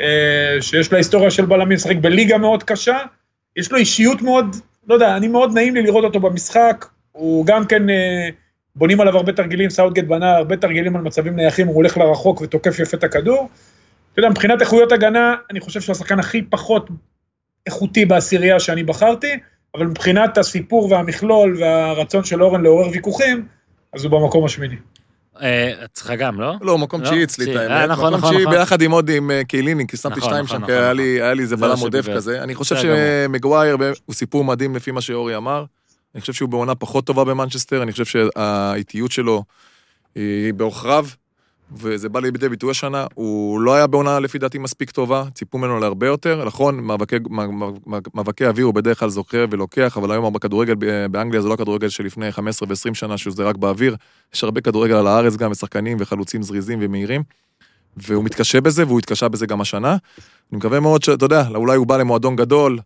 אה, 0.00 0.56
שיש 0.60 0.92
לה 0.92 0.98
היסטוריה 0.98 1.30
של 1.30 1.44
בלמים, 1.44 1.78
שיחק 1.78 1.96
בליגה 1.96 2.38
מאוד 2.38 2.62
קשה, 2.62 2.98
יש 3.56 3.72
לו 3.72 3.78
אישיות 3.78 4.22
מאוד, 4.22 4.56
לא 4.88 4.94
יודע, 4.94 5.16
אני 5.16 5.28
מאוד 5.28 5.54
נעים 5.54 5.74
לי 5.74 5.82
לראות 5.82 6.04
אותו 6.04 6.20
במשחק, 6.20 6.86
הוא 7.12 7.46
גם 7.46 7.66
כן, 7.66 7.82
בונים 8.76 9.00
עליו 9.00 9.16
הרבה 9.16 9.32
תרגילים, 9.32 9.70
סאוטגט 9.70 10.04
בנה 10.04 10.36
הרבה 10.36 10.56
תרגילים 10.56 10.96
על 10.96 11.02
מצבים 11.02 11.36
נייחים, 11.36 11.66
הוא 11.66 11.76
הולך 11.76 11.96
לרחוק 11.98 12.40
ותוקף 12.40 12.78
יפה 12.78 12.96
את 12.96 13.04
הכדור. 13.04 13.48
אתה 14.12 14.20
יודע, 14.20 14.30
מבחינת 14.30 14.60
איכויות 14.60 14.92
הגנה, 14.92 15.34
אני 15.50 15.60
חושב 15.60 15.80
שהוא 15.80 15.92
השחקן 15.92 16.18
הכי 16.18 16.42
פחות 16.42 16.88
איכותי 17.66 18.04
בעשירייה 18.04 18.60
שאני 18.60 18.82
בחרתי, 18.82 19.32
אבל 19.74 19.86
מבחינת 19.86 20.38
הסיפור 20.38 20.92
והמכלול 20.92 21.56
והרצון 21.60 22.24
של 22.24 22.42
אורן 22.42 22.62
לעורר 22.62 22.88
ויכוחים, 22.92 23.46
אז 23.92 24.04
הוא 24.04 24.12
במקום 24.20 24.44
השמיני. 24.44 24.76
אה, 25.42 25.72
אצלך 25.84 26.10
גם, 26.18 26.40
לא? 26.40 26.54
לא, 26.60 26.78
מקום 26.78 27.00
לא? 27.00 27.06
תשיעי 27.06 27.24
אצלי, 27.24 27.52
את. 27.52 27.56
אה, 27.56 27.62
האמת. 27.76 27.90
נכון, 27.90 28.04
מקום 28.06 28.18
נכון, 28.18 28.30
תשיעי 28.30 28.42
נכון. 28.44 28.58
ביחד 28.58 28.82
עם 28.82 28.90
עוד 28.90 29.10
עם 29.10 29.30
אה, 29.30 29.44
קיליני, 29.44 29.86
כי 29.86 29.96
שמתי 29.96 30.16
נכון, 30.18 30.30
שתיים 30.30 30.46
שם, 30.46 30.66
כי 30.66 30.72
היה 30.72 30.92
לי- 30.92 31.20
איזה 31.42 31.46
זה 31.46 31.56
בלם 31.56 31.78
עודף. 31.80 32.06
כזה. 32.16 32.42
אני 32.42 32.54
חושב 32.54 32.76
שמגווייר 32.76 33.76
הוא 34.06 34.14
סיפור 34.14 34.44
מדהים 34.44 34.76
לפי 34.76 34.90
מה 34.90 35.00
שאורי 35.00 35.36
אמר. 35.36 35.64
אני 36.14 36.20
חושב 36.20 36.32
שהוא 36.32 36.48
בעונה 36.48 36.74
פחות 36.74 37.06
טובה 37.06 37.24
במנצ'סטר, 37.24 37.82
אני 37.82 37.92
חושב 37.92 38.04
שהאיטיות 38.04 39.12
שלו 39.12 39.44
היא 40.14 40.54
בעוכריו, 40.54 41.06
וזה 41.76 42.08
בא 42.08 42.20
לידי 42.20 42.48
ביטוי 42.48 42.70
השנה. 42.70 43.06
הוא 43.14 43.60
לא 43.60 43.74
היה 43.74 43.86
בעונה 43.86 44.20
לפי 44.20 44.38
דעתי 44.38 44.58
מספיק 44.58 44.90
טובה, 44.90 45.24
ציפו 45.34 45.58
ממנו 45.58 45.80
להרבה 45.80 46.06
יותר. 46.06 46.44
נכון, 46.44 46.80
מאבקי- 46.80 47.16
מאבק- 47.30 48.14
מאבקי 48.14 48.46
אוויר 48.46 48.66
הוא 48.66 48.74
בדרך 48.74 48.98
כלל 49.00 49.08
זוכר 49.08 49.44
ולוקח, 49.50 49.98
אבל 49.98 50.12
היום 50.12 50.32
בכדורגל 50.32 50.74
ב- 50.78 51.06
באנגליה 51.06 51.42
זה 51.42 51.48
לא 51.48 51.54
הכדורגל 51.54 51.88
שלפני 51.88 52.32
15 52.32 52.68
ו-20 52.68 52.94
שנה, 52.94 53.18
שזה 53.18 53.42
רק 53.44 53.56
באוויר. 53.56 53.96
יש 54.34 54.44
הרבה 54.44 54.60
כדורגל 54.60 54.94
על 54.94 55.06
הארץ 55.06 55.36
גם, 55.36 55.50
ושחקנים 55.50 55.96
וחלוצים 56.00 56.42
זריזים 56.42 56.78
ומהירים. 56.82 57.22
והוא 57.96 58.24
מתקשה 58.24 58.60
בזה, 58.60 58.86
והוא 58.86 58.98
התקשה 58.98 59.28
בזה 59.28 59.46
גם 59.46 59.60
השנה. 59.60 59.90
אני 59.90 59.96
מקווה 60.58 60.80
מאוד 60.80 61.02
שאתה 61.02 61.24
יודע, 61.24 61.44
אולי 61.54 61.76
הוא 61.76 61.86
בא 61.86 61.96
למועדון 61.96 62.36
גדול, 62.36 62.78
אה, 62.78 62.82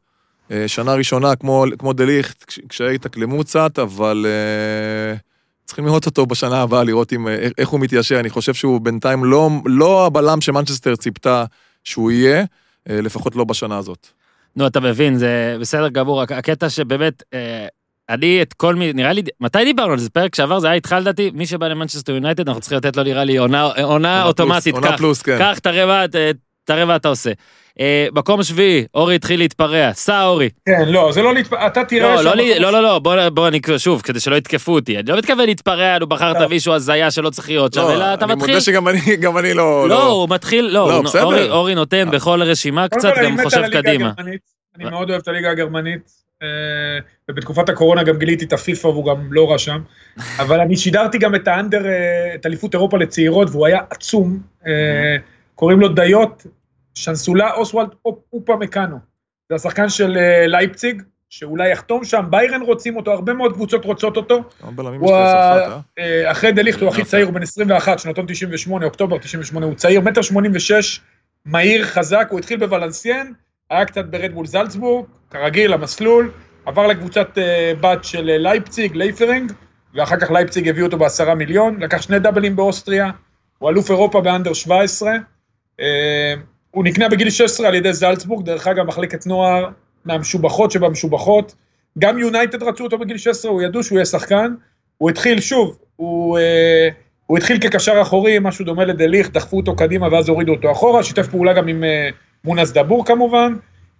שנה 0.67 0.95
ראשונה 0.95 1.37
כמו, 1.37 1.65
כמו 1.79 1.93
דליכט, 1.93 2.45
כש- 2.47 2.61
כשהתאקלמו 2.69 3.45
קצת, 3.45 3.79
אבל 3.79 4.27
אה, 4.29 5.17
צריכים 5.65 5.87
לראות 5.87 6.07
אותו 6.07 6.27
בשנה 6.27 6.63
הבאה, 6.63 6.85
לראות 6.85 7.13
אם, 7.13 7.29
אה, 7.29 7.49
איך 7.59 7.69
הוא 7.69 7.81
מתיישר. 7.81 8.21
אני 8.21 8.31
חושב 8.31 8.55
שהוא 8.55 8.81
בינתיים 8.81 9.25
לא, 9.25 9.51
לא 9.65 10.07
הבלם 10.07 10.41
שמנצ'סטר 10.41 10.97
ציפתה 10.97 11.45
שהוא 11.85 12.11
יהיה, 12.11 12.45
אה, 12.91 13.01
לפחות 13.01 13.37
לא 13.37 13.45
בשנה 13.45 13.79
הזאת. 13.79 14.07
נו, 14.57 14.67
אתה 14.67 14.81
מבין, 14.81 15.17
זה 15.19 15.57
בסדר 15.61 15.89
גמור, 15.89 16.23
הק- 16.23 16.33
הקטע 16.33 16.69
שבאמת, 16.71 17.23
אה, 17.35 17.67
אני 18.09 18.43
את 18.43 18.53
כל 18.53 18.75
מי, 18.75 18.93
נראה 18.93 19.13
לי, 19.13 19.23
מתי 19.41 19.65
דיברנו 19.65 19.93
על 19.93 19.99
זה? 19.99 20.11
פרק 20.11 20.35
שעבר, 20.35 20.59
זה 20.59 20.67
היה 20.67 20.75
איתך 20.75 20.95
לדעתי, 21.01 21.31
מי 21.35 21.47
שבא 21.47 21.69
למנצ'סטר 21.69 22.13
יונייטד, 22.13 22.49
אנחנו 22.49 22.61
צריכים 22.61 22.79
לתת 22.79 22.97
לו 22.97 23.03
נראה 23.03 23.25
לי 23.25 23.37
עונה 23.37 23.63
עונה 23.63 23.83
עונה 23.85 24.25
אוטומטית, 24.25 24.75
עונה 24.75 24.97
פלוס, 24.99 25.23
כן. 25.23 25.39
קח 25.39 25.59
את 25.59 25.67
הרבע, 25.67 26.05
את 26.67 26.71
הרבע 26.71 26.97
אתה 26.97 27.09
עושה. 27.09 27.31
אה, 27.81 28.07
מקום 28.15 28.43
שביעי, 28.43 28.85
אורי 28.95 29.15
התחיל 29.15 29.39
להתפרע, 29.41 29.93
סע 29.93 30.25
אורי. 30.25 30.49
כן, 30.67 30.89
לא, 30.89 31.13
זה 31.13 31.23
לא 31.23 31.35
להתפ... 31.35 31.53
אתה 31.53 31.85
תראה... 31.85 32.15
לא, 32.15 32.23
לא, 32.25 32.35
לי- 32.37 32.59
לא, 32.59 32.71
לא, 32.73 32.83
לא, 32.83 32.99
בוא, 32.99 33.29
בוא 33.29 33.51
נקרא 33.51 33.79
שוב, 33.79 34.03
כדי 34.03 34.21
שלא 34.21 34.37
יתקפו 34.37 34.75
אותי. 34.75 34.99
אני 34.99 35.07
לא 35.11 35.17
מתכוון 35.19 35.47
להתפרע, 35.47 35.97
הוא 36.01 36.09
בחר 36.09 36.31
את 36.33 36.41
לא. 36.41 36.49
מישהו 36.49 36.73
הזיה 36.75 37.11
שלא 37.11 37.31
צריך 37.31 37.49
להיות 37.49 37.73
שם, 37.73 37.81
לא, 37.81 37.95
אלא 37.95 38.15
אתה 38.15 38.25
אני 38.25 38.35
מתחיל... 38.35 38.55
מודה 38.55 38.61
שגם 38.65 38.89
אני, 38.89 38.99
גם 39.21 39.39
אני 39.39 39.55
לא... 39.55 39.89
לא, 39.89 40.07
הוא 40.07 40.29
מתחיל, 40.31 40.65
לא, 40.65 40.73
לא, 40.73 40.95
הוא- 40.97 41.05
בסדר. 41.05 41.23
אורי- 41.25 41.51
אורי 41.51 41.75
נותן 41.75 42.09
בכל 42.13 42.43
רשימה 42.43 42.89
קצת, 42.89 43.13
אני 43.17 43.27
גם 43.27 43.37
חושב 43.45 43.63
קדימה. 43.73 44.13
אני 44.79 44.91
מאוד 44.91 45.11
אוהב 45.11 45.21
את 45.23 45.29
הליגה 45.29 45.51
הגרמנית, 45.51 46.11
אה, 46.43 46.49
ובתקופת 47.31 47.69
הקורונה 47.69 48.03
גם 48.03 48.19
גיליתי 48.19 48.45
את 48.45 48.53
הפיפא 48.53 48.87
והוא 48.87 49.07
גם 49.07 49.29
לא 49.31 49.51
רע 49.51 49.59
שם, 49.59 49.79
אבל 50.43 50.61
אני 50.61 50.77
שידרתי 50.77 51.19
גם 51.19 51.35
את 51.35 51.49
ה 51.49 51.54
under, 51.54 51.87
אה, 51.87 51.93
את 52.35 52.47
אליפות 52.47 52.75
אירופה 52.75 52.99
לצעירות, 52.99 53.49
והוא 53.51 53.67
היה 53.67 53.79
עצום, 53.91 54.39
אה, 54.67 54.73
קוראים 55.55 55.81
לו 55.81 55.89
דאיוט 55.89 56.47
שאנסל 56.97 57.53
אוסוולד 57.53 57.89
אופ- 58.05 58.25
אופמקאנו. 58.33 58.97
זה 59.49 59.55
השחקן 59.55 59.89
של 59.89 60.17
אה, 60.17 60.47
לייפציג, 60.47 61.03
שאולי 61.29 61.71
יחתום 61.73 62.05
שם, 62.05 62.25
ביירן 62.31 62.63
רוצים 62.63 62.97
אותו, 62.97 63.13
הרבה 63.13 63.35
מאוד 63.35 63.53
קבוצות 63.53 63.85
רוצות 63.85 64.17
אותו. 64.17 64.43
הוא 65.01 65.15
אה? 65.73 65.81
אה, 65.99 66.31
אחרי 66.31 66.53
דליכט 66.53 66.81
הוא 66.81 66.89
הכי. 66.89 67.05
צעיר, 67.05 67.27
הוא 67.27 67.35
בן 67.35 67.43
21, 67.43 67.99
שנתון 67.99 68.27
98, 68.27 68.87
אוקטובר 68.87 69.19
98, 69.19 69.67
הוא 69.67 69.75
צעיר, 69.75 70.01
מטר 70.01 70.23
86, 70.23 71.01
מהיר, 71.45 71.85
חזק, 71.85 72.29
הוא 72.31 72.39
התחיל 72.39 72.59
בוולנסיין, 72.59 73.33
היה 73.71 73.85
קצת 73.85 74.05
ברד 74.05 74.26
בול 74.26 74.47
זלצבורג, 74.47 75.07
כרגיל, 75.31 75.73
המסלול, 75.73 76.31
עבר 76.67 76.87
לקבוצת 76.87 77.39
בת 77.81 78.05
של 78.05 78.23
לייפציג, 78.39 78.97
לייפרינג, 78.97 79.53
ואחר 79.95 80.17
כך 80.17 80.31
לייפציג 80.31 80.69
הביאו 80.69 80.87
אותו 80.87 80.99
בעשרה 80.99 81.35
מיליון, 81.35 81.81
לקח 81.83 82.03
שני 82.03 82.19
דאבלים 82.19 82.57
באוסטריה, 82.57 83.11
הוא 83.59 83.71
אלוף 83.71 83.91
אירופה 83.91 84.21
ב 84.21 84.26
under 84.26 84.53
17, 84.53 85.13
אה, 85.81 86.35
הוא 86.77 86.85
נקנה 86.85 87.09
בגיל 87.09 87.31
16 87.31 87.69
על 87.69 87.75
ידי 87.75 87.93
זלצבורג, 87.93 88.47
דרך 88.47 88.67
אגב, 88.67 88.87
מחלקת 88.87 89.27
נוער 89.27 89.69
מהמשובחות 90.05 90.71
שבמשובחות, 90.71 91.55
גם 91.99 92.19
יונייטד 92.19 92.63
רצו 92.63 92.85
אותו 92.85 92.99
בגיל 92.99 93.19
16, 93.19 93.51
הוא 93.51 93.63
ידעו 93.63 93.83
שהוא 93.83 93.99
יהיה 93.99 94.07
שחקן, 94.07 94.55
הוא 94.99 95.11
התחיל, 95.11 95.41
שוב, 95.41 95.79
הוא, 95.97 96.39
אה, 96.39 96.89
הוא 97.27 97.39
התחיל 97.39 97.59
כקשר 97.61 98.03
אחורי, 98.03 98.39
משהו 98.41 98.65
דומה 98.65 98.85
לדליך, 98.85 99.31
דחפו 99.31 99.57
אותו 99.57 99.77
קדימה 99.77 100.09
ואז 100.13 100.29
הורידו 100.29 100.53
אותו 100.53 100.73
אחורה, 100.73 101.03
שיתף 101.03 101.29
פעולה 101.29 101.53
גם 101.53 101.69
עם 101.69 101.85
אה, 101.85 102.09
מונס 102.45 102.73
דבור 102.73 103.07
כמובן. 103.07 103.55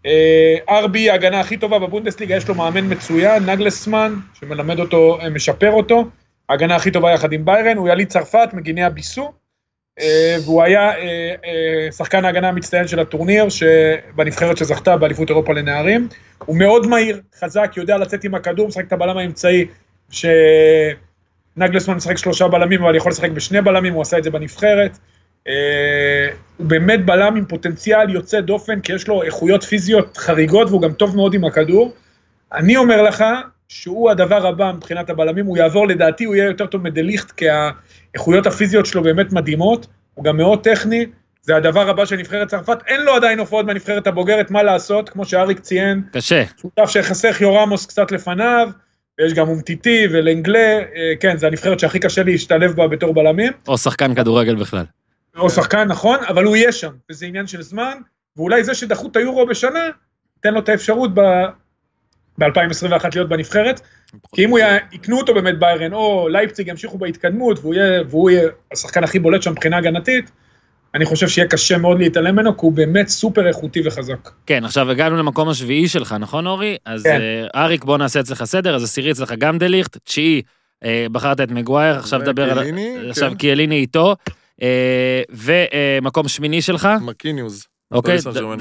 אה, 0.07 0.57
ארבי, 0.69 1.11
ההגנה 1.11 1.41
הכי 1.41 1.57
טובה 1.57 1.79
בבונדסליגה, 1.79 2.37
יש 2.37 2.49
לו 2.49 2.55
מאמן 2.55 2.93
מצוין, 2.93 3.51
נגלסמן, 3.51 4.15
שמלמד 4.41 4.81
אותו, 4.81 5.21
אה, 5.21 5.31
משפר 5.31 5.71
אותו. 5.71 6.05
ההגנה 6.49 6.77
הכי 6.77 6.91
טובה 6.91 7.13
יחד 7.13 7.33
עם 7.33 7.45
ביירן, 7.45 7.77
הוא 7.77 7.89
יליד 7.89 8.09
צרפת, 8.09 8.49
מגיני 8.53 8.85
הביסו. 8.85 9.33
אה, 10.01 10.37
והוא 10.45 10.63
היה 10.63 10.91
אה, 10.91 11.35
אה, 11.45 11.93
שחקן 11.93 12.25
ההגנה 12.25 12.49
המצטיין 12.49 12.89
של 12.89 13.01
הטורניר, 13.01 13.47
בנבחרת 14.15 14.57
שזכתה 14.57 14.97
באליפות 14.97 15.31
אירופה 15.31 15.55
לנערים. 15.55 16.09
הוא 16.45 16.57
מאוד 16.57 16.87
מהיר, 16.87 17.21
חזק, 17.41 17.73
יודע 17.77 17.99
לצאת 17.99 18.25
עם 18.25 18.35
הכדור, 18.35 18.69
משחק 18.69 18.87
את 18.87 18.93
הבלם 18.93 19.19
האמצעי, 19.19 19.67
שנגלסמן 20.11 21.95
משחק 21.95 22.17
שלושה 22.17 22.49
בלמים, 22.49 22.83
אבל 22.83 22.97
יכול 22.97 23.13
לשחק 23.13 23.31
בשני 23.31 23.61
בלמים, 23.61 23.93
הוא 23.93 24.03
עשה 24.03 24.19
את 24.19 24.25
זה 24.25 24.31
בנבחרת. 24.31 24.99
הוא 26.57 26.67
באמת 26.67 27.05
בלם 27.05 27.37
עם 27.37 27.45
פוטנציאל 27.45 28.11
יוצא 28.11 28.41
דופן, 28.41 28.81
כי 28.81 28.93
יש 28.93 29.09
לו 29.09 29.23
איכויות 29.23 29.65
פיזיות 29.65 30.17
חריגות, 30.17 30.69
והוא 30.69 30.83
גם 30.83 30.93
טוב 30.93 31.17
מאוד 31.17 31.35
עם 31.35 31.45
הכדור. 31.45 31.95
אני 32.53 32.77
אומר 32.77 33.03
לך 33.03 33.25
שהוא 33.69 34.11
הדבר 34.11 34.47
הבא 34.47 34.73
מבחינת 34.77 35.11
הבלמים, 35.11 35.47
הוא 35.47 35.57
יעבור 35.57 35.89
לדעתי, 35.89 36.25
הוא 36.25 36.35
יהיה 36.35 36.47
יותר 36.47 36.67
טוב 36.67 36.83
מדליכט, 36.83 37.31
כי 37.31 37.47
האיכויות 38.17 38.47
הפיזיות 38.47 38.87
שלו 38.87 39.03
באמת 39.03 39.33
מדהימות, 39.33 39.87
הוא 40.15 40.25
גם 40.25 40.37
מאוד 40.37 40.65
טכני, 40.65 41.07
זה 41.43 41.57
הדבר 41.57 41.89
הבא 41.89 42.05
של 42.05 42.17
נבחרת 42.17 42.49
צרפת, 42.49 42.79
אין 42.87 43.03
לו 43.03 43.15
עדיין 43.15 43.39
הופעות 43.39 43.67
מהנבחרת 43.67 44.07
הבוגרת, 44.07 44.51
מה 44.51 44.63
לעשות, 44.63 45.09
כמו 45.09 45.25
שאריק 45.25 45.61
ציין, 45.61 46.03
קשה. 46.13 46.45
שותף 46.63 46.87
שחסך 46.87 47.41
יורמוס 47.41 47.87
קצת 47.87 48.13
לפניו, 48.13 48.69
ויש 49.19 49.35
גם 49.35 49.49
אומטיטי 49.49 50.07
ולנגלה, 50.13 50.79
אה, 50.97 51.13
כן, 51.21 51.37
זה 51.37 51.47
הנבחרת 51.47 51.81
שהכי 51.81 51.99
קשה 51.99 52.23
להשתלב 52.23 52.73
בה 52.77 52.89
בתור 52.89 53.15
בלמים, 53.15 53.53
או 53.69 53.79
שחקן 53.79 54.15
כדורגל 54.15 54.55
בכלל. 54.55 54.85
או 55.37 55.51
שחקן, 55.51 55.89
נכון, 55.89 56.19
אבל 56.29 56.45
הוא 56.45 56.57
יהיה 56.57 56.73
שם, 56.73 56.93
וזה 57.11 57.27
עניין 57.27 57.47
של 57.47 57.63
זמן, 57.63 57.99
ואולי 58.37 58.65
זה 58.65 58.75
שדחו 58.75 59.09
את 59.09 59.17
היורו 59.17 59.47
בשנה, 59.47 59.89
תן 60.41 60.55
לו 60.55 60.61
את 60.61 60.69
האפשרות 60.69 61.11
ב... 61.15 61.21
ב-2021 62.39 63.07
להיות 63.15 63.29
בנבחרת, 63.29 63.81
כי 64.35 64.45
אם 64.45 64.51
הוא. 64.51 64.59
יקנו 64.93 65.19
אותו 65.19 65.35
באמת 65.35 65.59
ביירן, 65.59 65.93
או 65.93 66.29
לייפציג 66.29 66.69
ימשיכו 66.69 66.99
בהתקדמות, 66.99 67.59
והוא 67.59 67.75
יהיה, 67.75 68.03
והוא 68.09 68.31
יהיה 68.31 68.49
השחקן 68.73 69.05
הכי 69.05 69.19
בולט 69.19 69.43
שם 69.43 69.51
מבחינה 69.51 69.77
הגנתית, 69.77 70.31
אני 70.95 71.05
חושב 71.05 71.29
שיהיה 71.29 71.49
קשה 71.49 71.79
מאוד 71.79 71.99
להתעלם 71.99 72.35
ממנו, 72.35 72.59
כי 72.59 72.67
הוא 72.67 72.73
באמת 72.73 73.09
סופר 73.09 73.49
איכותי 73.49 73.81
וחזק. 73.85 74.31
כן, 74.47 74.65
עכשיו 74.65 74.91
הגענו 74.91 75.17
למקום 75.17 75.49
השביעי 75.49 75.89
שלך, 75.89 76.17
נכון 76.21 76.47
אורי? 76.47 76.77
אז 76.85 77.03
כן. 77.03 77.21
אה, 77.21 77.65
אריק, 77.65 77.85
בוא 77.85 77.99
נעשה 77.99 78.21
אצלך 78.21 78.45
סדר, 78.45 78.75
אז 78.75 78.85
עשירי 78.85 79.11
אצלך 79.11 79.33
גם 79.39 79.59
דליכט, 79.59 79.97
תשיעי, 80.05 80.43
אה, 80.85 81.07
בחרת 81.13 81.41
את 81.41 81.51
מגווייר, 81.51 81.97
עכשיו 81.97 82.21
דבר 82.25 82.51
על... 82.51 82.59
עכשיו 83.09 83.31
כן. 83.31 83.37
קיאליני 83.37 83.77
איתו, 83.77 84.17
אה, 84.63 85.23
ומקום 85.31 86.29
שמיני 86.29 86.63
שלך, 86.63 86.89
מרקיניוז. 87.01 87.67
אוקיי. 87.93 88.19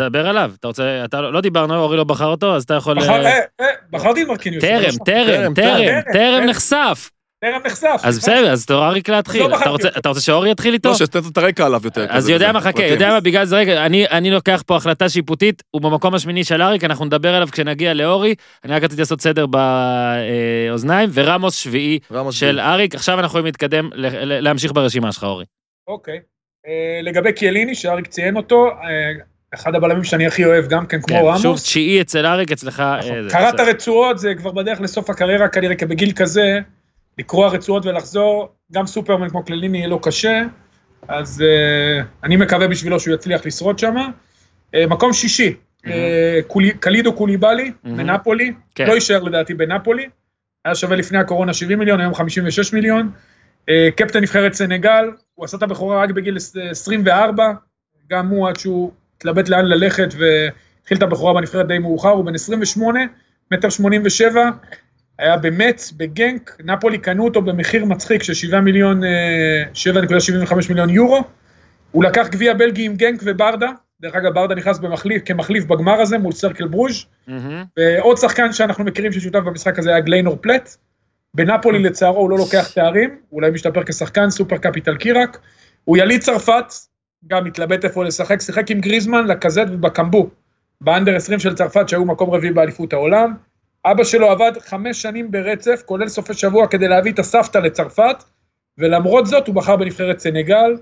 דבר 0.09 0.27
עליו. 0.27 0.51
אתה 0.59 0.67
רוצה, 0.67 1.01
אתה 1.05 1.21
לא 1.21 1.33
לא 1.33 1.41
דיברנו, 1.41 1.75
אורי 1.79 1.97
לא 1.97 2.03
בחר 2.03 2.25
אותו, 2.25 2.55
אז 2.55 2.63
אתה 2.63 2.73
יכול... 2.73 2.97
בחר, 2.99 3.25
אה, 3.25 3.31
אה, 3.31 3.39
אה, 3.61 3.65
בחרתי 3.91 4.21
את 4.23 4.27
מרקיניוס. 4.27 4.63
טרם, 4.63 4.91
טרם, 5.05 5.53
טרם, 5.53 6.01
טרם. 6.13 6.43
נחשף. 6.43 7.09
טרם 7.45 7.61
נחשף. 7.65 8.01
אז. 8.03 8.17
בסדר, 8.19 8.51
אז 8.51 8.65
תור 8.65 8.85
אריק 8.85 9.09
להתחיל. 9.09 9.47
לא 9.47 9.57
אתה 9.97 10.09
רוצה- 10.09 10.21
שאורי 10.21 10.51
יתחיל 10.51 10.73
איתו? 10.73 10.89
לא, 10.89 10.95
שתתן 10.95 11.19
את 11.31 11.37
הרקע 11.37 11.65
עליו 11.65 11.81
יותר. 11.83 12.05
אז 12.09 12.29
יודע 12.29 12.51
מה, 12.51 12.61
חכה, 12.61 12.71
פרטים. 12.71 12.91
יודע 12.93 13.09
מה, 13.09 13.19
בגלל 13.19 13.45
זה, 13.45 13.55
רגע, 13.55 13.85
אני, 13.85 14.07
אני 14.07 14.31
לוקח 14.31 14.63
פה 14.65 14.75
החלטה 14.75 15.09
שיפוטית, 15.09 15.63
הוא 15.71 15.81
במקום 15.81 16.15
השמיני 16.15 16.43
של 16.43 16.61
אריק, 16.61 16.83
אנחנו 16.83 17.05
נדבר 17.05 17.35
עליו 17.35 17.47
כשנגיע 17.51 17.93
לאורי, 17.93 18.35
אני 18.63 18.73
רק 18.73 18.83
רציתי 18.83 19.01
לעשות 19.01 19.21
סדר 19.21 19.45
באוזניים, 19.45 21.09
ורמוס 21.13 21.55
שביעי 21.55 21.99
של 22.31 22.59
אריק, 22.59 22.95
עכשיו 22.95 23.15
אנחנו 23.19 23.27
יכולים 23.27 23.45
להתקדם, 23.45 23.89
ל- 23.93 24.05
ל- 24.25 24.39
להמשיך 24.43 24.71
ברשימה 24.73 25.11
שלך, 25.11 25.23
אורי. 25.23 25.45
אוקיי. 25.87 26.19
אה, 26.67 26.99
לגבי 27.03 27.33
קיאליני, 27.33 27.75
שאריק 27.75 28.07
ציין 28.07 28.37
אותו, 28.37 28.67
אה, 28.67 29.11
אחד 29.53 29.75
הבלמים 29.75 30.03
שאני 30.03 30.27
הכי 30.27 30.45
אוהב, 30.45 30.67
גם 30.67 30.85
כן 30.85 31.01
כמו 31.01 31.17
כן, 31.17 31.25
רמוס. 31.25 31.41
שוב, 31.41 31.57
תשיעי 31.57 32.01
אצל 32.01 32.25
אריק, 32.25 32.51
אצלך... 32.51 32.79
אה, 32.79 32.99
זה 33.01 33.29
קראת. 33.29 33.59
רצועות, 33.59 34.19
זה 34.19 34.35
כבר 34.35 34.51
בדרך 34.51 34.81
לסוף 34.81 35.09
הקריירה, 35.09 35.47
כנראה, 35.47 35.75
כי 35.75 35.85
בגיל 35.85 36.11
כזה, 36.11 36.59
לקרוע 37.17 37.49
רצועות 37.49 37.85
ולחזור, 37.85 38.49
גם 38.71 38.87
סופרמן 38.87 39.29
כמו 39.29 39.43
קלליני 39.43 39.77
יהיה 39.77 39.87
לו 39.87 39.99
קשה, 39.99 40.41
אז 41.07 41.43
אני 42.23 42.35
מקווה 42.35 42.67
בשבילו 42.67 42.99
שהוא 42.99 43.15
יצליח 43.15 43.45
לשרוד 43.45 43.79
שם. 43.79 43.95
מקום 44.75 45.13
שישי, 45.13 45.53
קלידו 46.79 47.13
קוליבאלי. 47.13 47.71
בנפולי, 47.83 48.53
כן. 48.75 48.87
לא 48.87 48.93
יישאר 48.93 49.23
לדעתי 49.23 49.53
בנפולי, 49.53 50.09
היה 50.65 50.75
שווה 50.75 50.95
לפני 50.95 51.17
הקורונה 51.17 51.53
70 51.53 51.79
מיליון, 51.79 51.99
היום 51.99 52.13
56 52.13 52.73
מיליון. 52.73 53.11
אה, 53.69 53.89
קפטן 53.95 54.19
נבחרת 54.19 54.53
סנגל, 54.53 55.11
הוא 55.35 55.45
עשה 55.45 55.57
את 55.57 55.63
הבכורה 55.63 56.03
רק 56.03 56.09
בגיל 56.09 56.37
24, 56.71 57.51
גם 58.09 58.27
הוא 58.27 58.49
עד 58.49 58.59
שהוא 58.59 58.91
התלבט 59.17 59.49
לאן 59.49 59.65
ללכת 59.65 60.07
והתחיל 60.17 60.97
את 60.97 61.03
הבכורה 61.03 61.33
בנבחרת 61.33 61.67
די 61.67 61.79
מאוחר, 61.79 62.09
הוא 62.09 62.25
בן 62.25 62.35
28, 62.35 62.99
מטר 63.51 63.69
87, 63.69 64.49
היה 65.19 65.37
במץ, 65.37 65.91
בגנק, 65.91 66.57
נפולי 66.63 66.97
קנו 66.97 67.25
אותו 67.25 67.41
במחיר 67.41 67.85
מצחיק 67.85 68.23
של 68.23 68.33
7 68.33 68.61
מיליון, 68.61 69.03
אה, 69.03 69.63
7.75 69.73 70.69
מיליון 70.69 70.89
יורו, 70.89 71.23
הוא 71.91 72.03
לקח 72.03 72.27
גביע 72.27 72.53
בלגי 72.53 72.85
עם 72.85 72.95
גנק 72.95 73.21
וברדה, 73.23 73.69
דרך 74.01 74.15
אגב 74.15 74.33
ברדה 74.33 74.55
נכנס 74.55 74.79
במחליף, 74.79 75.21
כמחליף 75.25 75.65
בגמר 75.65 76.01
הזה 76.01 76.17
מול 76.17 76.33
סרקל 76.33 76.67
ברוז', 76.67 77.05
מהמם. 77.27 77.63
ועוד 77.77 78.17
שחקן 78.17 78.53
שאנחנו 78.53 78.83
מכירים 78.83 79.11
ששותף 79.11 79.39
במשחק 79.39 79.79
הזה 79.79 79.89
היה 79.89 79.99
גליינור 79.99 80.37
פלט. 80.41 80.77
בנפולי 81.35 81.79
לצערו 81.79 82.19
הוא 82.19 82.29
לא 82.29 82.37
לוקח 82.37 82.71
תארים, 82.73 83.17
אולי 83.31 83.51
משתפר 83.51 83.83
כשחקן, 83.83 84.29
סופר 84.29 84.57
קאפ 84.57 84.71
איטלקי 84.71 84.97
רק. 84.97 85.39
הוא 85.85 85.97
יליד 85.97 86.21
צרפת, 86.21 86.65
גם 87.27 87.43
מתלבט 87.43 87.85
איפה 87.85 88.03
לשחק, 88.03 88.41
שיחק 88.41 88.71
עם 88.71 88.79
גריזמן, 88.79 89.27
לקזט 89.27 89.65
ובקמבו, 89.71 90.29
ב 90.81 90.87
under 90.87 91.15
20 91.15 91.39
של 91.39 91.55
צרפת 91.55 91.89
שהיו 91.89 92.05
מקום 92.05 92.29
רביעי 92.29 92.53
באליפות 92.53 92.93
העולם. 92.93 93.33
אבא 93.85 94.03
שלו 94.03 94.27
עבד 94.29 94.51
חמש 94.59 95.01
שנים 95.01 95.31
ברצף, 95.31 95.81
כולל 95.85 96.07
סופי 96.07 96.33
שבוע, 96.33 96.67
כדי 96.67 96.87
להביא 96.87 97.11
את 97.11 97.19
הסבתא 97.19 97.57
לצרפת, 97.57 98.23
ולמרות 98.77 99.27
זאת 99.27 99.47
הוא 99.47 99.55
בחר 99.55 99.75
בנבחרת 99.75 100.19
סנגל. 100.19 100.77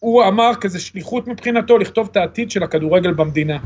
הוא 0.00 0.24
אמר 0.24 0.50
כזה 0.60 0.80
שליחות 0.80 1.28
מבחינתו 1.28 1.78
לכתוב 1.78 2.08
את 2.10 2.16
העתיד 2.16 2.50
של 2.50 2.62
הכדורגל 2.62 3.12
במדינה. 3.12 3.58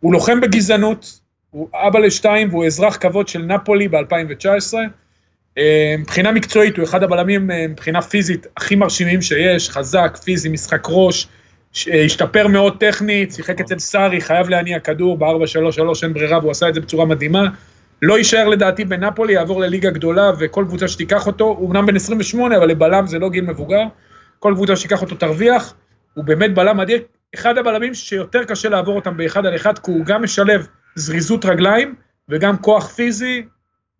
הוא 0.00 0.12
לוחם 0.12 0.40
בגזענות, 0.40 1.20
הוא 1.50 1.68
אבא 1.74 1.98
לשתיים 1.98 2.48
והוא 2.48 2.66
אזרח 2.66 2.96
כבוד 2.96 3.28
של 3.28 3.42
נפולי 3.42 3.88
ב-2019. 3.88 4.74
אה, 5.58 5.94
מבחינה 5.98 6.32
מקצועית 6.32 6.76
הוא 6.76 6.84
אחד 6.84 7.02
הבלמים 7.02 7.50
אה, 7.50 7.66
מבחינה 7.68 8.02
פיזית 8.02 8.46
הכי 8.56 8.74
מרשימים 8.74 9.22
שיש, 9.22 9.70
חזק, 9.70 10.18
פיזי, 10.24 10.48
משחק 10.48 10.86
ראש, 10.88 11.28
אה, 11.88 12.02
השתפר 12.04 12.46
מאוד 12.48 12.76
טכנית, 12.80 13.32
שיחק 13.32 13.60
אצל 13.60 13.78
סארי, 13.78 14.20
חייב 14.20 14.48
להניע 14.48 14.78
כדור 14.80 15.18
ב-4-3-3, 15.18 16.02
אין 16.02 16.12
ברירה 16.12 16.38
והוא 16.38 16.50
עשה 16.50 16.68
את 16.68 16.74
זה 16.74 16.80
בצורה 16.80 17.04
מדהימה. 17.04 17.48
לא 18.02 18.18
יישאר 18.18 18.48
לדעתי 18.48 18.84
בנפולי, 18.84 19.32
יעבור 19.32 19.60
לליגה 19.60 19.90
גדולה 19.90 20.30
וכל 20.38 20.64
קבוצה 20.68 20.88
שתיקח 20.88 21.26
אותו, 21.26 21.44
הוא 21.44 21.70
אמנם 21.70 21.86
בן 21.86 21.96
28 21.96 22.56
אבל 22.56 22.68
לבלם 22.68 23.06
זה 23.06 23.18
לא 23.18 23.30
גיל 23.30 23.44
מבוגר, 23.44 23.82
כל 24.38 24.52
קבוצה 24.54 24.76
שתיקח 24.76 25.02
אותו 25.02 25.14
תרוויח, 25.14 25.74
הוא 26.14 26.24
באמת 26.24 26.54
בלם 26.54 26.80
אדיר, 26.80 27.02
אחד 27.34 27.58
הבלמים 27.58 27.94
שיותר 27.94 28.44
קשה 28.44 28.68
לעבור 28.68 28.96
אותם 28.96 29.16
באחד 29.16 29.46
על 29.46 29.56
אחד, 29.56 29.78
כי 29.78 29.90
הוא 29.90 30.04
גם 30.04 30.22
משלב 30.22 30.66
זריזות 30.94 31.44
רגליים 31.44 31.94
וגם 32.28 32.56
כוח 32.56 32.88
פיזי, 32.88 33.42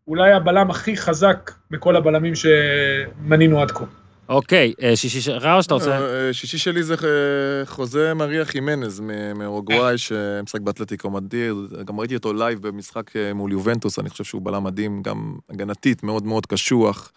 אולי 0.08 0.32
הבלם 0.32 0.70
הכי 0.70 0.96
חזק 0.96 1.50
מכל 1.70 1.96
הבלמים 1.96 2.32
שמנינו 2.34 3.62
עד 3.62 3.70
כה. 3.70 3.84
אוקיי, 4.28 4.72
אה, 4.82 4.96
שישי 4.96 5.20
של 5.20 5.32
ראוש, 5.32 5.66
אתה 5.66 5.74
רוצה? 5.74 5.98
אה, 5.98 6.32
שישי 6.32 6.58
שלי 6.58 6.82
זה 6.82 6.94
אה, 6.94 7.66
חוזה 7.66 8.14
מריה 8.14 8.44
חימנז 8.44 9.00
מאורוגוואי, 9.34 9.98
שמשחק 9.98 10.60
באתלטיקו 10.60 11.10
מדריד. 11.10 11.68
גם 11.84 12.00
ראיתי 12.00 12.14
אותו 12.14 12.32
live 12.32 12.66
במשחק 12.66 13.16
אה, 13.16 13.34
מול 13.34 13.52
יובנטוס, 13.52 13.98
אני 13.98 14.10
חושב 14.10 14.24
שהוא 14.24 14.42
בלם 14.42 14.64
מדהים, 14.64 15.02
גם 15.02 15.36
הגנתית, 15.50 16.02
מאוד 16.02 16.26
מאוד 16.26 16.46
קשוח, 16.46 17.12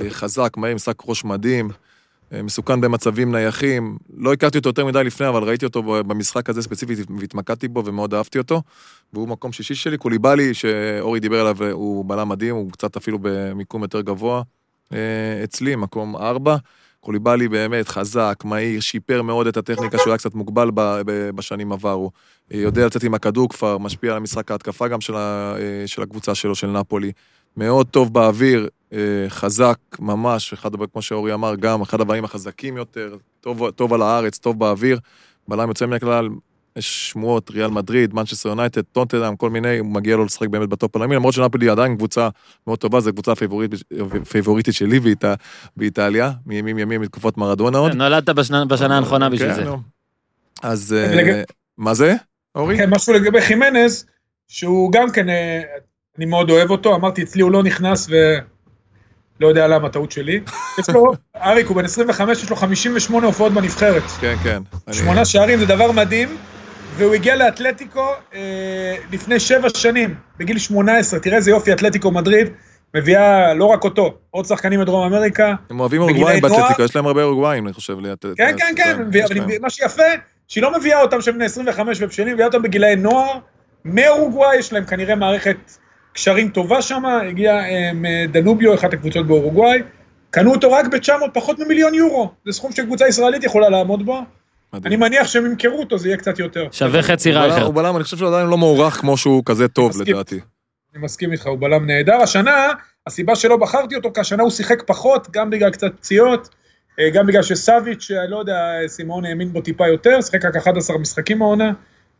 אה, 0.00 0.10
חזק, 0.10 0.56
מהיר, 0.56 0.74
משחק 0.74 1.02
ראש 1.06 1.24
מדהים. 1.24 1.70
אה, 2.32 2.42
מסוכן 2.42 2.80
במצבים 2.80 3.32
נייחים. 3.32 3.98
לא 4.16 4.32
הכרתי 4.32 4.58
אותו 4.58 4.68
יותר 4.68 4.86
מדי 4.86 5.04
לפני, 5.04 5.28
אבל 5.28 5.42
ראיתי 5.42 5.64
אותו 5.64 5.82
במשחק 5.82 6.50
הזה 6.50 6.62
ספציפית 6.62 6.98
והתמקדתי 7.18 7.68
בו 7.68 7.84
ומאוד 7.84 8.14
אהבתי 8.14 8.38
אותו. 8.38 8.62
והוא 9.12 9.28
מקום 9.28 9.52
שישי 9.52 9.74
שלי. 9.74 9.98
קוליבאלי, 9.98 10.54
שאורי 10.54 11.20
דיבר 11.20 11.40
עליו, 11.40 11.62
הוא 11.72 12.04
בלם 12.04 12.28
מדהים, 12.28 12.54
הוא 12.54 12.72
קצת 12.72 12.96
אפילו 12.96 13.18
במיקום 13.22 13.82
יותר 13.82 14.00
גבוה 14.00 14.42
אה, 14.92 14.98
אצלי, 15.44 15.76
מקום 15.76 16.16
ארבע. 16.16 16.56
קוליבאלי 17.00 17.48
באמת 17.48 17.88
חזק, 17.88 18.42
מהיר, 18.44 18.80
שיפר 18.80 19.22
מאוד 19.22 19.46
את 19.46 19.56
הטכניקה 19.56 19.98
שהוא 19.98 20.10
היה 20.10 20.18
קצת 20.18 20.34
מוגבל 20.34 20.70
ב- 20.74 21.00
ב- 21.06 21.30
בשנים 21.30 21.72
עברו. 21.72 22.10
אה, 22.54 22.58
יודע 22.58 22.86
לצאת 22.86 23.02
עם 23.02 23.14
הכדור 23.14 23.48
כבר, 23.48 23.78
משפיע 23.78 24.10
על 24.10 24.16
המשחק 24.16 24.50
ההתקפה 24.50 24.88
גם 24.88 25.00
של, 25.00 25.14
ה- 25.16 25.54
אה, 25.58 25.86
של 25.86 26.02
הקבוצה 26.02 26.34
שלו, 26.34 26.54
של 26.54 26.66
נפולי. 26.66 27.12
מאוד 27.56 27.86
טוב 27.86 28.14
באוויר, 28.14 28.68
אה, 28.92 28.98
חזק 29.28 29.78
ממש, 29.98 30.52
אחד, 30.52 30.70
כמו 30.92 31.02
שאורי 31.02 31.34
אמר, 31.34 31.54
גם 31.54 31.82
אחד 31.82 32.00
הבלמים 32.00 32.24
החזקים 32.24 32.76
יותר, 32.76 33.16
טוב, 33.40 33.70
טוב 33.70 33.94
על 33.94 34.02
הארץ, 34.02 34.38
טוב 34.38 34.58
באוויר. 34.58 34.98
בלם 35.48 35.68
יוצא 35.68 35.86
מן 35.86 35.92
הכלל, 35.92 36.28
יש 36.76 37.10
שמועות, 37.10 37.50
ריאל 37.50 37.70
מדריד, 37.70 38.14
מנצ'סטר 38.14 38.48
יונייטד, 38.48 38.80
טוטנהאם, 38.80 39.36
כל 39.36 39.50
מיני, 39.50 39.78
הוא 39.78 39.86
מגיע 39.86 40.16
לו 40.16 40.24
לשחק 40.24 40.48
באמת 40.48 40.68
בטופ 40.68 40.96
העולמי, 40.96 41.14
למרות 41.14 41.34
שנפולי 41.34 41.68
עדיין 41.68 41.96
קבוצה 41.96 42.28
מאוד 42.66 42.78
טובה, 42.78 43.00
זו 43.00 43.12
קבוצה 43.12 43.32
הפייבוריטית, 43.32 43.80
פייבוריטית 44.30 44.74
שלי 44.74 45.00
באיט, 45.00 45.24
באיטליה, 45.76 46.32
מימים 46.46 46.78
ימים, 46.78 47.00
מתקופות 47.00 47.38
מרדונה 47.38 47.78
עוד. 47.78 47.92
נולדת 47.94 48.28
בשנה 48.28 48.64
בשנה 48.64 48.96
הנכונה 48.96 49.30
בשביל 49.30 49.48
כן, 49.48 49.54
זה. 49.54 49.70
אז 50.62 50.92
אה, 50.98 51.42
מה 51.78 51.94
זה, 51.94 52.14
אורי? 52.54 52.76
כן, 52.76 52.90
משהו 52.90 53.12
לגבי 53.12 53.40
חימנז, 53.40 54.06
שהוא 54.48 54.92
גם 54.92 55.10
כן, 55.10 55.28
אה, 55.28 55.62
אני 56.20 56.26
מאוד 56.26 56.50
אוהב 56.50 56.70
אותו, 56.70 56.94
אמרתי, 56.94 57.22
אצלי 57.22 57.42
הוא 57.42 57.52
לא 57.52 57.62
נכנס 57.62 58.08
ולא 58.10 59.48
יודע 59.48 59.68
למה, 59.68 59.88
טעות 59.88 60.12
שלי. 60.12 60.40
יש 60.80 60.88
לו, 60.88 61.12
אריק, 61.36 61.66
הוא 61.66 61.76
בן 61.76 61.84
25, 61.84 62.42
יש 62.42 62.50
לו 62.50 62.56
58 62.56 63.26
הופעות 63.26 63.52
בנבחרת. 63.52 64.02
כן, 64.20 64.34
כן. 64.42 64.62
אני- 64.88 64.96
שמונה 64.96 65.24
שערים 65.24 65.58
זה 65.58 65.66
דבר 65.66 65.92
מדהים, 65.92 66.36
והוא 66.96 67.14
הגיע 67.14 67.36
לאתלטיקו 67.36 68.04
אה, 68.34 68.40
לפני 69.12 69.40
שבע 69.40 69.68
שנים, 69.76 70.14
בגיל 70.38 70.58
18, 70.58 71.20
תראה 71.20 71.36
איזה 71.36 71.50
יופי 71.50 71.72
אתלטיקו 71.72 72.10
מדריד, 72.10 72.48
מביאה 72.96 73.54
לא 73.54 73.64
רק 73.64 73.84
אותו, 73.84 74.14
עוד 74.30 74.44
שחקנים 74.46 74.80
מדרום 74.80 75.12
אמריקה. 75.12 75.54
הם 75.70 75.80
אוהבים 75.80 76.00
אורוגוואים 76.02 76.46
נוער. 76.46 76.56
באתלטיקה, 76.60 76.84
יש 76.84 76.96
להם 76.96 77.06
הרבה 77.06 77.22
אורוגוואים, 77.22 77.66
אני 77.66 77.72
חושב. 77.74 77.96
ליד- 78.00 78.16
כן, 78.36 78.54
כן, 78.58 78.74
כן, 78.76 78.96
יש 79.14 79.30
אבל. 79.30 79.46
מה 79.60 79.70
שיפה, 79.70 80.02
שהיא 80.48 80.62
לא 80.62 80.78
מביאה 80.78 81.00
אותם 81.00 81.20
שהם 81.20 81.34
בני 81.34 81.44
25 81.44 82.02
ובשלים, 82.02 82.34
מביאה 82.34 82.46
אותם 82.46 82.62
בגילאי 82.62 82.96
נוער, 82.96 83.32
מאורוגוואי 83.84 84.56
יש 84.56 84.72
להם 84.72 84.84
כנראה 84.84 85.14
מערכת 85.14 85.56
קשרים 86.12 86.48
טובה 86.48 86.82
שם, 86.82 87.04
הגיע 87.04 87.54
אה, 87.54 87.90
מדנוביו, 87.94 88.74
אחת 88.74 88.92
הקבוצות 88.92 89.26
באורוגוואי, 89.26 89.78
קנו 90.30 90.52
אותו 90.52 90.72
רק 90.72 90.86
ב-900, 90.86 91.12
פחות 91.34 91.58
ממיליון 91.58 91.94
יורו, 91.94 92.30
זה 92.46 92.52
סכום 92.52 92.72
שקבוצה 92.72 93.08
ישראלית 93.08 93.44
יכולה 93.44 93.68
לעמוד 93.68 94.06
בו, 94.06 94.20
מדהים. 94.72 94.86
אני 94.86 94.96
מניח 94.96 95.26
שהם 95.26 95.46
ימכרו 95.46 95.80
אותו, 95.80 95.98
זה 95.98 96.08
יהיה 96.08 96.16
קצת 96.16 96.38
יותר. 96.38 96.68
שווה 96.72 97.02
חצי 97.02 97.32
רייכרד. 97.32 97.62
הוא 97.62 97.74
בלם, 97.74 97.96
אני 97.96 98.04
חושב 98.04 98.16
שהוא 98.16 98.28
עדיין 98.28 98.46
לא 98.46 98.58
מוערך 98.58 98.94
כמו 98.94 99.16
שהוא 99.16 99.42
כזה 99.46 99.68
טוב, 99.68 99.88
מסכים. 99.88 100.14
לדעתי. 100.14 100.40
אני 100.94 101.02
מסכים 101.02 101.32
איתך, 101.32 101.46
הוא 101.46 101.58
בלם 101.58 101.86
נהדר. 101.86 102.16
השנה, 102.16 102.72
הסיבה 103.06 103.36
שלא 103.36 103.56
בחרתי 103.56 103.96
אותו, 103.96 104.12
כי 104.12 104.20
השנה 104.20 104.42
הוא 104.42 104.50
שיחק 104.50 104.82
פחות, 104.86 105.28
גם 105.30 105.50
בגלל 105.50 105.70
קצת 105.70 105.92
פציעות, 105.96 106.48
אה, 107.00 107.10
גם 107.10 107.26
בגלל 107.26 107.42
שסאביץ', 107.42 108.10
אה, 108.10 108.26
לא 108.26 108.38
יודע, 108.38 108.58
סימון 108.86 109.24
האמין 109.24 109.52
בו 109.52 109.60
טיפה 109.60 109.88
יותר, 109.88 110.20
שיחק 110.20 110.44
רק 110.44 110.56
11 110.56 110.98
משחקים 110.98 111.42
העונה, 111.42 111.72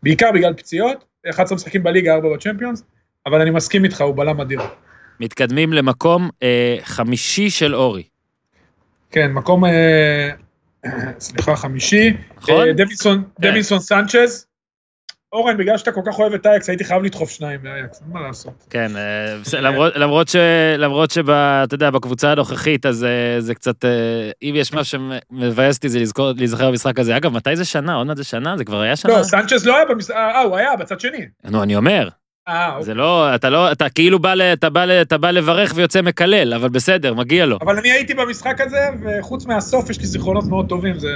בעיקר 0.02 0.32
בגלל 0.34 0.54
פציעות, 0.54 1.04
11 1.30 1.56
משחקים 1.56 1.82
בליגה, 1.82 2.14
4 2.14 2.28
בצ'מפיונס, 2.34 2.82
אבל 3.30 3.40
אני 3.40 3.50
מסכים 3.50 3.84
איתך, 3.84 4.00
הוא 4.00 4.16
בלם 4.16 4.40
אדיר. 4.40 4.60
מתקדמים 5.20 5.72
למקום 5.72 6.30
אה, 6.42 6.76
חמישי 6.82 7.50
של 7.50 7.74
אורי. 7.74 8.02
כן, 9.10 9.32
מקום, 9.32 9.64
אה, 9.64 10.30
סליחה, 11.18 11.56
חמישי, 11.56 12.16
נכון? 12.36 12.68
אה, 12.68 12.72
דווינסון, 12.72 13.22
כן. 13.42 13.48
דווינסון 13.48 13.78
סנצ'ז. 13.78 14.46
אורן, 15.32 15.56
בגלל 15.56 15.78
שאתה 15.78 15.92
כל 15.92 16.00
כך 16.06 16.18
אוהב 16.18 16.32
את 16.34 16.46
אייקס, 16.46 16.68
הייתי 16.68 16.84
חייב 16.84 17.02
לדחוף 17.02 17.30
שניים 17.30 17.60
מאייקס, 17.62 18.00
אין 18.02 18.12
מה 18.12 18.20
לעשות. 18.20 18.66
כן, 18.70 18.96
אה, 18.96 19.36
למרות- 19.60 19.92
למרות 19.96 20.28
ש... 20.28 20.36
למרות 20.78 21.10
שב... 21.10 21.30
אתה 21.30 21.74
יודע, 21.74 21.90
בקבוצה 21.90 22.32
הנוכחית, 22.32 22.86
אז 22.86 23.04
אה, 23.04 23.40
זה 23.40 23.54
קצת... 23.54 23.84
אה, 23.84 23.90
אם 24.42 24.52
יש 24.56 24.72
משהו 24.74 25.00
שמבאס 25.32 25.76
אותי 25.76 25.88
זה 25.88 25.98
לזכור, 25.98 26.32
להיזכר 26.36 26.70
במשחק 26.70 26.98
הזה. 26.98 27.16
אגב, 27.16 27.32
מתי 27.32 27.56
זה 27.56 27.64
שנה? 27.64 27.94
עוד 27.94 28.06
מעט 28.06 28.16
זה 28.16 28.24
שנה? 28.24 28.56
זה 28.56 28.64
כבר 28.64 28.80
היה 28.80 28.96
שנה? 28.96 29.18
לא, 29.18 29.22
סנצ'ז 29.22 29.66
לא 29.66 29.76
היה 29.76 29.84
במשחק, 29.84 30.14
אה, 30.14 30.40
הוא 30.40 30.56
היה 30.56 30.76
בצד 30.76 31.00
שני. 31.00 31.26
נו, 31.44 31.62
אני 31.62 31.76
אומר. 31.76 32.08
אה, 32.48 32.68
אוקיי. 32.68 32.84
זה 32.84 32.94
לא... 32.94 33.34
אתה 33.34 33.50
לא... 33.50 33.72
אתה 33.72 33.88
כאילו 33.88 34.18
בא 34.18 34.34
אתה 34.52 34.70
בא 34.70 35.02
אתה 35.02 35.18
בא 35.18 35.30
לברך 35.30 35.72
ויוצא 35.74 36.02
מקלל, 36.02 36.54
אבל 36.54 36.68
בסדר, 36.68 37.14
מגיע 37.14 37.46
לו. 37.46 37.58
אבל 37.60 37.78
אני 37.78 37.90
הייתי 37.90 38.14
במשחק 38.14 38.60
הזה, 38.60 38.88
וחוץ 39.02 39.46
מהסוף 39.46 39.90
יש 39.90 40.00
לי 40.00 40.06
זיכרונות 40.06 40.44
מאוד 40.44 40.68
טובים, 40.68 40.98
זה 40.98 41.12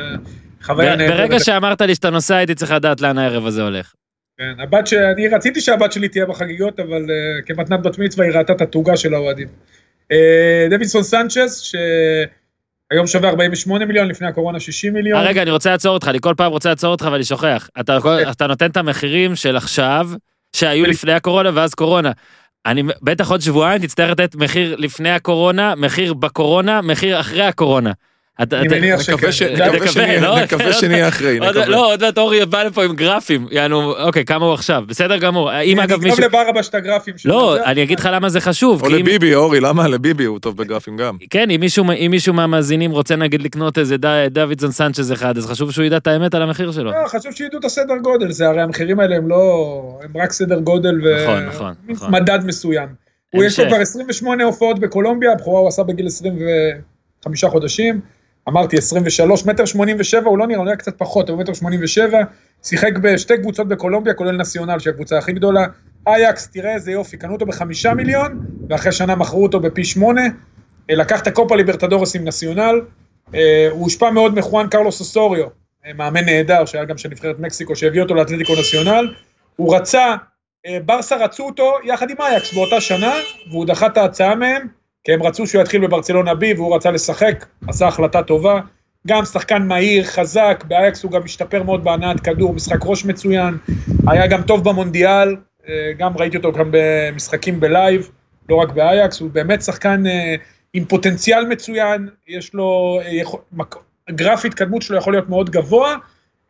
חוויה 0.62 0.97
נהדרת. 0.97 1.16
ברגע 1.16 1.41
שאמרת 1.41 1.81
לי 1.81 1.95
שאתה 1.95 2.11
נוסע, 2.11 2.37
הייתי 2.37 2.55
צריך 2.55 2.70
לדעת 2.72 3.01
לאן 3.01 3.18
הערב 3.18 3.47
הזה 3.47 3.62
הולך. 3.62 3.95
כן, 4.39 4.61
הבת 4.62 4.87
ש... 4.87 4.95
אני 4.95 5.29
רציתי 5.29 5.61
שהבת 5.61 5.93
שלי 5.93 6.09
תהיה 6.09 6.27
בחגיגות, 6.27 6.81
אבל 6.81 7.03
uh, 7.05 7.47
כמתנת 7.47 7.83
בת 7.83 7.99
מצווה 7.99 8.27
היא 8.27 8.35
ראתה 8.35 8.53
את 8.53 8.61
התעוגה 8.61 8.97
של 8.97 9.14
האוהדים. 9.14 9.49
Uh, 10.12 10.16
דווינסון 10.70 11.03
סנצ'ס, 11.03 11.61
שהיום 11.61 13.07
שווה 13.07 13.29
48 13.29 13.85
מיליון, 13.85 14.09
לפני 14.09 14.27
הקורונה 14.27 14.61
60 14.61 14.93
מיליון. 14.93 15.20
רגע, 15.20 15.43
אני 15.43 15.51
רוצה 15.51 15.70
לעצור 15.70 15.95
אותך, 15.95 16.09
אני 16.09 16.18
כל 16.20 16.35
פעם 16.37 16.53
רוצה 16.53 16.68
לעצור 16.68 16.91
אותך 16.91 17.09
ואני 17.12 17.25
שוכח. 17.25 17.68
אתה 17.81 17.99
אתה 18.31 18.47
נותן 18.47 18.70
את 18.70 18.77
המחירים 18.77 19.37
של 19.37 19.57
עכשיו, 19.57 20.09
שהיו 20.55 20.87
לפני 20.87 21.13
הקורונה 21.13 21.51
ואז 21.55 21.75
קורונה. 21.75 22.13
אני 22.67 22.83
בטח 23.03 23.31
עוד 23.31 23.41
שבועיים 23.41 23.83
תצטרך 23.83 24.11
לתת 24.11 24.35
מחיר 24.35 24.77
לפני 24.77 25.11
הקורונה, 25.11 25.75
מחיר 25.75 26.15
בקורונה, 26.15 26.81
מחיר 26.83 27.21
אחרי 27.21 27.43
הקורונה. 27.43 27.93
אתה- 28.43 28.59
אני 28.59 28.66
אתה- 28.66 28.76
מניח 28.76 29.03
שכן. 29.03 29.14
נקווה 29.14 29.32
שנהיה- 29.32 31.09
נקווה. 31.41 31.66
לא, 31.66 31.93
עוד 31.93 32.05
מעט 32.05 32.18
אורי 32.18 32.47
בא 32.47 32.62
לפה 32.62 32.85
עם 32.85 32.97
גרפים, 32.97 33.47
יענו, 33.51 33.97
אוקיי, 33.97 34.24
כמה 34.24 34.45
הוא 34.47 34.55
עכשיו, 34.55 34.85
בסדר 34.87 35.16
גמור. 35.16 35.61
אם 35.62 35.80
אגב 35.80 36.03
מישהו... 36.03 36.24
אכתוב 36.24 36.41
לברבש 36.41 36.68
את 36.68 36.74
הגרפים 36.74 37.18
שלו. 37.18 37.32
לא, 37.32 37.64
אני 37.64 37.82
אגיד 37.82 37.99
לך 38.01 38.09
למה 38.12 38.28
זה 38.28 38.41
חשוב. 38.41 38.82
או 38.82 38.89
לביבי, 38.89 39.35
אורי, 39.35 39.61
למה? 39.61 39.89
לביבי 39.89 40.24
הוא 40.24 40.39
טוב 40.39 40.57
בגרפים 40.57 40.97
גם. 40.97 41.16
כן, 41.30 41.51
אם 41.51 41.61
מישהו, 42.11 42.35
מהמאזינים 42.35 42.91
רוצה 42.91 43.16
נגיד 43.16 43.43
לקנות 43.43 43.78
איזה 43.78 43.97
דוידסון 44.30 44.70
סנצ'ז 44.72 45.12
אחד, 45.12 45.39
אז 45.39 45.47
חשוב 45.47 45.70
שהוא 45.72 45.85
ידע 45.85 45.97
את 45.97 46.07
האמת 46.07 46.35
על 46.35 46.43
המחיר 46.43 46.72
שלו. 46.72 46.91
לא, 46.91 47.09
חשוב 47.09 47.32
שידעו 47.32 47.61
את 47.61 47.64
הסדר 47.64 47.97
גודל, 48.03 48.30
זה 48.30 48.49
הרי 48.49 48.62
המחירים 48.62 49.01
האלה 49.01 49.16
הם 49.16 49.28
לא... 49.28 49.64
הם 50.05 50.22
רק 50.22 50.32
סדר 50.32 50.59
גודל 50.61 51.01
ו... 51.05 51.22
נכון, 51.24 51.47
נכון, 51.47 51.72
נכון. 51.89 52.11
מסוים. 52.45 52.89
הוא 53.30 53.45
יש 53.45 53.61
לו. 53.61 53.66
כבר 53.68 53.76
28 53.76 54.45
הופעות 54.45 54.78
בקולומביה, 54.78 55.32
הבכורה 55.32 55.61
הוא 55.61 55.68
עשה 55.68 55.82
בגיל 55.82 56.07
25 56.07 57.45
חודשים. 57.45 58.01
אמרתי 58.49 58.76
23, 58.78 59.47
מטר 59.47 59.64
87, 59.64 60.28
הוא 60.28 60.38
לא 60.38 60.47
נראה, 60.47 60.59
הוא 60.59 60.64
נראה 60.64 60.76
קצת 60.76 60.99
פחות, 60.99 61.28
הוא 61.28 61.38
מטר 61.38 61.53
87. 61.53 62.22
שיחק 62.64 62.99
בשתי 62.99 63.38
קבוצות 63.38 63.68
בקולומביה, 63.68 64.14
כולל 64.14 64.36
נציונל, 64.36 64.78
שהיא 64.78 64.90
הקבוצה 64.90 65.18
הכי 65.18 65.32
גדולה. 65.32 65.66
אייקס, 66.07 66.49
תראה 66.49 66.74
איזה 66.74 66.92
יופי, 66.92 67.16
קנו 67.16 67.32
אותו 67.32 67.47
בחמישה 67.47 67.95
מיליון, 67.95 68.40
ואחרי 68.70 68.92
שנה 68.92 69.14
מכרו 69.14 69.42
אותו 69.42 69.61
בפי 69.61 69.84
שמונה. 69.84 70.22
אה, 70.90 70.95
לקח 70.95 71.22
את 71.22 71.26
הקופה 71.26 71.57
ליברטדורס 71.57 72.16
עם 72.16 72.24
נציונל. 72.24 72.80
אה, 73.34 73.68
הוא 73.70 73.82
הושפע 73.82 74.11
מאוד 74.11 74.34
מחואן 74.34 74.68
קרלוס 74.68 75.01
אוסוריו, 75.01 75.47
אה, 75.86 75.92
מאמן 75.92 76.24
נהדר, 76.24 76.64
שהיה 76.64 76.84
גם 76.84 76.99
של 76.99 77.09
נבחרת 77.09 77.38
מקסיקו, 77.38 77.76
שהביא 77.76 78.03
אותו 78.03 78.14
לאתלטיקו 78.14 78.53
נציונל. 78.61 79.14
הוא 79.57 79.76
רצה, 79.76 80.16
ברסה 80.84 81.16
רצו 81.16 81.47
אותו 81.47 81.72
יחד 81.84 82.11
עם 82.11 82.16
אייקס 82.20 82.55
באותה 82.55 82.80
שנה, 82.80 83.14
והוא 83.51 83.66
דחה 83.66 83.86
את 83.86 83.97
ההצעה 83.97 84.34
מהם, 84.34 84.66
כי 85.05 85.13
הם 85.13 85.23
רצו 85.23 85.47
שהוא 85.47 85.63
יתחיל 85.63 85.87
בברצלונה 85.87 86.35
בי, 86.35 86.55
והוא 86.55 86.77
רצה 86.77 86.91
לשחק, 86.91 87.47
עשה 87.69 87.87
החלטה 87.87 88.23
טובה. 88.23 88.61
גם 89.07 89.25
שחקן 89.25 89.63
מהיר, 89.63 90.05
חזק, 90.05 90.65
באייקס 90.69 91.03
הוא 91.03 91.13
גם 91.13 91.21
השתפר 91.25 91.63
מאוד 91.63 91.85
בהנעת 91.85 92.21
כדור, 92.21 92.55
משחק 92.55 92.79
ראש 92.83 93.05
מצוין, 93.05 93.59
היה 94.07 94.27
גם 94.27 94.43
טוב 94.43 94.69
במונדיאל, 94.69 95.37
אה, 95.69 95.93
גם 95.99 96.17
ראיתי 96.17 96.37
אותו 96.37 96.53
גם 96.53 96.69
במשחקים 96.71 97.61
ב 97.61 97.69
live, 97.69 98.11
לא 98.49 98.57
רק 98.57 98.73
באייאקס, 98.72 99.20
הוא 99.21 99.31
באמת 99.31 99.63
שחקן 99.63 100.07
אה, 100.07 100.35
עם 100.73 100.85
פוטנציאל 100.85 101.47
מצוין, 101.47 102.09
יש 102.29 102.55
לו, 102.55 103.01
אה, 103.05 103.65
גרף 104.11 104.45
התקדמות 104.45 104.83
שלו 104.83 104.97
יכול 104.97 105.13
להיות 105.13 105.29
מאוד 105.29 105.51
גבוה. 105.51 105.97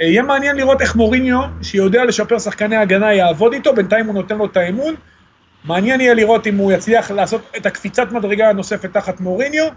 יהיה 0.00 0.22
מעניין 0.22 0.56
לראות 0.56 0.80
איך 0.80 0.96
מוריניו, 0.96 1.40
שיודע 1.62 2.04
לשפר 2.04 2.38
שחקני 2.38 2.76
הגנה, 2.76 3.14
יעבוד 3.14 3.52
איתו, 3.52 3.74
בינתיים 3.74 4.06
הוא 4.06 4.14
נותן 4.14 4.38
לו 4.38 4.46
את 4.46 4.56
האמון. 4.56 4.94
מעניין 5.64 6.00
יהיה 6.00 6.14
לראות 6.14 6.46
אם 6.46 6.56
הוא 6.56 6.72
יצליח 6.72 7.10
לעשות 7.10 7.40
את 7.56 7.66
הקפיצת 7.66 8.12
מדרגה 8.12 8.48
הנוספת 8.48 8.92
תחת 8.92 9.20
מוריניו, 9.20 9.68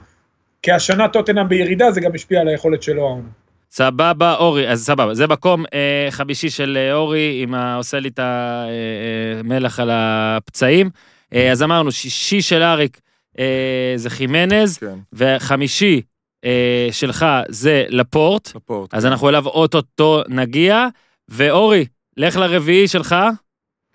כי 0.61 0.71
השנה 0.71 1.07
טוטנאם 1.07 1.47
בירידה, 1.47 1.91
זה 1.91 2.01
גם 2.01 2.11
השפיע 2.15 2.41
על 2.41 2.47
היכולת 2.47 2.83
שלו 2.83 3.01
העונה. 3.01 3.27
סבבה, 3.71 4.35
אורי, 4.35 4.69
אז 4.69 4.85
סבבה, 4.85 5.13
זה 5.13 5.27
מקום 5.27 5.65
אה, 5.73 6.07
חמישי 6.09 6.49
של 6.49 6.77
אה, 6.77 6.93
אורי, 6.93 7.39
עם 7.43 7.53
ה... 7.53 7.75
עושה 7.75 7.99
לי 7.99 8.09
את 8.09 8.19
המלח 8.19 9.79
על 9.79 9.89
הפצעים. 9.91 10.89
אה, 11.33 11.51
אז 11.51 11.63
אמרנו, 11.63 11.91
שישי 11.91 12.41
של 12.41 12.63
אריק 12.63 12.99
אה, 13.39 13.93
זה 13.95 14.09
חימנז, 14.09 14.77
כן, 14.77 14.99
וחמישי 15.13 16.01
אה, 16.45 16.87
שלך 16.91 17.25
זה 17.49 17.85
לפורט, 17.89 18.55
לפורט. 18.55 18.93
אז 18.93 19.05
אנחנו 19.05 19.29
אליו 19.29 19.47
אוטוטו 19.47 20.21
נגיע, 20.27 20.87
ואורי, 21.29 21.85
לך 22.17 22.35
לרביעי 22.35 22.87
שלך, 22.87 23.15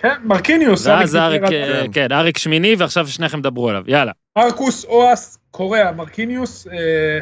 כן, 0.02 0.14
מרקיניוס, 0.24 0.86
ואז 0.86 1.16
אריק 1.16 1.42
אה, 1.42 1.84
כן, 1.92 2.12
אריק 2.12 2.38
שמיני, 2.38 2.74
ועכשיו 2.78 3.08
שניכם 3.08 3.42
דברו 3.42 3.68
עליו, 3.68 3.82
יאללה. 3.86 4.12
מרקוס 4.38 4.84
אואס 4.84 5.38
קוריאה, 5.50 5.92
מרקיניוס, 5.92 6.66
אה, 6.66 7.18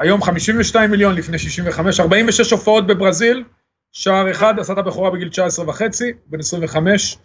היום 0.00 0.22
52 0.22 0.90
מיליון 0.90 1.14
לפני 1.14 1.38
65, 1.38 2.00
46 2.00 2.50
הופעות 2.50 2.86
בברזיל, 2.86 3.44
שער 3.92 4.30
אחד, 4.30 4.58
עשה 4.58 4.72
את 4.72 4.78
הבכורה 4.78 5.10
בגיל 5.10 5.28
19 5.28 5.68
וחצי, 5.68 6.12
בן 6.26 6.38
25, 6.38 7.18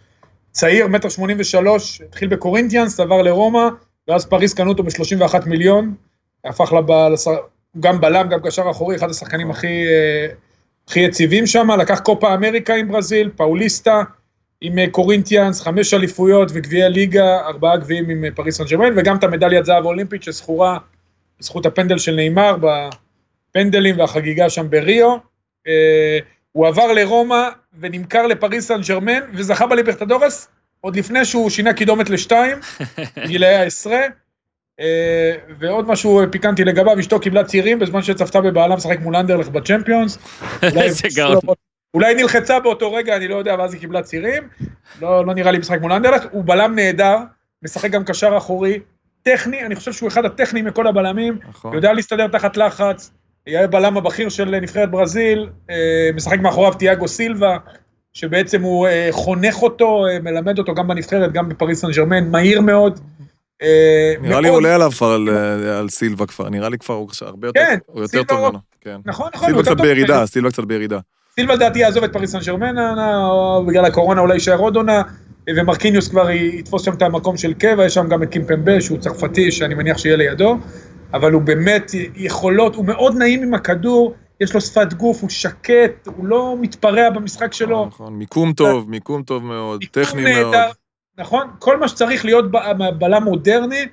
צעיר, 0.50 0.86
מטר 0.86 1.08
83, 1.08 2.00
התחיל 2.08 2.28
בקורינטיאנס, 2.28 3.00
עבר 3.00 3.22
לרומא, 3.22 3.68
ואז 4.08 4.26
פריז 4.26 4.54
קנו 4.54 4.70
אותו 4.70 4.82
ב-31 4.82 5.46
מיליון, 5.46 5.94
הפך 6.44 6.72
לב... 6.72 6.90
לשר... 7.12 7.36
גם 7.80 8.00
בלם, 8.00 8.28
גם 8.28 8.38
קשר 8.44 8.70
אחורי, 8.70 8.96
אחד 8.96 9.10
השחקנים 9.10 9.50
הכי, 9.50 9.86
אה, 9.86 10.26
הכי 10.88 11.00
יציבים 11.00 11.46
שם, 11.46 11.70
לקח 11.70 12.00
קופה 12.00 12.34
אמריקה 12.34 12.74
עם 12.74 12.88
ברזיל, 12.88 13.30
פאוליסטה, 13.36 14.02
עם 14.60 14.78
אה, 14.78 14.90
קורינטיאנס, 14.90 15.60
חמש 15.60 15.94
אליפויות 15.94 16.50
וגביעי 16.54 16.90
ליגה, 16.90 17.40
ארבעה 17.46 17.76
גביעים 17.76 18.10
עם 18.10 18.24
אה, 18.24 18.30
פריס 18.30 18.56
סן 18.56 18.64
ג'רמן, 18.64 18.98
וגם 18.98 19.16
את 19.16 19.24
המדליית 19.24 19.64
זהב 19.64 19.84
האולימפית 19.84 20.22
שזכורה 20.22 20.78
בזכות 21.40 21.66
הפנדל 21.66 21.98
של 21.98 22.14
נאמר 22.14 22.56
בפנדלים 22.60 23.98
והחגיגה 23.98 24.50
שם 24.50 24.70
בריו. 24.70 25.16
אה, 25.66 26.18
הוא 26.52 26.66
עבר 26.66 26.92
לרומא 26.92 27.48
ונמכר 27.80 28.26
לפריס 28.26 28.68
סן 28.68 28.80
ג'רמן 28.88 29.20
וזכה 29.34 29.66
בליברטדורס 29.66 30.48
עוד 30.80 30.96
לפני 30.96 31.24
שהוא 31.24 31.50
שינה 31.50 31.72
קידומת 31.72 32.10
לשתיים, 32.10 32.58
גילאי 33.28 33.54
העשרה. 33.54 34.00
ועוד 35.58 35.88
משהו 35.88 36.22
פיקנטי 36.30 36.64
לגביו, 36.64 37.00
אשתו 37.00 37.20
קיבלה 37.20 37.44
צעירים 37.44 37.78
בזמן 37.78 38.02
שצפתה 38.02 38.40
בבעלה 38.40 38.76
משחק 38.76 39.00
מול 39.00 39.16
אנדרלך 39.16 39.48
בצ'מפיונס. 39.48 40.18
איזה 40.62 41.08
גאון. 41.14 41.40
אולי 41.96 42.14
נלחצה 42.14 42.60
באותו 42.60 42.92
רגע, 42.92 43.16
אני 43.16 43.28
לא 43.28 43.34
יודע, 43.36 43.54
ואז 43.58 43.72
היא 43.72 43.80
קיבלה 43.80 44.02
צירים. 44.02 44.42
לא, 45.00 45.26
לא 45.26 45.34
נראה 45.34 45.52
לי 45.52 45.58
משחק 45.58 45.80
מול 45.80 45.92
אנדרלך, 45.92 46.24
הוא 46.30 46.44
בלם 46.44 46.74
נהדר, 46.74 47.16
משחק 47.62 47.90
גם 47.90 48.04
קשר 48.04 48.36
אחורי, 48.36 48.80
טכני, 49.22 49.66
אני 49.66 49.76
חושב 49.76 49.92
שהוא 49.92 50.08
אחד 50.08 50.24
הטכניים 50.24 50.64
מכל 50.64 50.86
הבלמים, 50.86 51.38
נכון. 51.48 51.74
יודע 51.74 51.92
להסתדר 51.92 52.26
תחת 52.26 52.56
לחץ, 52.56 53.10
יהיה 53.46 53.66
בלם 53.66 53.96
הבכיר 53.96 54.28
של 54.28 54.60
נבחרת 54.60 54.90
ברזיל, 54.90 55.48
אה, 55.70 56.10
משחק 56.14 56.38
מאחוריו 56.38 56.74
תיאגו 56.74 57.08
סילבה, 57.08 57.56
שבעצם 58.12 58.62
הוא 58.62 58.86
אה, 58.86 59.08
חונך 59.10 59.62
אותו, 59.62 60.06
אה, 60.06 60.18
מלמד 60.20 60.58
אותו 60.58 60.74
גם 60.74 60.88
בנבחרת, 60.88 61.32
גם 61.32 61.48
בפריס 61.48 61.80
סן 61.80 61.90
ג'רמן, 61.90 62.30
מהיר 62.30 62.60
מאוד. 62.60 63.00
אה, 63.62 64.14
נראה 64.20 64.40
לי 64.40 64.48
עולה 64.48 64.74
עליו 64.74 64.90
כבר 64.90 65.18
על, 65.78 65.88
סילבה 65.88 66.26
כבר, 66.26 66.48
נראה 66.48 66.68
לי 66.68 66.78
כבר 66.78 66.94
הוא 66.94 67.08
הרבה 67.20 67.48
יותר, 67.48 67.60
כן, 67.60 67.78
הוא 67.86 68.02
יותר 68.02 68.22
טוב 68.22 68.40
ממנו. 68.40 68.58
כן. 68.80 68.96
נכון, 69.04 69.28
נכון, 69.34 69.48
סילבה 69.48 69.62
קצת. 69.62 69.80
בירידה, 69.80 70.26
סילבה 70.26 70.50
קצת 70.50 70.64
בירידה. 70.64 70.98
סילבה 71.40 71.54
לדעתי 71.54 71.78
יעזוב 71.78 72.04
את 72.04 72.12
פריס 72.12 72.30
סן 72.30 72.38
ג'רמן, 72.46 72.78
העונה, 72.78 73.26
או 73.26 73.64
בגלל 73.66 73.84
הקורונה 73.84 74.20
אולי 74.20 74.34
יישאר 74.34 74.58
עוד 74.58 74.76
עונה, 74.76 75.02
ומרקיניוס 75.56 76.08
כבר 76.08 76.30
יתפוס 76.30 76.84
שם 76.84 76.92
את 76.92 77.02
המקום 77.02 77.36
של 77.36 77.54
קבע, 77.54 77.84
יש 77.84 77.94
שם 77.94 78.08
גם 78.08 78.22
את 78.22 78.28
קימפמבה 78.28 78.80
שהוא 78.80 78.98
צרפתי, 78.98 79.52
שאני 79.52 79.74
מניח 79.74 79.98
שיהיה 79.98 80.16
לידו, 80.16 80.58
אבל 81.14 81.32
הוא 81.32 81.42
באמת 81.42 81.90
יכולות, 82.14 82.74
הוא 82.74 82.84
מאוד 82.84 83.16
נעים 83.16 83.42
עם 83.42 83.54
הכדור, 83.54 84.14
יש 84.40 84.54
לו 84.54 84.60
שפת 84.60 84.92
גוף, 84.92 85.22
הוא 85.22 85.30
שקט, 85.30 86.06
הוא 86.06 86.26
לא 86.26 86.56
מתפרע 86.60 87.10
במשחק 87.10 87.52
שלו. 87.52 87.86
נכון, 87.86 88.12
מיקום 88.12 88.52
טוב, 88.52 88.90
מיקום 88.90 89.22
טוב 89.22 89.44
מאוד, 89.44 89.84
טכני 89.90 90.42
מאוד. 90.42 90.54
נכון? 91.18 91.46
כל 91.58 91.80
מה 91.80 91.88
שצריך 91.88 92.24
להיות 92.24 92.44
בלם 92.98 93.22
מודרני, 93.22 93.86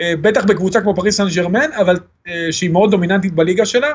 אה, 0.00 0.12
בטח 0.20 0.44
בקבוצה 0.44 0.80
כמו 0.80 0.94
פריס 0.94 1.16
סן 1.16 1.26
ג'רמן, 1.34 1.72
אבל 1.80 1.96
אה, 2.28 2.48
שהיא 2.50 2.70
מאוד 2.70 2.90
דומיננטית 2.90 3.32
בליגה 3.32 3.66
שלה, 3.66 3.88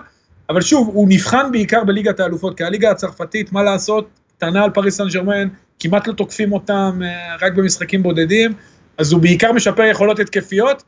אבל 0.50 0.62
שוב, 0.62 0.89
הוא 0.93 1.08
נבחן 1.10 1.52
בעיקר 1.52 1.84
בליגת 1.84 2.20
האלופות, 2.20 2.58
כי 2.58 2.64
הליגה 2.64 2.91
הצרפתית, 2.91 3.52
מה 3.52 3.64
לעשות, 3.64 4.10
קטנה 4.38 4.64
על 4.64 4.70
פריס 4.70 4.97
סן 4.97 5.08
ג'רמן, 5.08 5.47
כמעט 5.80 6.08
לא 6.08 6.14
תוקפים 6.14 6.54
אותם, 6.54 7.02
אה, 7.04 7.36
רק 7.41 7.54
במשחקים 7.54 8.04
בודדים, 8.04 8.54
אז 8.97 9.12
הוא 9.12 9.22
בעיקר 9.22 9.52
משפר 9.52 9.84
יכולות 9.84 10.20
התקפיות. 10.20 10.84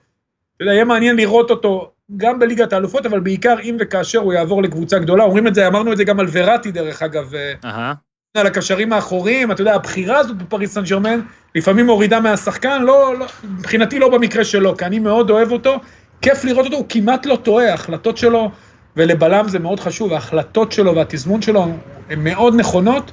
אתה 0.55 0.63
יודע, 0.63 0.73
יהיה 0.73 0.85
מעניין 0.85 1.15
לראות 1.15 1.49
אותו 1.49 1.91
גם 2.17 2.39
בליגת 2.39 2.73
האלופות, 2.73 3.05
אבל 3.05 3.19
בעיקר 3.19 3.55
אם 3.63 3.77
וכאשר 3.79 4.19
הוא 4.19 4.33
יעבור 4.33 4.63
לקבוצה 4.63 4.99
גדולה. 4.99 5.23
אומרים 5.23 5.47
את 5.47 5.55
זה, 5.55 5.67
אמרנו 5.67 5.91
את 5.91 5.97
זה 5.97 6.03
גם 6.03 6.19
על 6.19 6.27
וראטי 6.31 6.71
דרך 6.71 7.01
אגב, 7.01 7.31
אהה. 7.65 7.93
על 8.37 8.47
הקשרים 8.47 8.93
האחוריים, 8.93 9.51
אתה 9.51 9.61
יודע, 9.61 9.75
הבחירה 9.75 10.17
הזאת 10.17 10.37
בפריס 10.37 10.73
סן 10.73 10.83
ג'רמן, 10.83 11.19
לפעמים 11.55 11.85
מורידה 11.85 12.19
מהשחקן, 12.19 12.81
לא, 12.81 13.15
לא, 13.19 13.25
מבחינתי 13.43 13.99
לא 13.99 14.09
במקרה 14.09 14.43
שלו, 14.43 14.77
כי 14.77 14.85
אני 14.85 14.99
מאוד 14.99 15.29
אוהב 15.29 15.51
אותו, 15.51 15.79
כיף 16.21 16.43
לראות 16.43 16.65
אותו, 16.65 16.77
הוא 16.77 16.85
כמעט 16.89 17.25
לא 17.25 17.35
טועה, 17.35 17.71
ההחלטות 17.71 18.17
שלו, 18.17 18.51
ולבלם 18.97 19.47
זה 19.47 19.59
מאוד 19.59 19.79
חשוב, 19.79 20.13
ההחלטות 20.13 20.71
שלו 20.71 20.95
והתזמון 20.95 21.41
שלו 21.41 21.67
הן 22.09 22.23
מאוד 22.23 22.55
נכונות, 22.55 23.11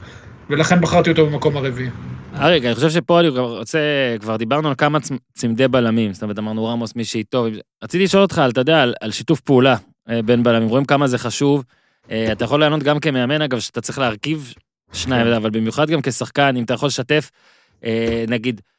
ולכן 0.50 0.80
בחרתי 0.80 1.10
אותו 1.10 1.26
במקום 1.26 1.56
הרביעי. 1.56 1.88
אריק, 2.36 2.64
אני 2.64 2.74
חושב 2.74 2.90
שפה 2.90 3.20
אני 3.20 3.28
רוצה, 3.28 3.78
כבר 4.20 4.36
דיברנו 4.36 4.68
על 4.68 4.74
כמה 4.78 4.98
צמ- 4.98 5.18
צמדי 5.34 5.68
בלמים, 5.68 6.12
זאת 6.12 6.22
אומרת, 6.22 6.38
אמרנו 6.38 6.66
רמוס, 6.66 6.96
מי 6.96 7.04
שאיתו, 7.04 7.46
רציתי 7.84 8.04
לשאול 8.04 8.22
אותך, 8.22 8.42
אתה 8.48 8.60
יודע, 8.60 8.82
על, 8.82 8.94
על 9.00 9.10
שיתוף 9.10 9.40
פעולה 9.40 9.76
אה, 10.10 10.22
בין 10.22 10.42
בלמים, 10.42 10.68
רואים 10.68 10.84
כמה 10.84 11.06
זה 11.06 11.18
חשוב. 11.18 11.64
אה, 12.10 12.32
אתה 12.32 12.44
יכול 12.44 12.60
לענות 12.60 12.82
גם 12.82 13.00
כמאמן, 13.00 13.42
אגב, 13.42 13.58
שאתה 13.58 13.80
צריך 13.80 13.98
להרכיב 13.98 14.54
שניים, 14.92 15.26
כן. 15.26 15.32
אבל 15.32 15.50
במיוחד 15.50 15.90
גם 15.90 16.02
כשחקן, 16.02 16.56
אם 16.56 16.64
אתה 16.64 16.74
יכול 16.74 16.86
לשתף, 16.86 17.30
אה, 17.84 18.24
נגיד, 18.28 18.60
אה, 18.60 18.77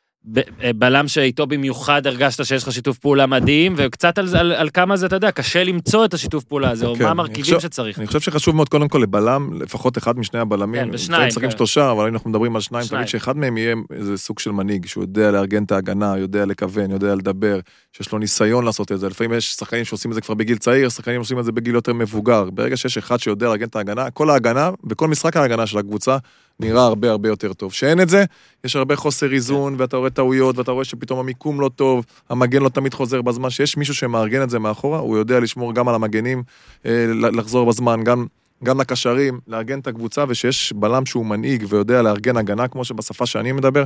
בלם 0.76 1.08
שאיתו 1.08 1.48
במיוחד 1.48 2.08
הרגשת 2.08 2.46
שיש 2.46 2.64
לך 2.64 2.72
שיתוף 2.74 2.98
פעולה 2.98 3.26
מדהים, 3.26 3.74
וקצת 3.78 4.18
על, 4.18 4.36
על, 4.36 4.52
על 4.52 4.70
כמה 4.74 4.98
זה, 4.98 5.06
אתה 5.06 5.16
יודע, 5.16 5.32
קשה 5.32 5.64
למצוא 5.64 6.06
את 6.06 6.14
השיתוף 6.14 6.44
פעולה 6.44 6.70
הזה, 6.72 6.86
או 6.86 6.96
כן, 6.96 7.04
מה 7.04 7.10
המרכיבים 7.10 7.44
חושב- 7.44 7.60
שצריך. 7.60 8.00
אני 8.00 8.08
חושב 8.08 8.20
שחשוב 8.20 8.56
מאוד 8.56 8.70
קודם 8.70 8.88
כל 8.88 8.98
לבלם, 8.98 9.62
לפחות 9.62 9.98
אחד 9.98 10.18
משני 10.20 10.40
הבלמים. 10.40 10.82
כן, 10.86 10.90
ושניים, 10.94 11.12
לפעמים 11.12 11.28
משחקים 11.28 11.50
כן. 11.50 11.58
שלושה, 11.58 11.92
אבל 11.92 12.08
אם 12.08 12.14
אנחנו 12.14 12.30
מדברים 12.30 12.56
על 12.56 12.62
שניים, 12.62 12.86
שניים. 12.86 13.00
תמיד 13.04 13.08
שאחד 13.08 13.38
מהם 13.38 13.58
יהיה 13.58 13.76
איזה 13.94 14.18
סוג 14.18 14.40
של 14.40 14.52
מנהיג, 14.52 14.86
שהוא 14.86 15.04
יודע 15.04 15.32
לארגן 15.32 15.64
את 15.64 15.72
ההגנה, 15.72 16.18
יודע 16.18 16.46
לכוון, 16.46 16.92
יודע 16.92 17.16
לדבר, 17.16 17.60
שיש 17.94 18.12
לו 18.12 18.20
ניסיון 18.20 18.66
לעשות 18.66 18.92
את 18.92 19.00
זה. 19.00 19.10
לפעמים 19.10 19.34
יש 19.34 19.54
שחקנים 19.54 19.86
שעושים 19.86 20.12
את 20.12 20.16
זה 20.16 20.22
כבר 20.22 20.36
בגיל 20.36 20.58
צעיר, 20.58 20.90
שחקנים 20.90 21.20
עושים 21.20 21.40
את 21.40 21.46
זה 21.46 21.52
בגיל 21.52 21.76
יותר 21.76 21.94
מבוגר. 21.94 22.50
ברגע 22.50 22.78
שיש 22.78 22.98
אחד 22.98 23.20
שיודע 23.20 23.46
לארגן 23.46 23.68
את 23.68 23.76
ההגנה, 23.76 24.10
כל 24.12 24.30
ההגנה 24.30 24.70
וכל 24.90 25.08
משחק 25.08 25.38
ההגנה 25.38 25.68
של 25.68 25.78
הקבוצה 25.78 26.18
נראה 26.60 26.84
הרבה 26.84 27.12
הרבה 27.12 27.30
יותר 27.30 27.53
טוב. 27.53 27.74
שאין 27.74 28.01
את 28.01 28.10
זה, 28.10 28.26
יש 28.64 28.76
הרבה 28.76 28.95
חוסר 28.95 29.34
איזון, 29.34 29.76
ואתה 29.78 29.97
רואה 29.97 30.10
טעויות, 30.10 30.57
ואתה 30.57 30.72
רואה 30.72 30.86
שפתאום 30.86 31.20
המיקום 31.20 31.62
לא 31.62 31.70
טוב, 31.76 32.05
המגן 32.30 32.62
לא 32.62 32.70
תמיד 32.70 32.93
חוזר 32.93 33.22
בזמן, 33.22 33.49
שיש 33.49 33.78
מישהו 33.78 33.93
שמארגן 33.95 34.43
את 34.43 34.49
זה 34.49 34.60
מאחורה, 34.60 34.99
הוא 34.99 35.18
יודע 35.18 35.39
לשמור 35.39 35.74
גם 35.74 35.88
על 35.88 35.95
המגנים, 35.95 36.43
אה, 36.86 37.05
לחזור 37.10 37.70
בזמן, 37.70 38.03
גם, 38.03 38.26
גם 38.64 38.82
לקשרים, 38.82 39.39
לארגן 39.47 39.80
את 39.80 39.88
הקבוצה, 39.88 40.26
ושיש 40.28 40.74
בלם 40.74 41.05
שהוא 41.05 41.26
מנהיג 41.26 41.66
ויודע 41.70 42.01
לארגן 42.01 42.38
הגנה, 42.38 42.68
כמו 42.68 42.86
שבשפה 42.86 43.26
שאני 43.26 43.51
מדבר, 43.51 43.84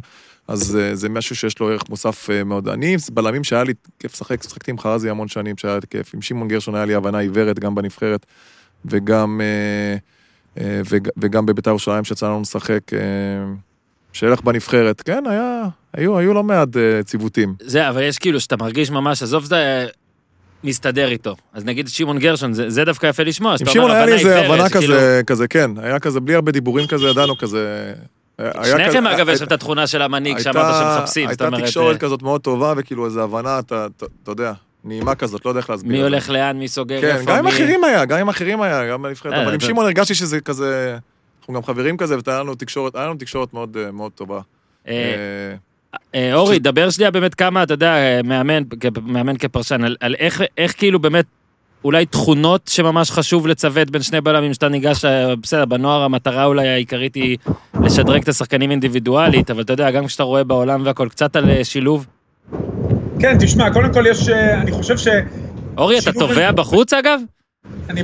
אז 0.48 0.78
אה, 0.82 0.96
זה 0.96 1.10
משהו 1.10 1.36
שיש 1.36 1.60
לו 1.60 1.70
ערך 1.70 1.90
מוסף 1.90 2.30
אה, 2.30 2.44
מאוד. 2.44 2.68
אני, 2.68 2.96
בלמים 3.12 3.44
שהיה 3.44 3.64
לי 3.64 3.74
כיף 4.00 4.14
לשחק, 4.14 4.44
שחקתי 4.44 4.72
עם 4.72 4.80
חרזי 4.80 5.10
המון 5.10 5.28
שנים, 5.28 5.58
שהיה 5.58 5.76
לי 5.76 5.88
כיף. 5.90 6.14
עם 6.16 6.22
שמעון 6.22 6.48
גרשון 6.48 6.76
היה 6.76 6.86
לי 6.86 6.96
הבנה 6.96 7.20
עיוורת 7.20 7.60
גם 7.60 7.76
בנבחרת, 7.76 8.26
וגם, 8.86 9.42
אה, 9.44 9.98
וגם 11.18 11.46
בבית"ר 11.46 11.70
ירושלים 11.70 12.04
שיצא 12.04 12.26
לנו 12.28 12.42
לשחק. 12.42 12.94
אה, 12.94 13.00
שילך 14.14 14.42
בנבחרת, 14.42 15.02
כן, 15.02 15.24
היה, 15.30 15.64
היו, 15.94 16.18
היו 16.18 16.34
לא 16.34 16.44
מעט 16.44 16.78
אה, 16.78 17.04
ציוותים. 17.04 17.54
זה, 17.62 17.90
אבל 17.90 18.02
יש 18.04 18.18
כאילו, 18.18 18.40
שאתה 18.40 18.58
מרגיש 18.58 18.92
ממש, 18.92 19.24
עזוב 19.24 19.44
זה, 19.46 19.88
מסתדר 20.64 21.08
איתו. 21.08 21.36
אז 21.54 21.66
נגיד 21.66 21.88
שמעון 21.88 22.20
גרשון, 22.20 22.54
זה, 22.54 22.70
זה 22.70 22.86
דווקא 22.86 23.08
יפה 23.08 23.24
לשמוע, 23.24 23.52
עם 23.52 23.58
שאתה 23.58 23.72
שמעון 23.72 23.90
אומר, 23.92 24.02
היה 24.02 24.06
לי 24.06 24.14
איזה 24.14 24.40
עיוורת, 24.42 24.60
הבנה 24.60 24.70
שכאילו- 24.70 24.94
כזה, 24.96 25.22
כזה, 25.28 25.48
כן, 25.48 25.72
היה 25.78 26.00
כזה, 26.00 26.20
בלי 26.20 26.36
הרבה 26.36 26.52
דיבורים 26.52 26.88
כזה, 26.88 27.08
ידענו 27.08 27.38
כזה... 27.38 27.94
שניכם 28.64 28.90
כזה- 28.90 29.12
אגב 29.16 29.30
יש 29.30 29.40
הייתה- 29.40 29.44
את 29.44 29.52
התכונה 29.52 29.88
של 29.88 30.02
המנהיג 30.02 30.36
הייתה- 30.38 30.54
שאמרת 30.54 30.74
שמחפשים, 31.00 31.24
זאת 31.24 31.30
הייתה 31.30 31.48
אומרת, 31.48 31.64
תקשורת 31.64 31.94
אה, 31.96 32.00
כזאת 32.00 32.22
מאוד 32.22 32.42
טובה, 32.42 32.74
וכאילו 32.78 33.06
איזו 33.06 33.24
הבנה, 33.24 33.60
אתה 33.60 33.86
אתה- 33.98 34.06
אתה 34.24 34.32
יודע, 34.32 34.54
נעימה 34.84 35.16
כזאת, 35.16 35.46
לא 35.46 35.52
יודע 35.52 35.60
איך 35.60 35.70
להסביר. 35.70 35.92
מי. 35.92 36.02
הולך 36.02 36.30
לאן, 36.30 36.60
מי 36.60 36.68
סוגר 36.68 37.02
כן, 37.02 37.08
איפה, 37.16 37.32
גם 37.32 37.38
עם 37.38 37.46
מי... 37.46 37.52
אחרים 37.52 37.84
היה, 37.84 38.06
גם 38.06 38.20
עם 38.20 38.30
אחרים 38.30 38.62
היה, 38.62 38.90
גם 38.90 39.02
בנבחרת, 39.02 39.34
אה, 39.34 39.42
אבל 39.44 39.52
עם 39.52 39.58
אתה- 39.58 39.66
שמעון 39.66 39.86
הרגשתי 39.86 40.16
שזה 40.16 40.42
כזה... 40.42 40.98
אנחנו 41.40 41.54
גם 41.54 41.64
חברים 41.64 41.98
כזה, 41.98 42.14
והייתה 42.14 42.40
לנו 42.40 42.56
תקשורת, 42.56 42.96
היה 42.96 43.06
לנו 43.06 43.16
תקשורת 43.16 43.54
מאוד 43.54 43.78
אה, 43.78 43.92
מאוד 43.92 44.12
טובה. 44.12 44.40
אה, 44.88 44.94
אה, 44.94 45.56
אה, 46.16 46.34
אורי, 46.36 46.60
דבר 46.60 46.90
שנייה 46.90 47.12
באמת 47.12 47.36
כמה, 47.36 47.64
אתה 47.64 47.74
יודע, 47.74 47.94
אה, 47.96 48.20
מאמן, 48.24 48.64
מאמן 49.06 49.38
כפרשן, 49.38 49.84
על, 49.84 49.96
על 50.00 50.16
איך, 50.20 50.42
איך 50.58 50.74
כאילו 50.78 51.00
באמת, 51.00 51.26
אולי 51.84 52.06
תכונות 52.06 52.68
שממש 52.68 53.12
חשוב 53.12 53.48
לצוות 53.48 53.90
בין 53.90 54.02
שני 54.02 54.22
בלמים, 54.22 54.54
שאתה 54.54 54.70
ניגש, 54.70 55.06
אה, 55.06 55.36
בסדר, 55.36 55.66
בנוער 55.66 56.02
המטרה 56.04 56.46
אולי 56.46 56.68
העיקרית 56.68 57.16
היא 57.16 57.38
לשדרג 57.84 58.22
את 58.22 58.28
השחקנים 58.30 58.72
אינדיבידואלית, 58.72 59.52
אבל 59.52 59.62
אתה 59.62 59.74
יודע, 59.74 59.92
גם 59.92 60.08
כשאתה 60.08 60.24
רואה 60.24 60.44
בעולם 60.44 60.82
והכל, 60.86 61.10
קצת 61.10 61.36
על 61.36 61.50
אה, 61.50 61.64
שילוב. 61.64 62.06
כן, 63.24 63.38
תשמע, 63.40 63.74
קודם 63.74 63.94
כל 63.94 64.06
יש, 64.08 64.30
אה, 64.30 64.62
אני 64.62 64.72
חושב 64.72 64.98
שאני 64.98 65.22
אורי, 65.78 66.00
אתה 66.00 66.12
תובע 66.12 66.52
בחוץ 66.52 66.94
אגב? 66.94 67.20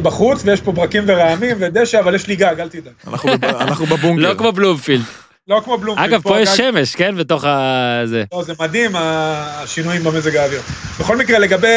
בחוץ 0.02 0.42
ויש 0.46 0.62
פה 0.62 0.72
ברקים 0.72 1.04
ורעמים 1.08 1.58
ודשא, 1.60 2.00
אבל 2.00 2.16
יש 2.16 2.28
לי 2.28 2.36
גג, 2.36 2.56
אל 2.60 2.70
תדאג. 2.70 2.94
אנחנו 3.08 3.30
בב- 3.38 3.46
אנחנו 3.68 3.86
בבונקר. 3.86 4.30
לא 4.30 4.34
כמו 4.38 4.52
בלומפילד. 4.52 5.04
לא 5.48 5.62
כמו 5.66 5.78
בלומפילד. 5.78 6.10
אגב, 6.10 6.22
פה 6.22 6.40
יש 6.40 6.50
שמש, 6.50 6.96
כן? 6.96 7.16
בתוך 7.16 7.44
ה... 7.44 8.02
זה. 8.06 8.24
לא, 8.34 8.44
זה 8.44 8.54
מדהים, 8.60 8.92
השינויים 8.96 10.04
במזג 10.04 10.36
האוויר. 10.36 10.62
בכל 11.00 11.18
מקרה, 11.18 11.40
לגבי 11.40 11.68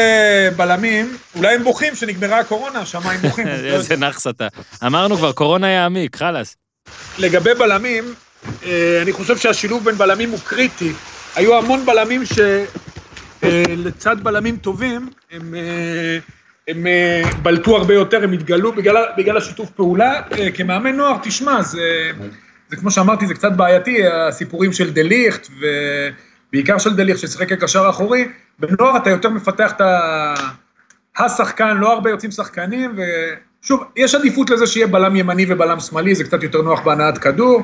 בלמים, 0.55 1.17
אולי 1.35 1.55
הם 1.55 1.63
בוכים 1.63 1.95
שנגמרה 1.95 2.39
הקורונה, 2.39 2.79
השמיים 2.79 3.19
בוכים. 3.21 3.47
לא 3.47 3.53
איזה 3.53 3.95
נאחס 3.95 4.27
אתה. 4.27 4.47
אמרנו 4.85 5.17
כבר, 5.17 5.31
קורונה 5.31 5.67
יעמיק, 5.69 6.15
חלאס. 6.15 6.55
לגבי 7.19 7.53
בלמים, 7.53 8.13
אה, 8.65 8.99
אני 9.01 9.11
חושב 9.13 9.37
שהשילוב 9.37 9.85
בין 9.85 9.95
בלמים 9.95 10.29
הוא 10.29 10.39
קריטי. 10.43 10.91
היו 11.35 11.57
המון 11.57 11.85
בלמים 11.85 12.25
שלצד 13.43 14.23
בלמים 14.23 14.57
טובים, 14.57 15.09
הם, 15.31 15.55
אה, 15.55 16.17
הם 16.67 16.87
אה, 16.87 17.21
בלטו 17.41 17.77
הרבה 17.77 17.93
יותר, 17.93 18.23
הם 18.23 18.31
התגלו 18.31 18.71
בגלל, 18.71 19.05
בגלל 19.17 19.37
השיתוף 19.37 19.69
פעולה. 19.69 20.21
אה, 20.39 20.51
כמאמן 20.51 20.95
נוער, 20.95 21.17
תשמע, 21.23 21.61
זה, 21.61 22.11
זה 22.69 22.75
כמו 22.75 22.91
שאמרתי, 22.91 23.27
זה 23.27 23.33
קצת 23.33 23.51
בעייתי, 23.51 24.07
הסיפורים 24.07 24.73
של 24.73 24.93
דה 24.93 25.01
ליכט, 25.01 25.47
ובעיקר 25.59 26.77
של 26.77 26.95
דה 26.95 27.03
ליכט, 27.03 27.19
ששיחק 27.19 27.49
כקשר 27.49 27.89
אחורי. 27.89 28.27
בנוער 28.59 28.97
אתה 28.97 29.09
יותר 29.09 29.29
מפתח 29.29 29.71
את 29.71 29.81
ה... 29.81 30.33
השחקן, 31.17 31.77
לא 31.77 31.93
הרבה 31.93 32.09
יוצאים 32.09 32.31
שחקנים, 32.31 32.95
ושוב, 32.95 33.83
יש 33.95 34.15
עדיפות 34.15 34.49
לזה 34.49 34.67
שיהיה 34.67 34.87
בלם 34.87 35.15
ימני 35.15 35.45
ובלם 35.49 35.79
שמאלי, 35.79 36.15
זה 36.15 36.23
קצת 36.23 36.43
יותר 36.43 36.61
נוח 36.61 36.81
בהנעת 36.81 37.17
כדור. 37.17 37.63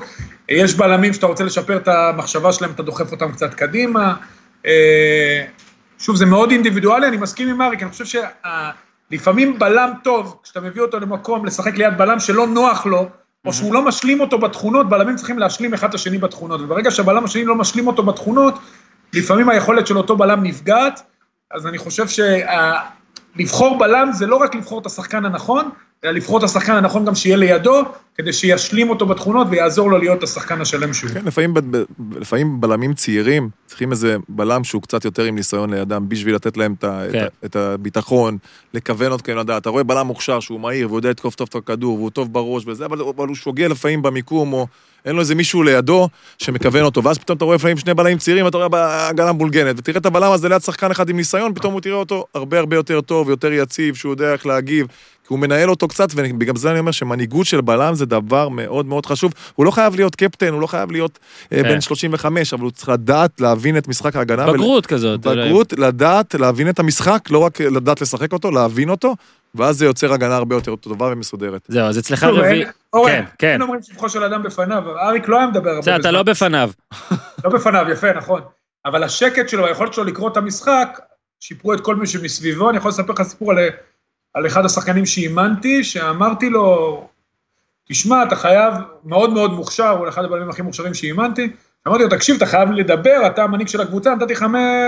יש 0.49 0.75
בלמים 0.75 1.13
שאתה 1.13 1.25
רוצה 1.25 1.43
לשפר 1.43 1.77
את 1.77 1.87
המחשבה 1.87 2.53
שלהם, 2.53 2.71
אתה 2.71 2.83
דוחף 2.83 3.11
אותם 3.11 3.31
קצת 3.31 3.53
קדימה. 3.53 4.13
שוב, 5.99 6.15
זה 6.15 6.25
מאוד 6.25 6.51
אינדיבידואלי, 6.51 7.07
אני 7.07 7.17
מסכים 7.17 7.49
עם 7.49 7.61
אריק, 7.61 7.83
אני 7.83 7.91
חושב 7.91 8.19
שלפעמים 9.11 9.59
בלם 9.59 9.91
טוב, 10.03 10.39
כשאתה 10.43 10.61
מביא 10.61 10.81
אותו 10.81 10.99
למקום 10.99 11.45
לשחק 11.45 11.77
ליד 11.77 11.97
בלם 11.97 12.19
שלא 12.19 12.47
נוח 12.47 12.85
לו, 12.85 13.09
או 13.45 13.53
שהוא 13.53 13.73
לא 13.73 13.81
משלים 13.81 14.19
אותו 14.19 14.37
בתכונות, 14.37 14.89
בלמים 14.89 15.15
צריכים 15.15 15.39
להשלים 15.39 15.73
אחד 15.73 15.89
את 15.89 15.93
השני 15.93 16.17
בתכונות, 16.17 16.61
וברגע 16.61 16.91
שהבלם 16.91 17.23
השני 17.23 17.45
לא 17.45 17.55
משלים 17.55 17.87
אותו 17.87 18.03
בתכונות, 18.03 18.53
לפעמים 19.13 19.49
היכולת 19.49 19.87
של 19.87 19.97
אותו 19.97 20.17
בלם 20.17 20.43
נפגעת, 20.43 21.01
אז 21.51 21.67
אני 21.67 21.77
חושב 21.77 22.05
שלבחור 23.35 23.77
בלם 23.79 24.11
זה 24.11 24.27
לא 24.27 24.35
רק 24.35 24.55
לבחור 24.55 24.81
את 24.81 24.85
השחקן 24.85 25.25
הנכון, 25.25 25.69
אלא 26.03 26.11
לבחור 26.11 26.37
את 26.37 26.43
השחקן 26.43 26.73
הנכון 26.73 27.05
גם 27.05 27.15
שיהיה 27.15 27.37
לידו, 27.37 27.81
כדי 28.15 28.33
שישלים 28.33 28.89
אותו 28.89 29.05
בתכונות 29.05 29.47
ויעזור 29.49 29.91
לו 29.91 29.97
להיות 29.97 30.23
השחקן 30.23 30.61
השלם 30.61 30.93
שהוא. 30.93 31.09
כן, 31.09 31.25
לפעמים, 31.25 31.53
לפעמים 32.19 32.61
בלמים 32.61 32.93
צעירים 32.93 33.49
צריכים 33.65 33.91
איזה 33.91 34.17
בלם 34.29 34.63
שהוא 34.63 34.81
קצת 34.81 35.05
יותר 35.05 35.23
עם 35.23 35.35
ניסיון 35.35 35.73
לידם, 35.73 36.05
בשביל 36.07 36.35
לתת 36.35 36.57
להם 36.57 36.73
את, 36.79 36.85
כן. 37.11 37.25
את, 37.25 37.45
את 37.45 37.55
הביטחון, 37.55 38.37
לכוון 38.73 39.11
אותם 39.11 39.37
לדעת. 39.37 39.61
אתה 39.61 39.69
רואה 39.69 39.83
בלם 39.83 40.07
מוכשר 40.07 40.39
שהוא 40.39 40.59
מהיר 40.59 40.87
והוא 40.87 40.99
יודע 40.99 41.09
לתקוף 41.09 41.35
טוב 41.35 41.47
את 41.49 41.55
הכדור 41.55 41.97
והוא 41.97 42.09
טוב 42.09 42.33
בראש 42.33 42.63
וזה, 42.67 42.85
אבל, 42.85 43.01
אבל 43.01 43.27
הוא 43.27 43.35
שוגע 43.35 43.67
לפעמים 43.67 44.01
במיקום, 44.01 44.53
או 44.53 44.67
אין 45.05 45.15
לו 45.15 45.21
איזה 45.21 45.35
מישהו 45.35 45.63
לידו 45.63 46.09
שמכוון 46.37 46.83
אותו, 46.83 47.03
ואז 47.03 47.17
פתאום 47.17 47.37
אתה 47.37 47.45
רואה 47.45 47.55
לפעמים 47.55 47.77
שני 47.77 47.93
בלמים 47.93 48.17
צעירים, 48.17 48.45
ואתה 48.45 48.57
רואה 48.57 48.69
בהגנה 48.69 49.33
מבולגנת, 49.33 49.75
ותראה 49.77 49.97
את 49.97 50.05
הבלם 50.05 50.31
הזה 50.31 50.49
ליד 50.49 50.61
שחקן 50.61 50.91
אחד 50.91 51.09
עם 51.09 51.15
ניסיון, 51.15 51.53
פתאום 51.53 51.73
הוא 51.73 51.81
תראה 51.81 51.95
אותו 51.95 52.25
הרבה 52.35 52.59
הרבה 52.59 52.75
יותר 52.75 53.01
טוב, 53.01 53.29
יותר 53.29 53.53
יציב, 53.53 53.95
שהוא 53.95 54.11
יודע 54.13 54.33
איך 54.33 54.45
להגיב. 54.45 54.87
כי 55.29 55.33
הוא 55.33 55.39
מנהל 55.39 55.69
אותו 55.69 55.87
קצת, 55.87 56.07
ובגלל 56.15 56.55
זה 56.55 56.71
אני 56.71 56.79
אומר 56.79 56.91
שמנהיגות 56.91 57.45
של 57.45 57.61
בלם 57.61 57.95
זה 57.95 58.05
דבר 58.05 58.49
מאוד 58.49 58.85
מאוד 58.85 59.05
חשוב. 59.05 59.33
הוא 59.55 59.65
לא 59.65 59.71
חייב 59.71 59.95
להיות 59.95 60.15
קפטן, 60.15 60.53
הוא 60.53 60.61
לא 60.61 60.67
חייב 60.67 60.91
להיות 60.91 61.19
אה, 61.51 61.63
כן. 61.63 61.69
בן 61.69 61.81
35, 61.81 62.53
אבל 62.53 62.63
הוא 62.63 62.71
צריך 62.71 62.89
לדעת 62.89 63.41
להבין 63.41 63.77
את 63.77 63.87
משחק 63.87 64.15
ההגנה. 64.15 64.45
ול- 64.49 64.53
בגרות 64.53 64.85
כזאת. 64.85 65.19
בגרות, 65.19 65.73
לדעת, 65.73 66.35
להבין 66.35 66.69
את 66.69 66.79
המשחק, 66.79 67.19
לא 67.29 67.37
רק 67.37 67.61
לדעת 67.61 68.01
לשחק 68.01 68.33
אותו, 68.33 68.51
להבין 68.51 68.89
אותו, 68.89 69.15
ואז 69.55 69.77
זה 69.77 69.85
יוצר 69.85 70.13
הגנה 70.13 70.35
הרבה 70.35 70.55
יותר 70.55 70.75
טובה 70.75 71.09
ומסודרת. 71.11 71.61
זהו, 71.67 71.87
אז 71.87 71.99
אצלך 71.99 72.23
רביעי... 72.23 72.63
אורן, 72.93 73.11
כן, 73.11 73.23
כן. 73.39 73.51
אין 73.51 73.61
אומרים 73.61 73.81
שבחו 73.83 74.09
של 74.09 74.23
אדם 74.23 74.43
בפניו, 74.43 74.83
אריק 74.99 75.27
לא 75.27 75.37
היה 75.37 75.47
מדבר 75.47 75.69
הרבה 75.69 75.81
בסדר, 75.81 75.95
אתה 75.95 76.11
לא 76.11 76.23
בפניו. 76.23 76.69
לא 77.45 77.49
בפניו, 77.51 77.85
יפה, 77.91 78.13
נכון. 78.13 78.41
אבל 78.85 79.03
השקט 79.03 79.49
שלו, 79.49 79.65
היכולת 79.67 79.93
שלו 79.93 80.03
לקרוא 80.03 80.29
את 80.29 80.37
המשחק, 80.37 80.99
שיפרו 81.39 81.73
את 81.73 81.79
כל 81.81 81.95
מי 81.95 82.07
שמסביבו. 82.07 82.69
אני 82.69 82.77
יכול 82.77 82.89
לספר 82.89 83.13
לך 83.13 83.21
סיפור 83.21 83.51
על, 83.51 83.57
על 84.33 84.47
אחד 84.47 84.65
השחקנים 84.65 85.05
שאימנתי, 85.05 85.83
שאמרתי 85.83 86.49
לו, 86.49 87.07
תשמע, 87.87 88.23
אתה 88.23 88.35
חייב, 88.35 88.73
מאוד 89.03 89.33
מאוד 89.33 89.53
מוכשר, 89.53 89.89
הוא 89.89 90.09
אחד 90.09 90.23
הבלמים 90.25 90.49
הכי 90.49 90.61
מוכשרים 90.61 90.93
שאימנתי. 90.93 91.49
אמרתי 91.87 92.03
לו, 92.03 92.09
תקשיב, 92.09 92.35
אתה 92.35 92.45
חייב 92.45 92.71
לדבר, 92.71 93.27
אתה 93.27 93.43
המנהיג 93.43 93.67
של 93.67 93.81
הקבוצה, 93.81 94.15
נתתי 94.15 94.33
לך 94.33 94.45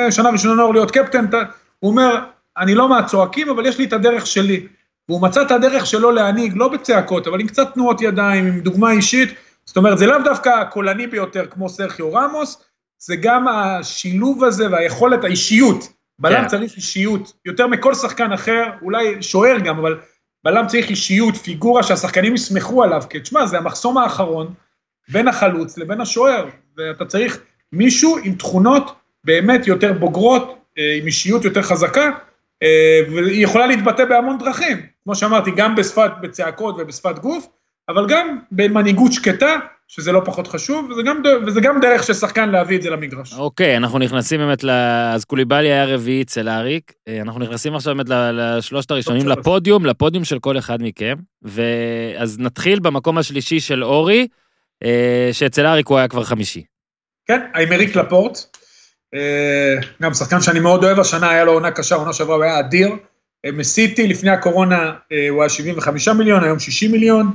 שנה 0.09 0.29
ראשונה 0.29 0.53
נוער 0.53 0.71
להיות 0.71 0.91
קפטן. 0.91 1.25
אתה... 1.25 1.37
הוא 1.79 1.91
אומר, 1.91 2.19
אני 2.57 2.75
לא 2.75 2.89
מהצועקים, 2.89 3.49
אבל 3.49 3.65
יש 3.65 3.77
לי 3.77 3.85
את 3.85 3.93
הדרך 3.93 4.27
שלי. 4.27 4.67
והוא 5.09 5.21
מצא 5.21 5.41
את 5.41 5.51
הדרך 5.51 5.85
שלו 5.85 6.11
להנהיג, 6.11 6.53
לא 6.55 6.67
בצעקות, 6.67 7.27
אבל 7.27 7.39
עם 7.39 7.47
קצת 7.47 7.73
תנועות 7.73 8.01
ידיים, 8.01 8.45
עם 8.45 8.59
דוגמה 8.59 8.91
אישית. 8.91 9.29
זאת 9.65 9.77
אומרת, 9.77 9.97
זה 9.97 10.07
לאו 10.07 10.17
דווקא 10.23 10.49
הקולני 10.49 11.07
ביותר 11.07 11.45
כמו 11.45 11.69
סרחיו 11.69 12.13
רמוס, 12.13 12.63
זה 12.99 13.15
גם 13.15 13.47
השילוב 13.47 14.43
הזה 14.43 14.71
והיכולת, 14.71 15.23
האישיות. 15.23 15.93
בלם 16.21 16.41
כן. 16.41 16.47
צריך 16.47 16.75
אישיות, 16.75 17.33
יותר 17.45 17.67
מכל 17.67 17.93
שחקן 17.93 18.31
אחר, 18.31 18.63
אולי 18.81 19.23
שוער 19.23 19.59
גם, 19.59 19.79
אבל 19.79 19.99
בלם 20.43 20.67
צריך 20.67 20.89
אישיות, 20.89 21.35
פיגורה 21.35 21.83
שהשחקנים 21.83 22.35
יסמכו 22.35 22.83
עליו, 22.83 23.03
כי 23.09 23.19
תשמע, 23.19 23.45
זה 23.45 23.57
המחסום 23.57 23.97
האחרון 23.97 24.53
בין 25.09 25.27
החלוץ 25.27 25.77
לבין 25.77 26.01
השוער, 26.01 26.45
ואתה 26.77 27.05
צריך 27.05 27.39
מישהו 27.71 28.17
עם 28.23 28.35
תכונות 28.35 28.95
באמת 29.23 29.67
יותר 29.67 29.93
בוגרות, 29.93 30.57
אה, 30.77 30.97
עם 30.99 31.07
אישיות 31.07 31.45
יותר 31.45 31.61
חזקה, 31.61 32.09
אה, 32.63 32.99
והיא 33.13 33.43
יכולה 33.43 33.67
להתבטא 33.67 34.05
בהמון 34.05 34.37
דרכים, 34.37 34.77
כמו 35.03 35.15
שאמרתי, 35.15 35.51
גם 35.55 35.75
בשפת, 35.75 36.11
בצעקות 36.21 36.75
ובשפת 36.79 37.19
גוף, 37.19 37.47
אבל 37.89 38.05
גם 38.09 38.39
במנהיגות 38.51 39.13
שקטה, 39.13 39.59
שזה 39.91 40.11
לא 40.11 40.21
פחות 40.25 40.47
חשוב, 40.47 40.89
וזה 40.89 41.01
גם, 41.05 41.21
וזה 41.47 41.61
גם 41.61 41.79
דרך 41.81 42.03
של 42.03 42.13
שחקן 42.13 42.49
להביא 42.49 42.77
את 42.77 42.81
זה 42.81 42.89
למגרש. 42.89 43.33
אוקיי, 43.33 43.77
אנחנו 43.77 43.99
נכנסים 43.99 44.39
באמת 44.39 44.63
ל... 44.63 44.69
אז 45.13 45.25
קוליבאלי 45.25 45.71
היה 45.71 45.85
רביעי 45.85 46.21
אצל 46.21 46.49
אריק. 46.49 46.93
אה, 47.07 47.21
אנחנו 47.21 47.39
נכנסים 47.39 47.75
עכשיו 47.75 47.95
באמת 47.95 48.09
לשלושת 48.33 48.91
הראשונים. 48.91 49.27
לפודיום, 49.27 49.85
לפודיום 49.85 50.23
של 50.23 50.39
כל 50.39 50.57
אחד 50.57 50.77
מכם. 50.81 51.15
ואז 51.41 52.39
נתחיל 52.39 52.79
במקום 52.79 53.17
השלישי 53.17 53.59
של 53.59 53.83
אורי, 53.83 54.27
אה, 54.83 55.29
שאצל 55.31 55.65
אריק 55.65 55.87
הוא 55.87 55.97
היה 55.97 56.07
כבר 56.07 56.23
חמישי. 56.23 56.63
כן, 57.27 57.41
האמריק 57.53 57.95
לפורט. 57.95 58.37
אה, 59.13 59.75
גם 60.01 60.13
שחקן 60.13 60.41
שאני 60.41 60.59
מאוד 60.59 60.83
אוהב, 60.83 60.99
השנה 60.99 61.29
היה 61.29 61.43
לו 61.43 61.51
עונה 61.51 61.71
קשה, 61.71 61.95
עונה 61.95 62.13
שעברה 62.13 62.35
הוא 62.35 62.43
היה 62.43 62.59
אדיר. 62.59 62.89
מסיטי, 63.53 64.07
לפני 64.07 64.29
הקורונה 64.29 64.91
הוא 65.29 65.41
היה 65.41 65.49
75 65.49 66.07
מיליון, 66.07 66.43
היום 66.43 66.59
60 66.59 66.91
מיליון. 66.91 67.33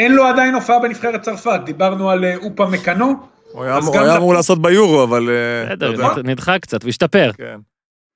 אין 0.00 0.12
לו 0.12 0.26
עדיין 0.26 0.54
הופעה 0.54 0.78
בנבחרת 0.78 1.22
צרפת, 1.22 1.60
דיברנו 1.64 2.10
על 2.10 2.24
אה, 2.24 2.36
אופה 2.36 2.66
מקאנו. 2.66 3.14
הוא 3.52 3.64
היה 3.64 4.16
אמור 4.16 4.34
לעשות 4.34 4.62
ביורו, 4.62 5.02
אבל... 5.04 5.30
אה, 5.30 5.66
בסדר, 5.76 6.22
נדחה 6.24 6.58
קצת, 6.58 6.82
הוא 6.82 6.88
השתפר. 6.88 7.30
כן, 7.38 7.58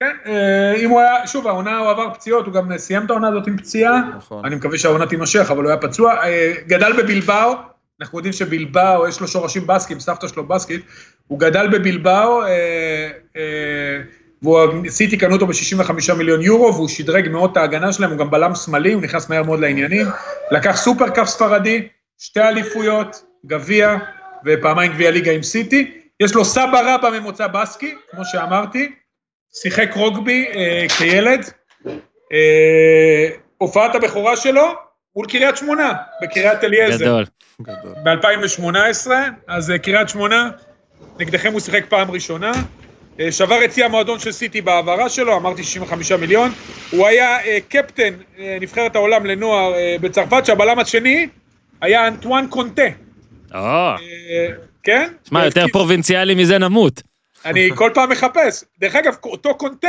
כן, 0.00 0.16
אה, 0.26 0.74
אם 0.76 0.90
הוא 0.90 1.00
היה, 1.00 1.26
שוב, 1.26 1.46
העונה 1.46 1.78
הוא 1.78 1.90
עבר 1.90 2.14
פציעות, 2.14 2.46
הוא 2.46 2.54
גם 2.54 2.78
סיים 2.78 3.04
את 3.04 3.10
העונה 3.10 3.28
הזאת 3.28 3.46
עם 3.46 3.56
פציעה. 3.56 4.00
נכון. 4.16 4.44
אני 4.44 4.54
מקווה 4.54 4.78
שהעונה 4.78 5.06
תימשך, 5.06 5.50
אבל 5.50 5.62
הוא 5.62 5.70
היה 5.70 5.80
פצוע. 5.80 6.14
גדל 6.66 6.92
בבלבאו, 7.02 7.54
אנחנו 8.00 8.18
יודעים 8.18 8.32
שבלבאו, 8.32 9.08
יש 9.08 9.20
לו 9.20 9.28
שורשים 9.28 9.66
בסקים, 9.66 10.00
סבתא 10.00 10.28
שלו 10.28 10.44
בסקית. 10.44 10.82
הוא 11.26 11.38
גדל 11.38 11.68
בבלבאו, 11.72 12.42
וסיטי 14.84 15.16
קנו 15.16 15.34
אותו 15.34 15.46
ב-65 15.46 16.14
מיליון 16.14 16.42
יורו, 16.42 16.74
והוא 16.74 16.88
שדרג 16.88 17.28
מאוד 17.28 17.50
את 17.50 17.56
ההגנה 17.56 17.92
שלהם, 17.92 18.10
הוא 18.10 18.18
גם 18.18 18.30
בלם 18.30 18.54
שמאלי, 18.54 18.92
הוא 18.92 19.02
נכנס 19.02 19.28
מהר 19.28 19.42
מאוד 19.42 19.60
לעניינים. 19.60 20.06
לקח 20.50 20.76
סופרקאפ 20.76 21.28
ספרדי, 21.28 21.88
שתי 22.18 22.40
אליפויות, 22.40 23.24
גביע, 23.46 23.96
ופעמיים 24.46 24.92
גביע 24.92 25.10
ליגה 25.10 25.32
עם 25.32 25.42
סיטי. 25.42 26.00
יש 26.20 26.34
לו 26.34 26.44
סבא 26.44 26.80
רבא 26.94 27.10
ממוצא 27.10 27.46
בסקי, 27.46 27.94
כמו 28.10 28.24
שאמרתי. 28.24 28.92
שיחק 29.62 29.90
רוגבי 29.94 30.46
אה, 30.54 30.86
כילד. 30.98 31.50
אה, 32.32 33.28
הופעת 33.58 33.94
הבכורה 33.94 34.36
שלו 34.36 34.72
מול 35.16 35.26
קריית 35.26 35.56
שמונה, 35.56 35.92
בקריית 36.22 36.64
אליעזר. 36.64 37.04
גדול. 37.04 37.24
גדול. 37.62 37.94
ב-2018, 38.04 39.10
אז 39.48 39.70
אה, 39.70 39.78
קריית 39.78 40.08
שמונה, 40.08 40.50
נגדכם 41.18 41.52
הוא 41.52 41.60
שיחק 41.60 41.84
פעם 41.88 42.10
ראשונה. 42.10 42.52
אה, 43.20 43.32
שבר 43.32 43.64
את 43.64 43.72
שיא 43.72 43.84
המועדון 43.84 44.18
של 44.18 44.32
סיטי 44.32 44.60
בהעברה 44.60 45.08
שלו, 45.08 45.36
אמרתי 45.36 45.64
65 45.64 46.12
מיליון. 46.12 46.50
הוא 46.90 47.06
היה 47.06 47.44
אה, 47.44 47.58
קפטן 47.68 48.14
אה, 48.38 48.58
נבחרת 48.60 48.96
העולם 48.96 49.26
לנוער 49.26 49.72
בצרפת, 50.00 50.46
שהבלם 50.46 50.78
השני 50.78 51.28
היה 51.80 52.08
אנטואן 52.08 52.46
קונטה. 52.50 52.82
אה, 53.54 53.96
כן? 54.82 55.12
שמע, 55.28 55.44
יותר 55.44 55.64
פרובינציאלי 55.72 56.34
מזה 56.34 56.58
נמות. 56.58 57.02
אני 57.44 57.70
כל 57.74 57.90
פעם 57.94 58.10
מחפש. 58.10 58.64
דרך 58.80 58.96
אגב, 58.96 59.14
אותו 59.24 59.54
קונטה 59.54 59.88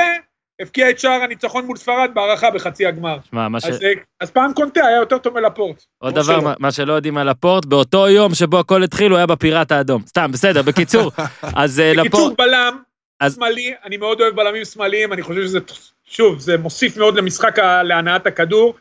הבקיע 0.62 0.90
את 0.90 1.00
שער 1.00 1.22
הניצחון 1.24 1.66
מול 1.66 1.78
ספרד 1.78 2.12
בהערכה 2.14 2.52
בחצי 2.52 2.86
הגמר. 2.86 3.18
שמע, 3.30 3.48
מה 3.48 3.60
ש... 3.60 3.66
אז, 3.66 3.80
אז 4.22 4.32
פעם 4.32 4.54
קונטה 4.54 4.86
היה 4.86 4.98
יותר 4.98 5.18
טוב 5.18 5.40
מלפורט. 5.40 5.84
עוד 5.98 6.16
דבר. 6.16 6.40
מה- 6.42 6.54
מה 6.60 6.72
שלא 6.72 6.94
יודעים 6.94 7.18
על 7.18 7.30
לפורט, 7.30 7.66
באותו 7.66 8.10
יום 8.10 8.34
שבו 8.36 8.60
הכל 8.60 8.84
התחיל, 8.84 9.12
הוא 9.12 9.18
היה 9.18 9.26
בפיראט 9.26 9.72
האדום. 9.72 10.02
סתם, 10.08 10.32
בסדר, 10.32 10.62
בקיצור. 10.62 11.12
אז 11.56 11.80
אה, 11.80 11.94
בקיצור, 11.98 12.06
לפורט... 12.22 12.38
בלם 12.38 12.78
אז- 13.26 13.36
שמאלי, 13.36 13.74
אני 13.84 13.98
מאוד 13.98 14.22
אוהב 14.22 14.36
בלמים 14.36 14.66
שמאליים, 14.66 15.14
אני 15.14 15.22
חושב 15.22 15.42
שזה, 15.42 15.60
שוב, 16.06 16.40
זה 16.40 16.58
מוסיף 16.58 16.98
מאוד 16.98 17.16
למשחק, 17.16 17.60
להנעת 17.60 18.28
הכדור. 18.28 18.74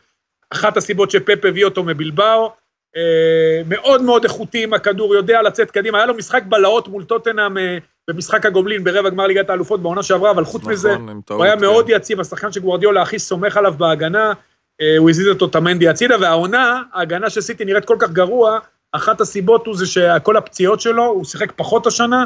אחת 0.49 0.77
הסיבות 0.77 1.11
שפפ 1.11 1.45
הביא 1.45 1.65
אותו 1.65 1.83
מבלבאו. 1.83 2.51
אה, 2.97 3.61
מאוד 3.67 4.01
מאוד 4.01 4.23
איכותי 4.23 4.63
עם 4.63 4.73
הכדור, 4.73 5.15
יודע 5.15 5.41
לצאת 5.41 5.71
קדימה. 5.71 5.97
היה 5.97 6.07
לו 6.07 6.13
משחק 6.13 6.43
בלהות 6.49 6.87
מול 6.87 7.03
טוטנאם 7.03 7.57
אה, 7.57 7.77
במשחק 8.07 8.45
הגובלין 8.45 8.83
ברבע 8.83 9.09
גמר 9.09 9.27
ליגת 9.27 9.49
האלופות 9.49 9.81
בעונה 9.81 10.03
שעברה, 10.03 10.31
אבל 10.31 10.45
חוץ 10.45 10.63
מזה, 10.63 10.93
נכון, 10.93 11.21
טעות, 11.25 11.37
הוא 11.37 11.45
היה 11.45 11.55
כן. 11.55 11.61
מאוד 11.61 11.89
יציב, 11.89 12.19
השחקן 12.19 12.51
שגוורדיולה 12.51 13.01
הכי 13.01 13.19
סומך 13.19 13.57
עליו 13.57 13.73
בהגנה, 13.77 14.33
אה, 14.81 14.97
הוא 14.97 15.09
הזיז 15.09 15.27
את 15.27 15.41
אוטמנדי 15.41 15.87
הצידה, 15.87 16.15
והעונה, 16.21 16.81
ההגנה 16.93 17.29
של 17.29 17.41
סיטי 17.41 17.65
נראית 17.65 17.85
כל 17.85 17.95
כך 17.99 18.09
גרוע, 18.09 18.59
אחת 18.91 19.21
הסיבות 19.21 19.67
הוא 19.67 19.75
זה 19.77 19.85
שכל 19.85 20.37
הפציעות 20.37 20.81
שלו, 20.81 21.05
הוא 21.05 21.25
שיחק 21.25 21.51
פחות 21.55 21.87
השנה, 21.87 22.25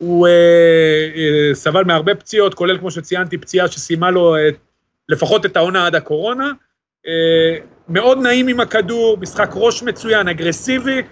הוא 0.00 0.26
אה, 0.26 0.32
אה, 1.16 1.54
סבל 1.54 1.84
מהרבה 1.84 2.14
פציעות, 2.14 2.54
כולל 2.54 2.78
כמו 2.78 2.90
שציינתי, 2.90 3.38
פציעה 3.38 3.68
שסיימה 3.68 4.10
לו, 4.10 4.36
אה, 4.36 4.48
לפחות 5.08 5.46
את 5.46 5.56
העונה 5.56 5.86
עד 5.86 5.94
הקורונה. 5.94 6.52
אה, 7.06 7.56
מאוד 7.88 8.18
נעים 8.18 8.48
עם 8.48 8.60
הכדור, 8.60 9.18
משחק 9.20 9.50
ראש 9.54 9.82
מצוין, 9.82 10.28
אגרסיבי. 10.28 11.02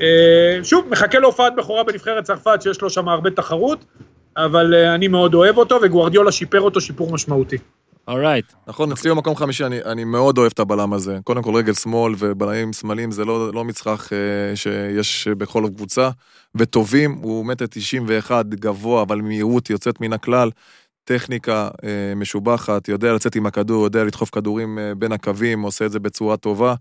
אה, 0.00 0.58
שוב, 0.62 0.86
מחכה 0.90 1.18
להופעת 1.18 1.56
בכורה 1.56 1.84
בנבחרת 1.84 2.24
צרפת, 2.24 2.62
שיש 2.62 2.80
לו 2.80 2.90
שם 2.90 3.08
הרבה 3.08 3.30
תחרות, 3.30 3.84
אבל 4.36 4.74
אה, 4.74 4.94
אני 4.94 5.08
מאוד 5.08 5.34
אוהב 5.34 5.58
אותו, 5.58 5.78
וגוארדיולה 5.82 6.32
שיפר 6.32 6.60
אותו 6.60 6.80
שיפור 6.80 7.12
משמעותי. 7.12 7.58
אורייט. 8.08 8.52
נכון, 8.66 8.92
אצלי 8.92 9.10
במקום 9.10 9.36
חמישי, 9.36 9.64
אני, 9.64 9.82
אני 9.82 10.04
מאוד 10.04 10.38
אוהב 10.38 10.52
את 10.52 10.58
הבלם 10.58 10.92
הזה. 10.92 11.18
קודם 11.24 11.42
כל 11.42 11.54
רגל 11.54 11.74
שמאל 11.74 12.14
ובלמים 12.18 12.72
שמאליים 12.72 13.10
זה 13.10 13.24
לא, 13.24 13.52
לא 13.52 13.64
מצרך 13.64 14.12
אה, 14.12 14.56
שיש 14.56 15.28
בכל 15.28 15.64
קבוצה, 15.74 16.10
וטובים, 16.54 17.12
הוא 17.22 17.46
מטר 17.46 17.66
91, 17.66 18.46
גבוה, 18.46 19.02
אבל 19.02 19.20
מהירות 19.20 19.70
יוצאת 19.70 20.00
מן 20.00 20.12
הכלל. 20.12 20.50
טכניקה 21.04 21.68
אה, 21.84 22.14
משובחת, 22.16 22.88
יודע 22.88 23.12
לצאת 23.12 23.34
עם 23.36 23.46
הכדור, 23.46 23.84
יודע 23.84 24.04
לדחוף 24.04 24.30
כדורים 24.30 24.78
אה, 24.78 24.94
בין 24.94 25.12
הקווים, 25.12 25.62
עושה 25.62 25.86
את 25.86 25.92
זה 25.92 26.00
בצורה 26.00 26.36
טובה. 26.36 26.74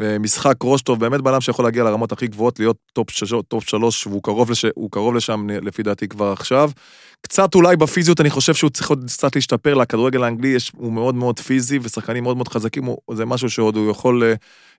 אה, 0.00 0.18
משחק 0.18 0.54
ראש 0.64 0.82
טוב, 0.82 1.00
באמת 1.00 1.20
בלם 1.20 1.40
שיכול 1.40 1.64
להגיע 1.64 1.84
לרמות 1.84 2.12
הכי 2.12 2.26
גבוהות, 2.26 2.58
להיות 2.58 2.76
טופ, 2.92 3.10
שש, 3.10 3.32
טופ 3.48 3.68
שלוש, 3.68 4.06
והוא 4.06 4.22
קרוב, 4.22 4.50
לש, 4.50 4.64
קרוב 4.90 5.14
לשם 5.14 5.46
לפי 5.50 5.82
דעתי 5.82 6.08
כבר 6.08 6.32
עכשיו. 6.32 6.70
קצת 7.20 7.54
אולי 7.54 7.76
בפיזיות, 7.76 8.20
אני 8.20 8.30
חושב 8.30 8.54
שהוא 8.54 8.70
צריך 8.70 8.90
עוד 8.90 9.04
קצת 9.06 9.34
להשתפר, 9.34 9.74
לכדורגל 9.74 10.24
האנגלי 10.24 10.48
יש, 10.48 10.72
הוא 10.76 10.92
מאוד 10.92 11.14
מאוד 11.14 11.40
פיזי, 11.40 11.78
ושחקנים 11.82 12.22
מאוד 12.22 12.36
מאוד 12.36 12.48
חזקים, 12.48 12.84
הוא, 12.84 12.98
זה 13.12 13.24
משהו 13.24 13.50
שעוד 13.50 13.76
הוא 13.76 13.90
יכול, 13.90 14.24
אה, 14.24 14.34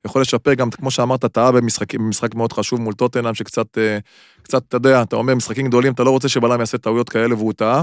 יכול 0.06 0.22
לשפר, 0.22 0.54
גם 0.54 0.70
כמו 0.70 0.92
שאמרת, 0.92 1.26
טעה 1.26 1.52
במשחק, 1.52 1.96
במשחק 1.96 2.36
מאוד 2.36 2.54
חשוב 2.54 2.82
מול 2.82 2.94
טוטנאם, 2.94 3.34
שקצת, 3.34 3.78
אה, 3.78 3.98
קצת, 4.42 4.64
אתה 4.68 4.78
יודע, 4.78 5.02
אתה 5.02 5.16
אומר, 5.16 5.36
משחקים 5.36 5.68
גדולים, 5.68 5.94
אתה 5.94 6.04
לא 6.04 6.10
רוצה 6.10 6.30
שבלם 6.30 6.60
יעשה 6.60 6.78
טעויות 6.78 7.10
כאלה 7.10 7.36
והוא 7.36 7.54
טעה. 7.54 7.82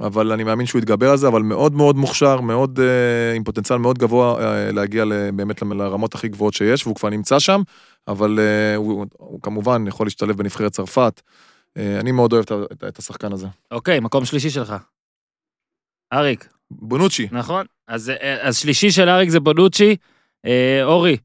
אבל 0.00 0.32
אני 0.32 0.44
מאמין 0.44 0.66
שהוא 0.66 0.78
יתגבר 0.78 1.10
על 1.10 1.16
זה, 1.16 1.28
אבל 1.28 1.42
מאוד 1.42 1.74
מאוד 1.74 1.96
מוכשר, 1.96 2.40
מאוד, 2.40 2.78
אה, 2.78 3.36
עם 3.36 3.44
פוטנציאל 3.44 3.78
מאוד 3.78 3.98
גבוה 3.98 4.36
להגיע 4.72 5.04
באמת 5.34 5.62
לרמות 5.62 6.14
הכי 6.14 6.28
גבוהות 6.28 6.54
שיש, 6.54 6.86
והוא 6.86 6.96
כבר 6.96 7.10
נמצא 7.10 7.38
שם, 7.38 7.62
אבל 8.08 8.38
uh, 8.38 8.76
הוא, 8.76 9.06
הוא 9.16 9.40
כמובן 9.42 9.84
יכול 9.86 10.06
להשתלב 10.06 10.36
בנבחרת 10.36 10.72
צרפת. 10.72 11.20
Uh, 11.78 12.00
אני 12.00 12.12
מאוד 12.12 12.32
אוהב 12.32 12.44
את, 12.44 12.52
את, 12.72 12.84
את 12.88 12.98
השחקן 12.98 13.32
הזה. 13.32 13.46
אוקיי, 13.70 14.00
מקום 14.00 14.24
שלישי 14.24 14.50
שלך. 14.50 14.74
אריק. 16.12 16.48
בונוצ'י. 16.70 17.28
נכון. 17.32 17.66
אז, 17.88 18.12
אז 18.40 18.56
שלישי 18.58 18.90
של 18.90 19.08
אריק 19.08 19.28
זה 19.28 19.40
בונוצ'י. 19.40 19.96
אה, 20.46 20.80
אורי, 20.84 21.16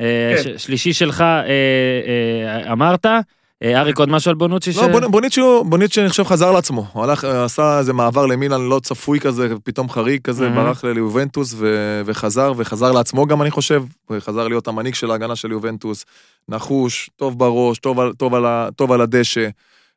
אה, 0.00 0.34
כן. 0.44 0.58
ש, 0.58 0.64
שלישי 0.64 0.92
שלך 0.92 1.20
אה, 1.20 1.42
אה, 1.46 2.72
אמרת. 2.72 3.06
אה, 3.62 3.80
אריק, 3.80 3.98
עוד 3.98 4.08
משהו 4.08 4.28
על 4.30 4.34
בונוצ'י? 4.34 4.70
לא, 4.76 4.82
בונ- 4.98 5.08
בוניצ'י, 5.10 5.40
הוא- 5.40 5.66
בוניצ'י 5.66 6.00
אני 6.00 6.08
חושב 6.08 6.22
חזר 6.24 6.52
לעצמו. 6.52 6.86
הוא 6.92 7.04
הלך, 7.04 7.24
עשה 7.24 7.78
איזה 7.78 7.92
מעבר 7.92 8.26
למילאן 8.26 8.68
לא 8.68 8.80
צפוי 8.82 9.20
כזה, 9.20 9.48
פתאום 9.64 9.88
חריג 9.90 10.22
כזה, 10.22 10.48
Mhm. 10.48 10.50
ברח 10.50 10.84
ליובנטוס 10.84 11.54
ו- 11.56 12.02
וחזר, 12.06 12.52
וחזר 12.56 12.92
לעצמו 12.92 13.26
גם 13.26 13.42
אני 13.42 13.50
חושב, 13.50 13.82
וחזר 14.10 14.48
להיות 14.48 14.68
המנהיג 14.68 14.94
של 14.94 15.10
ההגנה 15.10 15.36
של 15.36 15.50
יובנטוס. 15.50 16.04
נחוש, 16.48 17.10
טוב 17.16 17.38
בראש, 17.38 17.78
טוב 17.78 18.00
על, 18.00 18.12
טוב 18.12 18.34
על, 18.34 18.44
טוב 18.76 18.92
על 18.92 19.00
הדשא. 19.00 19.48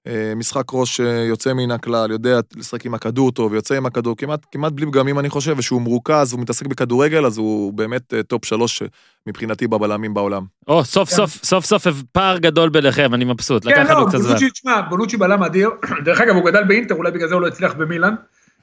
אה, 0.07 0.33
משחק 0.35 0.63
ראש 0.73 0.99
אה, 0.99 1.05
יוצא 1.05 1.53
מן 1.53 1.71
הכלל, 1.71 2.11
יודע 2.11 2.39
לשחק 2.55 2.85
עם 2.85 2.93
הכדור 2.93 3.31
טוב, 3.31 3.53
יוצא 3.53 3.75
עם 3.75 3.85
הכדור, 3.85 4.17
כמעט, 4.17 4.39
כמעט 4.51 4.73
בלי 4.73 4.85
פגמים 4.85 5.19
אני 5.19 5.29
חושב, 5.29 5.55
ושהוא 5.57 5.81
מרוכז, 5.81 6.33
הוא 6.33 6.41
מתעסק 6.41 6.65
בכדורגל, 6.65 7.25
אז 7.25 7.37
הוא 7.37 7.73
באמת 7.73 8.13
אה, 8.13 8.23
top 8.23 8.45
שלוש 8.45 8.81
אה, 8.81 8.87
מבחינתי 9.27 9.67
בבלמים 9.67 10.13
בעולם. 10.13 10.43
או, 10.67 10.85
סוף 10.85 11.09
סוף, 11.09 11.43
סוף 11.43 11.65
סוף 11.65 11.87
פער 12.11 12.37
גדול 12.37 12.69
ביניכם, 12.69 13.13
אני 13.13 13.25
מבסוט. 13.25 13.63
כן, 13.63 13.69
לקח 13.69 13.89
לנו 13.89 14.01
לא, 14.01 14.09
קצת 14.09 14.17
זמן. 14.17 14.27
בונוצ'י, 14.27 14.49
תשמע, 14.49 14.81
בונוצ'י 14.81 15.17
בלם 15.17 15.43
אדיר. 15.43 15.69
דרך 16.05 16.21
אגב, 16.21 16.35
הוא 16.35 16.45
גדל 16.45 16.63
באינטר, 16.63 16.95
אולי 16.95 17.11
בגלל 17.11 17.27
זה 17.27 17.33
הוא 17.33 17.41
לא 17.41 17.47
הצליח 17.47 17.73
במילאן. 17.73 18.15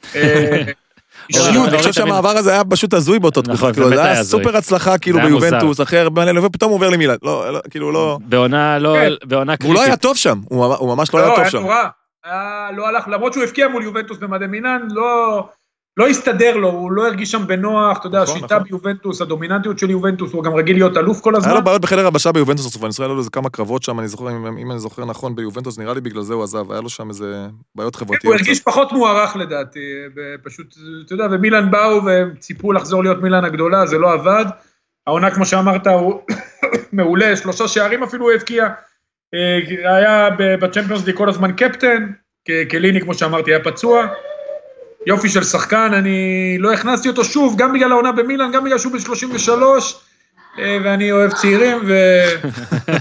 אישיות, 1.28 1.54
לא, 1.54 1.64
אני 1.64 1.72
לא 1.72 1.78
חושב 1.78 1.92
שהמעבר 1.92 2.28
הזה 2.28 2.52
היה 2.52 2.64
פשוט 2.64 2.94
הזוי 2.94 3.18
באותו 3.18 3.40
נכון, 3.40 3.54
תקופה, 3.54 3.66
זה 3.66 3.72
כאילו, 3.72 3.88
זה 3.96 4.04
היה. 4.04 4.24
סופר 4.24 4.56
הצלחה, 4.56 4.98
כאילו. 4.98 5.20
ביובנטוס, 5.20 5.80
אחרי 5.80 5.98
הרבה 5.98 6.24
מלא, 6.24 6.40
ופתאום 6.46 6.70
הוא 6.70 6.76
עובר 6.76 6.88
למילאן, 6.90 7.16
לא, 7.22 7.52
לא, 7.52 7.60
כאילו 7.70 7.92
לא, 7.92 8.18
בעונה 8.28 8.78
לא, 8.78 8.96
כן. 9.00 9.28
בעונה 9.28 9.54
הוא 9.62 9.74
לא 9.74 9.80
היה 9.80 9.86
קריטית. 9.88 10.02
טוב 10.02 10.16
שם, 10.16 10.38
הוא 10.48 10.66
ממש- 10.96 11.14
לא 11.14 11.20
לא, 11.20 11.26
היה 11.26 11.36
טוב 11.36 11.48
שם. 11.48 11.60
נורא. 11.60 11.84
היה- 12.24 12.68
לא 12.76 12.88
הלך, 12.88 13.08
למרות 13.08 13.32
שהוא 13.32 13.44
הבקיע 13.44 13.68
מול 13.68 13.82
יובנטוס 13.82 14.18
במדי 14.18 14.46
מילאן, 14.46 14.80
לא... 14.90 15.48
לא 15.96 16.08
הסתדר 16.08 16.56
לו, 16.56 16.70
הוא 16.70 16.92
לא 16.92 17.06
הרגיש 17.06 17.30
שם 17.30 17.46
בנוח, 17.46 17.98
אתה 17.98 18.06
יודע, 18.06 18.22
נכון, 18.22 18.36
השיטה 18.36 18.54
נכון. 18.54 18.68
ביובנטוס, 18.68 19.20
הדומיננטיות 19.20 19.78
של 19.78 19.90
יובנטוס, 19.90 20.32
הוא 20.32 20.44
גם 20.44 20.54
רגיל 20.54 20.76
להיות 20.76 20.96
אלוף 20.96 21.20
כל 21.20 21.34
היה 21.34 21.38
הזמן. 21.38 21.54
לו 21.54 21.64
בעיות 21.64 21.82
בחדר 21.82 22.06
הלבשה 22.06 22.32
ביובנטוס 22.32 22.66
בסוף, 22.66 22.84
אני 22.84 22.92
זוכר, 22.92 23.04
היה 23.04 23.12
לו 23.12 23.18
איזה 23.18 23.30
כמה 23.30 23.50
קרבות 23.50 23.82
שם, 23.82 24.00
אני 24.00 24.08
זוכר, 24.08 24.30
אם 24.30 24.58
אם 24.58 24.70
אני 24.70 24.80
זוכר 24.80 25.04
נכון, 25.04 25.36
ביובנטוס, 25.36 25.78
נראה 25.78 25.94
לי 25.94 26.00
בגלל 26.00 26.22
זה 26.22 26.34
הוא 26.34 26.42
עזב, 26.42 26.72
היה 26.72 26.80
לו 26.80 26.88
שם 26.88 27.08
איזה 27.08 27.46
בעיות 27.74 27.96
כן, 27.96 28.00
חברתיות. 28.00 28.24
הוא 28.24 28.34
הרגיש 28.34 28.60
פחות 28.60 28.92
מוערך 28.92 29.36
לדעתי, 29.36 29.80
פשוט, 30.42 30.74
אתה 31.06 31.14
יודע, 31.14 31.26
ומילאן 31.30 31.70
באו 31.70 32.00
וציפו 32.06 32.72
לחזור 32.72 33.02
להיות 33.02 33.22
מילאן 33.22 33.44
הגדולה, 33.44 33.86
זה 33.86 33.98
לא 33.98 34.12
עבד. 34.12 34.44
העונה, 35.06 35.30
כמו 35.30 35.46
שאמרת, 35.46 35.86
הוא 35.86 36.20
מעולה, 36.92 37.36
שלושה 37.36 37.68
שערים 37.68 38.02
אפילו 38.02 38.24
הוא 38.24 38.32
הבקיע. 38.32 38.68
אה, 39.34 39.96
היה 39.96 40.28
בצ'מפיונס 40.38 41.04
כל 41.14 41.28
הזמן 41.28 41.52
קפטן, 41.52 42.12
קליני, 42.68 43.00
כמו 43.00 43.14
שאמרתי, 43.14 43.50
היה 43.50 43.64
פצוע. 43.64 44.06
יופי 45.06 45.28
של 45.28 45.44
שחקן, 45.44 45.90
אני 45.94 46.56
לא 46.58 46.72
הכנסתי 46.72 47.08
אותו 47.08 47.24
שוב, 47.24 47.54
גם 47.58 47.72
בגלל 47.72 47.92
העונה 47.92 48.12
במילאן, 48.12 48.52
גם 48.52 48.64
בגלל 48.64 48.78
שהוא 48.78 48.92
בן 48.92 48.98
33, 48.98 50.00
אה, 50.58 50.78
ואני 50.84 51.12
אוהב 51.12 51.32
צעירים, 51.32 51.78
ו... 51.86 51.94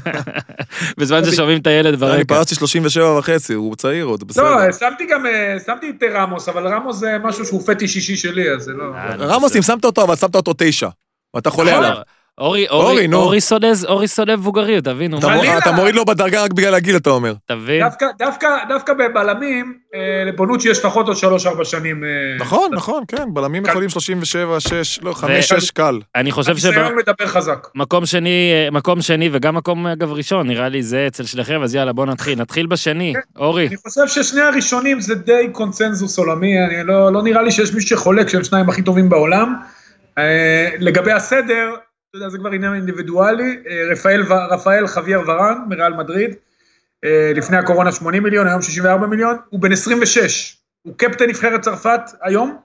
בזמן 0.99 1.25
ששומעים 1.25 1.61
את 1.61 1.67
הילד 1.67 1.87
אני 1.87 1.97
ברקע. 1.97 2.23
פרצתי 2.23 2.55
37 2.55 3.17
וחצי, 3.17 3.53
הוא 3.53 3.75
צעיר 3.75 4.05
עוד, 4.05 4.23
בסדר. 4.23 4.55
לא, 4.55 4.71
שמתי 4.71 5.05
גם, 5.05 5.25
אה, 5.25 5.57
שמתי 5.65 5.89
את 5.89 6.03
רמוס, 6.13 6.49
אבל 6.49 6.67
רמוס 6.67 6.97
זה 6.97 7.17
משהו 7.23 7.45
שהוא 7.45 7.61
פטיש 7.65 7.95
אישי 7.95 8.15
שלי, 8.15 8.51
אז 8.51 8.61
זה 8.63 8.71
לא... 8.71 8.83
רמוס, 9.19 9.55
אם 9.55 9.61
שמת 9.61 9.85
אותו, 9.85 10.03
אבל 10.03 10.15
שמת 10.15 10.35
אותו 10.35 10.53
תשע, 10.57 10.89
ואתה 11.33 11.49
חולה 11.49 11.71
נכון. 11.71 11.83
עליו. 11.85 12.01
אורי, 12.37 12.67
אורי, 12.69 12.85
אורי, 12.91 13.07
נו. 13.07 13.17
אורי 13.17 13.41
סונז, 13.41 13.85
אורי 13.85 14.07
סונב 14.07 14.35
מבוגריות, 14.35 14.85
תבינו, 14.85 15.19
אתה 15.19 15.27
מור-. 15.27 15.57
אתה 15.57 15.71
מוריד 15.71 15.95
לו 15.95 16.05
בדרגה 16.05 16.43
רק 16.43 16.53
בגלל 16.53 16.73
הגיל, 16.73 16.97
אתה 16.97 17.09
אומר. 17.09 17.33
תבין? 17.45 17.83
דווקא, 17.83 18.05
דווקא, 18.19 18.47
דווקא 18.69 18.93
בבלמים, 18.93 19.73
אה, 19.95 20.23
לבונוצ'י 20.25 20.69
יש 20.69 20.79
לפחות 20.79 21.07
עוד 21.07 21.17
3-4 21.17 21.63
שנים. 21.63 22.03
אה, 22.03 22.09
נכון, 22.39 22.69
נכון, 22.73 23.03
כן, 23.07 23.33
בלמים 23.33 23.63
קל. 23.63 23.69
יכולים 23.69 23.89
37, 23.89 24.59
6, 24.59 24.99
לא, 25.01 25.13
5, 25.13 25.49
6 25.49 25.71
קל. 25.71 25.99
אני 26.15 26.31
חושב 26.31 26.51
הניסיון 26.51 26.95
מדבר 26.97 27.27
חזק. 27.27 27.67
שבמקום 27.73 28.05
שני, 28.05 28.51
אה, 28.53 28.71
מקום 28.71 29.01
שני 29.01 29.29
וגם 29.31 29.55
מקום 29.55 29.87
אגב 29.87 30.11
ראשון, 30.11 30.47
נראה 30.47 30.69
לי 30.69 30.83
זה 30.83 31.07
אצל 31.07 31.23
שניכם, 31.23 31.61
אז 31.63 31.75
יאללה 31.75 31.93
בוא 31.93 32.05
נתחיל. 32.05 32.39
נתחיל 32.39 32.65
בשני, 32.65 33.13
אורי. 33.37 33.67
אני 33.67 33.77
חושב 33.77 34.07
ששני 34.07 34.41
הראשונים 34.41 35.01
זה 35.01 35.15
די 35.15 35.47
קונצנזוס 35.51 36.17
עולמי, 36.17 36.65
אני 36.65 36.87
לא, 36.87 37.13
לא 37.13 37.23
נראה 37.23 37.41
לי 37.41 37.51
שיש 37.51 37.73
מישהו 37.73 37.89
שחולק 37.89 38.29
שהם 38.29 38.43
שניים 38.43 38.69
הכי 38.69 38.81
טובים 38.81 39.09
בעולם. 39.09 39.55
אה, 40.17 40.69
לגבי 40.79 41.11
הסדר, 41.11 41.75
אתה 42.15 42.23
יודע, 42.23 42.29
זה 42.29 42.37
כבר 42.37 42.51
עניין 42.51 42.73
אינדיבידואלי, 42.73 43.57
אה, 43.69 43.83
רפאל, 43.91 44.23
רפאל 44.49 44.87
חוויאר 44.87 45.21
ורן 45.27 45.57
מריאל 45.69 45.93
מדריד, 45.93 46.35
אה, 47.03 47.31
לפני 47.35 47.57
הקורונה 47.57 47.91
80 47.91 48.23
מיליון, 48.23 48.47
היום 48.47 48.61
64 48.61 49.07
מיליון, 49.07 49.35
הוא 49.49 49.59
בן 49.59 49.71
26, 49.71 50.57
הוא 50.81 50.93
קפטן 50.97 51.25
נבחרת 51.29 51.61
צרפת 51.61 52.01
היום, 52.21 52.57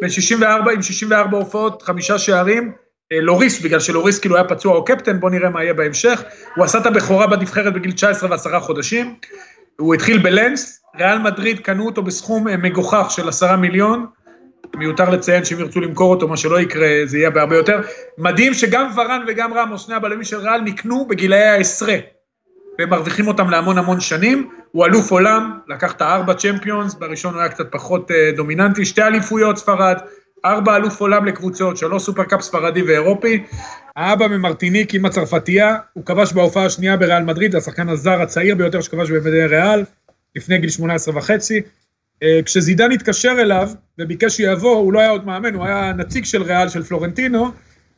בן 0.00 0.08
64 0.08 0.72
עם 0.72 0.82
64 0.82 1.38
הופעות, 1.38 1.82
חמישה 1.82 2.18
שערים, 2.18 2.72
אה, 3.12 3.20
לוריס, 3.20 3.60
בגלל 3.60 3.80
שלוריס 3.80 4.18
כאילו 4.18 4.36
היה 4.36 4.44
פצוע 4.44 4.74
או 4.74 4.84
קפטן, 4.84 5.20
בוא 5.20 5.30
נראה 5.30 5.50
מה 5.50 5.62
יהיה 5.62 5.74
בהמשך, 5.74 6.22
הוא 6.56 6.64
עשה 6.64 6.78
את 6.78 6.86
הבכורה 6.86 7.26
בנבחרת 7.26 7.74
בגיל 7.74 7.92
19 7.92 8.30
ועשרה 8.30 8.60
חודשים, 8.60 9.14
הוא 9.76 9.94
התחיל 9.94 10.18
בלנס, 10.18 10.82
ריאל 10.98 11.18
מדריד 11.18 11.58
קנו 11.60 11.86
אותו 11.86 12.02
בסכום 12.02 12.46
מגוחך 12.62 13.06
של 13.10 13.28
עשרה 13.28 13.56
מיליון, 13.56 14.06
מיותר 14.76 15.10
לציין 15.10 15.44
שאם 15.44 15.58
ירצו 15.58 15.80
למכור 15.80 16.10
אותו, 16.10 16.28
מה 16.28 16.36
שלא 16.36 16.60
יקרה, 16.60 16.88
זה 17.04 17.18
יהיה 17.18 17.30
בהרבה 17.30 17.56
יותר. 17.56 17.80
מדהים 18.18 18.54
שגם 18.54 18.90
ורן 18.96 19.24
וגם 19.28 19.54
רמוס, 19.54 19.86
שני 19.86 19.94
הבלמים 19.94 20.24
של 20.24 20.36
ריאל, 20.36 20.60
נקנו 20.60 21.06
בגילאי 21.08 21.42
העשרה, 21.42 21.96
והם 22.78 22.90
מרוויחים 22.90 23.28
אותם 23.28 23.50
להמון 23.50 23.78
המון 23.78 24.00
שנים. 24.00 24.50
הוא 24.72 24.86
אלוף 24.86 25.10
עולם, 25.10 25.58
לקח 25.68 25.92
את 25.92 26.00
הארבע 26.00 26.34
צ'מפיונס, 26.34 26.94
בראשון 26.94 27.34
הוא 27.34 27.40
היה 27.40 27.50
קצת 27.50 27.72
פחות 27.72 28.10
אה, 28.10 28.30
דומיננטי, 28.36 28.84
שתי 28.84 29.02
אליפויות 29.02 29.58
ספרד, 29.58 29.96
ארבע 30.44 30.76
אלוף 30.76 31.00
עולם 31.00 31.24
לקבוצות, 31.24 31.76
שלוש 31.76 32.02
סופרקאפ 32.02 32.40
ספרדי 32.42 32.82
ואירופי. 32.82 33.44
האבא 33.96 34.26
ממרטיניק 34.26 34.94
עם 34.94 35.04
הצרפתייה, 35.04 35.76
הוא 35.92 36.04
כבש 36.04 36.32
בהופעה 36.32 36.64
השנייה 36.64 36.96
בריאל 36.96 37.22
מדריד, 37.22 37.56
השחקן 37.56 37.88
הזר 37.88 38.22
הצעיר 38.22 38.54
ביותר 38.54 38.80
שכבש 38.80 39.10
במדי 39.10 39.46
ריאל, 39.46 39.84
לפני 40.36 40.58
גיל 40.58 40.70
18 40.70 41.16
וחצי. 41.16 41.62
אה, 42.22 42.40
כשזידן 42.44 42.92
התקשר 42.92 43.36
אליו 43.38 43.68
וביקש 43.98 44.36
שיבוא, 44.36 44.76
הוא 44.76 44.92
לא 44.92 45.00
היה 45.00 45.10
עוד 45.10 45.26
מאמן, 45.26 45.54
הוא 45.54 45.64
היה 45.64 45.92
נציג 45.96 46.24
של 46.24 46.42
ריאל, 46.42 46.68
של 46.68 46.82
פלורנטינו, 46.82 47.50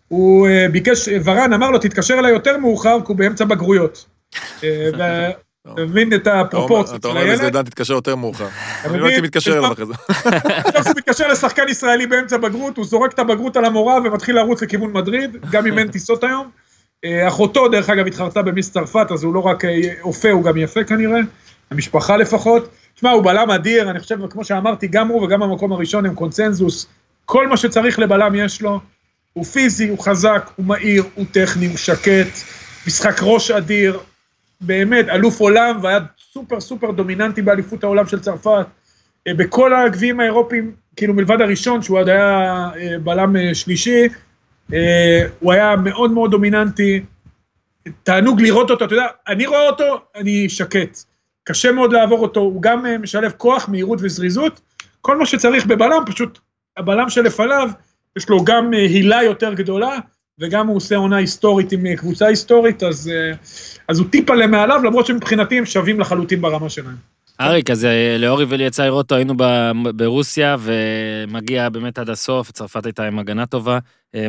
הוא 0.09 0.49
אה, 0.49 0.66
ביקש, 0.73 1.09
ורן 1.25 1.53
אמר 1.53 1.71
לו, 1.71 1.79
תתקשר 1.79 2.18
אליי 2.18 2.33
יותר 2.33 2.57
מאוחר, 2.57 2.99
כי 3.01 3.07
הוא 3.09 3.16
באמצע 3.16 3.45
בגרויות. 3.45 4.05
אתה 5.75 5.83
מבין 5.85 6.12
את 6.14 6.21
אתה 6.23 6.31
אומר- 6.31 6.41
הפרופורציות 6.41 7.01
אתה 7.01 7.09
של 7.09 7.16
אומר 7.16 7.21
הילד? 7.21 7.41
לזידן, 7.41 7.62
תתקשר 7.62 7.95
יותר 7.95 8.16
מאוחר. 8.16 8.49
אני 8.85 8.99
לא? 8.99 9.07
הייתי 9.07 9.21
מתקשר 9.21 9.59
אליו 9.59 9.73
אחרי 9.73 9.87
זה. 9.87 9.93
עכשיו 10.64 10.85
הוא 10.87 10.95
מתקשר 10.97 11.29
לשחקן 11.29 11.68
ישראלי 11.68 12.07
באמצע 12.07 12.37
בגרות, 12.37 12.77
הוא 12.77 12.85
זורק 12.85 13.12
את 13.12 13.18
הבגרות 13.18 13.57
על 13.57 13.64
המורה 13.64 13.95
ומתחיל 14.05 14.37
לרוץ 14.37 14.62
לכיוון 14.62 14.93
מדריד, 14.93 15.37
גם 15.51 15.66
אם 15.66 15.79
אין 15.79 15.89
טיסות 15.91 16.25
היום. 16.25 16.51
אה, 17.05 17.29
אחותו, 17.29 17.68
דרך 17.68 17.91
אגב, 17.91 18.07
התחרתה 18.07 18.43
במיס 18.43 18.71
צרפת, 18.73 19.07
אז 19.12 19.25
הוא 19.25 19.35
לא 19.35 19.41
רק 19.41 19.62
אופה, 20.03 20.31
הוא 20.31 20.45
גם 20.45 20.57
יפה 20.57 20.85
כנראה, 20.85 21.21
המשפחה 21.71 22.16
לפחות. 22.16 22.68
תשמע, 23.01 23.11
הוא 23.11 23.24
בלם 23.24 23.51
אדיר, 23.51 23.90
אני 23.90 24.01
חושב, 24.01 24.26
כמו 24.30 24.44
שאמרתי, 24.44 24.88
גם 24.88 25.09
הוא 25.09 25.24
וגם 25.24 25.42
המקום 25.42 25.72
הראשון 25.72 26.07
הם 26.07 26.14
קונצנזוס. 26.14 26.86
כל 27.24 27.48
מה 27.48 27.57
שצריך 27.57 27.98
לבלם 27.98 28.34
יש 28.34 28.62
לו. 28.62 28.80
הוא 29.32 29.44
פיזי, 29.44 29.88
הוא 29.88 29.98
חזק, 29.98 30.51
הוא 30.57 30.66
מהיר, 30.66 31.05
הוא 31.14 31.26
טכני, 31.32 31.66
הוא 31.66 31.76
שקט, 31.76 32.28
משחק 32.86 33.20
ראש 33.22 33.51
אדיר, 33.51 33.98
באמת, 34.61 35.09
אלוף 35.09 35.40
עולם, 35.40 35.78
והיה 35.82 35.98
סופר 36.32 36.61
סופר 36.61 36.90
דומיננטי 36.90 37.42
באליפות 37.42 37.84
העולם 37.84 38.07
של 38.07 38.20
צרפת. 38.20 38.66
אה, 39.28 39.34
בכל 39.34 39.74
הגביעים 39.74 40.20
האירופיים, 40.20 40.72
כאילו 40.96 41.14
מלבד 41.14 41.40
הראשון, 41.40 41.82
שהוא 41.82 41.98
עוד 41.98 42.09
היה 42.09 42.70
אה, 42.76 42.98
בלם 42.98 43.36
אה, 43.36 43.55
שלישי, 43.55 44.09
הוא 45.40 45.53
היה 45.53 45.76
מאוד 45.76 46.11
מאוד 46.11 46.30
דומיננטי. 46.30 47.01
תענוג 48.03 48.40
לראות 48.40 48.70
אותו, 48.70 48.84
אתה 48.84 48.94
יודע, 48.94 49.07
אני 49.28 49.46
רואה 49.46 49.66
אותו, 49.66 50.01
אני 50.16 50.48
שקט. 50.48 51.09
קשה 51.51 51.72
מאוד 51.72 51.92
לעבור 51.92 52.18
אותו, 52.22 52.40
הוא 52.40 52.62
גם 52.62 52.86
אה, 52.86 52.98
משלב 52.98 53.32
כוח, 53.36 53.68
מהירות 53.68 53.98
וזריזות. 54.03 54.61
כל 55.01 55.16
מה 55.18 55.26
שצריך 55.26 55.66
בבלם, 55.66 56.03
פשוט 56.07 56.38
הבלם 56.76 57.11
שלפניו, 57.11 57.68
יש 58.18 58.28
לו 58.28 58.44
גם 58.44 58.74
אה, 58.74 58.78
הילה 58.78 59.22
יותר 59.22 59.55
גדולה, 59.55 59.98
וגם 60.40 60.66
הוא 60.66 60.76
עושה 60.76 60.96
עונה 60.96 61.16
היסטורית 61.16 61.72
עם 61.72 61.86
אה, 61.86 61.96
קבוצה 61.96 62.26
היסטורית, 62.26 62.82
אז, 62.82 63.11
אז 63.88 63.98
הוא 63.98 64.07
טיפה 64.11 64.34
למעליו, 64.34 64.80
למרות 64.84 65.07
שמבחינתי 65.07 65.59
הם 65.59 65.66
שווים 65.66 66.01
לחלוטין 66.01 66.40
ברמה 66.40 66.70
שלהם. 66.70 66.96
אריק, 67.40 67.70
אז 67.70 67.86
לאורי 68.18 68.44
ולי 68.48 68.64
יצא 68.64 68.84
לראות 68.84 69.05
אותו, 69.05 69.14
היינו 69.14 69.34
ב- 69.36 69.72
ברוסיה, 69.96 70.57
ומגיע 70.61 71.68
באמת 71.68 71.98
עד 71.98 72.11
הסוף, 72.11 72.51
צרפת 72.51 72.86
הייתה 72.86 73.07
עם 73.07 73.18
הגנה 73.18 73.46
טובה. 73.46 73.78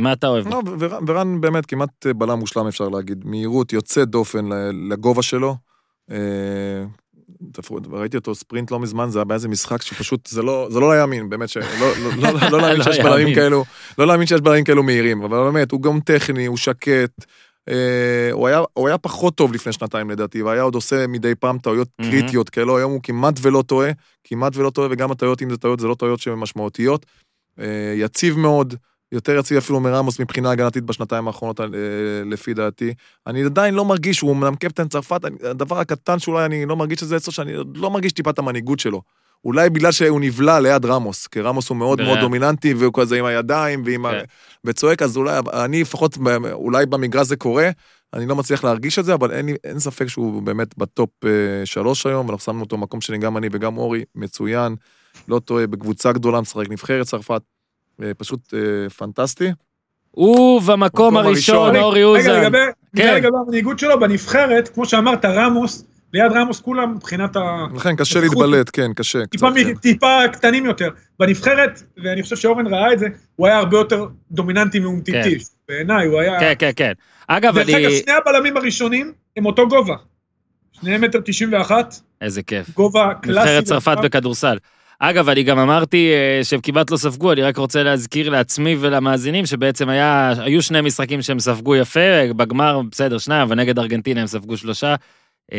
מה 0.02 0.14
אתה 0.14 0.28
אוהב? 0.28 0.48
לא, 0.48 0.62
ורן- 1.08 1.42
באמת 1.42 1.66
כמעט 1.66 2.06
בלם 2.16 2.40
מושלם 2.40 2.68
אפשר 2.68 2.90
להגיד, 2.90 3.22
מהירות 3.26 3.74
יוצאת 3.74 4.08
דופן 4.08 4.50
לגובה 4.90 5.22
שלו. 5.22 5.56
ראיתי 7.92 8.18
אותו 8.18 8.36
ספרינט 8.36 8.72
לא 8.72 8.80
מזמן, 8.80 9.10
זה 9.10 9.20
היה 9.20 9.26
באיזה 9.26 9.48
משחק 9.48 9.82
שפשוט, 9.82 10.28
זה 10.28 10.42
לא, 10.42 10.68
זה 10.72 10.80
לא 10.80 10.96
להאמין, 10.96 11.30
באמת, 11.30 11.50
שלא 11.50 11.64
לא, 11.80 11.92
לא, 12.00 12.34
לא, 12.34 12.50
לא 12.52 12.62
להאמין 12.62 12.78
לא 12.88 12.94
שיש. 12.94 13.00
בלמים 13.06 13.36
כאלו, 13.36 13.66
לא 13.98 14.08
להאמין 14.08 14.28
שיש 14.28 14.42
בלמים 14.42 14.64
כאלו 14.64 14.84
מהירים, 14.84 15.24
אבל 15.24 15.38
באמת, 15.38 15.72
הוא 15.72 15.82
גם 15.82 16.00
טכני, 16.00 16.46
הוא 16.46 16.58
שקט. 16.58 17.26
אה, 17.70 18.30
הוא 18.32 18.48
היה, 18.48 18.62
הוא 18.74 18.88
היה 18.88 18.98
פחות 18.98 19.36
טוב 19.36 19.54
לפני 19.54 19.74
שנתיים 19.74 20.10
לדעתי, 20.10 20.42
והיה 20.42 20.62
עוד 20.62 20.76
עושה 20.76 21.08
מדי 21.08 21.36
פעם 21.36 21.58
טעויות 21.58 21.88
מהמם. 22.00 22.12
קריטיות 22.12 22.50
כאלו, 22.50 22.78
היום 22.78 22.92
הוא 22.92 23.00
כמעט 23.04 23.34
ולא 23.42 23.64
טועה, 23.68 23.92
כמעט 24.24 24.56
ולא 24.56 24.70
טועה, 24.70 24.88
וגם 24.92 25.12
הטעויות, 25.12 25.42
אם 25.42 25.50
זה 25.50 25.58
טעויות, 25.58 25.80
זה 25.80 25.88
לא 25.88 25.96
טעויות 25.96 26.20
שהן 26.20 26.34
משמעותיות. 26.34 27.06
אה, 27.60 27.94
יציב 27.96 28.38
מאוד, 28.38 28.76
יותר 29.12 29.38
יציב 29.38 29.58
אפילו 29.58 29.80
מרמוס 29.80 30.20
מבחינה 30.20 30.52
הגנתית 30.52 30.84
בשנתיים 30.84 31.28
האחרונות, 31.28 31.60
אה, 31.60 31.66
לפי 32.26 32.54
דעתי. 32.54 32.94
אני 33.28 33.44
עדיין 33.44 33.74
לא 33.74 33.86
מרגיש, 33.86 34.20
הוא 34.20 34.32
אמנם 34.32 34.56
קפטן 34.56 34.88
צרפת, 34.88 35.22
הדבר 35.44 35.80
הקטן 35.80 36.20
שאולי 36.20 36.46
אני 36.46 36.66
לא 36.66 36.76
מרגיש 36.76 37.00
שזה 37.00 37.18
אצלו, 37.18 37.34
שאני 37.34 37.54
לא 37.76 37.92
מרגיש 37.92 38.12
טיפה 38.12 38.30
את 38.30 38.40
המנהיגות 38.40 38.80
שלו. 38.80 39.02
אולי 39.46 39.70
בגלל 39.70 39.92
שהוא 39.92 40.22
נבלע 40.22 40.60
ליד 40.60 40.86
רמוס, 40.86 41.28
כי 41.28 41.42
רמוס 41.42 41.70
הוא 41.70 41.78
מאוד 41.78 42.02
מאוד. 42.02 42.20
דומיננטי, 42.20 42.74
והוא 42.74 42.94
כזה 42.94 43.20
עם 43.20 43.26
הידיים 43.26 43.84
ועם 43.86 44.06
ה... 44.06 44.12
כן. 44.12 44.24
וצועק, 44.64 45.02
אז 45.02 45.18
אולי, 45.18 45.40
אני 45.54 45.82
לפחות, 45.82 46.18
אולי 46.52 46.86
במגרש 46.86 47.28
זה 47.28 47.36
קורה, 47.36 47.70
אני 48.14 48.26
לא 48.26 48.36
מצליח 48.36 48.64
להרגיש 48.64 49.00
את 49.00 49.06
זה, 49.06 49.14
אבל 49.14 49.32
אין, 49.32 49.50
אין 49.64 49.80
ספק 49.80 50.08
שהוא 50.08 50.42
באמת 50.42 50.78
בטופ 50.78 51.10
אה, 51.26 51.66
שלוש 51.66 52.06
היום, 52.06 52.30
אנחנו 52.30 52.40
שמנו 52.44 52.62
אותו 52.62 52.78
מקום 52.78 53.02
שני, 53.02 53.18
גם 53.18 53.38
אני 53.38 53.48
וגם 53.52 53.78
אורי, 53.78 54.04
מצוין, 54.16 54.76
לא 55.28 55.40
טועה, 55.40 55.68
בקבוצה 55.68 56.12
גדולה, 56.12 56.42
משחק 56.42 56.70
נבחרת 56.70 57.06
צרפת, 57.06 57.42
פשוט 58.18 58.54
אה, 58.54 58.90
פנטסטי. 58.90 59.52
הוא 60.12 60.62
במקום 60.62 61.18
הראשון. 61.18 61.76
אורי 61.76 62.04
רגע, 62.04 62.06
אוזן. 62.06 62.42
לגבי, 62.42 62.58
כן. 62.96 63.04
כן. 63.04 63.16
לגבי 63.16 63.38
המנהיגות 63.46 63.80
שלו, 63.80 64.00
בנבחרת, 64.00 64.68
כמו 64.68 64.86
שאמרת, 64.86 65.26
רמוס, 65.26 65.86
ליד 66.14 66.32
רמוס 66.32 66.62
כולם 66.62 66.96
מבחינת 66.96 67.36
ה... 67.36 67.42
לכן 67.76 67.96
קשה. 67.96 68.20
להתבלט, 68.20 68.70
כן, 68.74 68.94
קשה. 68.94 69.26
טיפה, 69.26 69.48
קצת, 69.52 69.58
כן. 69.64 69.76
טיפה 69.76 70.20
קטנים 70.34 70.66
יותר. 70.66 70.90
בנבחרת, 71.20 71.84
ואני 72.04 72.24
חושב 72.24 72.36
שאורן 72.36 72.68
ראה 72.68 72.94
את 72.94 73.00
זה, 73.00 73.08
הוא 73.36 73.48
היה 73.48 73.58
הרבה 73.58 73.78
יותר 73.78 74.08
דומיננטי 74.32 74.80
מאומטיטי. 74.80 75.38
בעיניי, 75.70 76.08
הוא 76.08 76.20
היה... 76.20 76.40
כן, 76.40 76.54
כן, 76.60 76.72
כן. 76.76 76.92
אגב, 77.28 77.56
דרך 77.56 77.70
אגב, 77.70 77.76
אני... 77.76 77.98
שני 77.98 78.14
הבלמים 78.14 78.58
הראשונים 78.58 79.12
הם 79.38 79.46
אותו 79.46 79.68
גובה. 79.68 79.96
שניהם 80.72 81.02
מטר 81.02 81.20
תשעים 81.26 81.54
ואחת, 81.54 81.96
איזה 82.22 82.44
כיף. 82.44 82.70
גובה 82.70 83.14
קלאסי. 83.22 83.40
נבחרת 83.40 83.64
צרפת. 83.64 83.98
בכדורסל. 84.04 84.58
אגב, 85.04 85.30
אני 85.30 85.44
גם 85.44 85.60
אמרתי 85.60 86.12
אה, 86.14 86.44
שהם 86.44 86.60
כמעט 86.62 86.92
לא 86.92 86.98
ספגו, 86.98 87.32
אני 87.32 87.42
רק 87.42 87.58
רוצה 87.58 87.84
להזכיר 87.84 88.30
לעצמי 88.30 88.76
ולמאזינים 88.80 89.46
שבעצם 89.46 89.90
היה, 89.90 90.34
היו 90.40 90.62
שני 90.62 90.82
משחקים 90.82 91.22
שהם 91.22 91.40
ספגו 91.40 91.76
יפה, 91.76 92.34
בגמר 92.36 92.82
בסדר 92.92 93.18
שניים, 93.18 93.42
אבל 93.42 93.56
נגד 93.56 93.80
ארגנטינה 93.80 94.22
הם 94.22 94.28
ספגו 94.28 94.58
שלושה, 94.58 94.96
אה, 95.54 95.58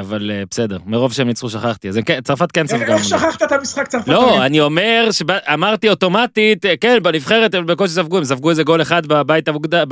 אבל 0.00 0.30
אה, 0.30 0.42
בסדר, 0.50 0.78
מרוב 0.86 1.12
שהם 1.12 1.26
ניצחו 1.26 1.50
שכחתי, 1.50 1.88
אז 1.88 1.98
כן- 2.06 2.20
צרפת 2.20 2.52
כן 2.52 2.66
ספגה. 2.66 2.94
איך 2.94 3.04
שכחת 3.04 3.42
את 3.42 3.52
המשחק 3.52 3.88
צרפת? 3.88 4.08
לא, 4.08 4.46
אני 4.46 4.60
אומר, 4.60 5.08
אמרתי 5.54 5.88
אוטומטית, 5.88 6.64
כן, 6.80 6.98
בנבחרת 7.02 7.54
הם 7.54 7.66
בקושי 7.66 7.92
ספגו, 7.94 8.18
הם 8.18 8.24
ספגו 8.24 8.50
איזה 8.50 8.62
גול 8.62 8.82
אחד 8.82 9.06
בבית 9.06 9.48
המוקדם, 9.48 9.86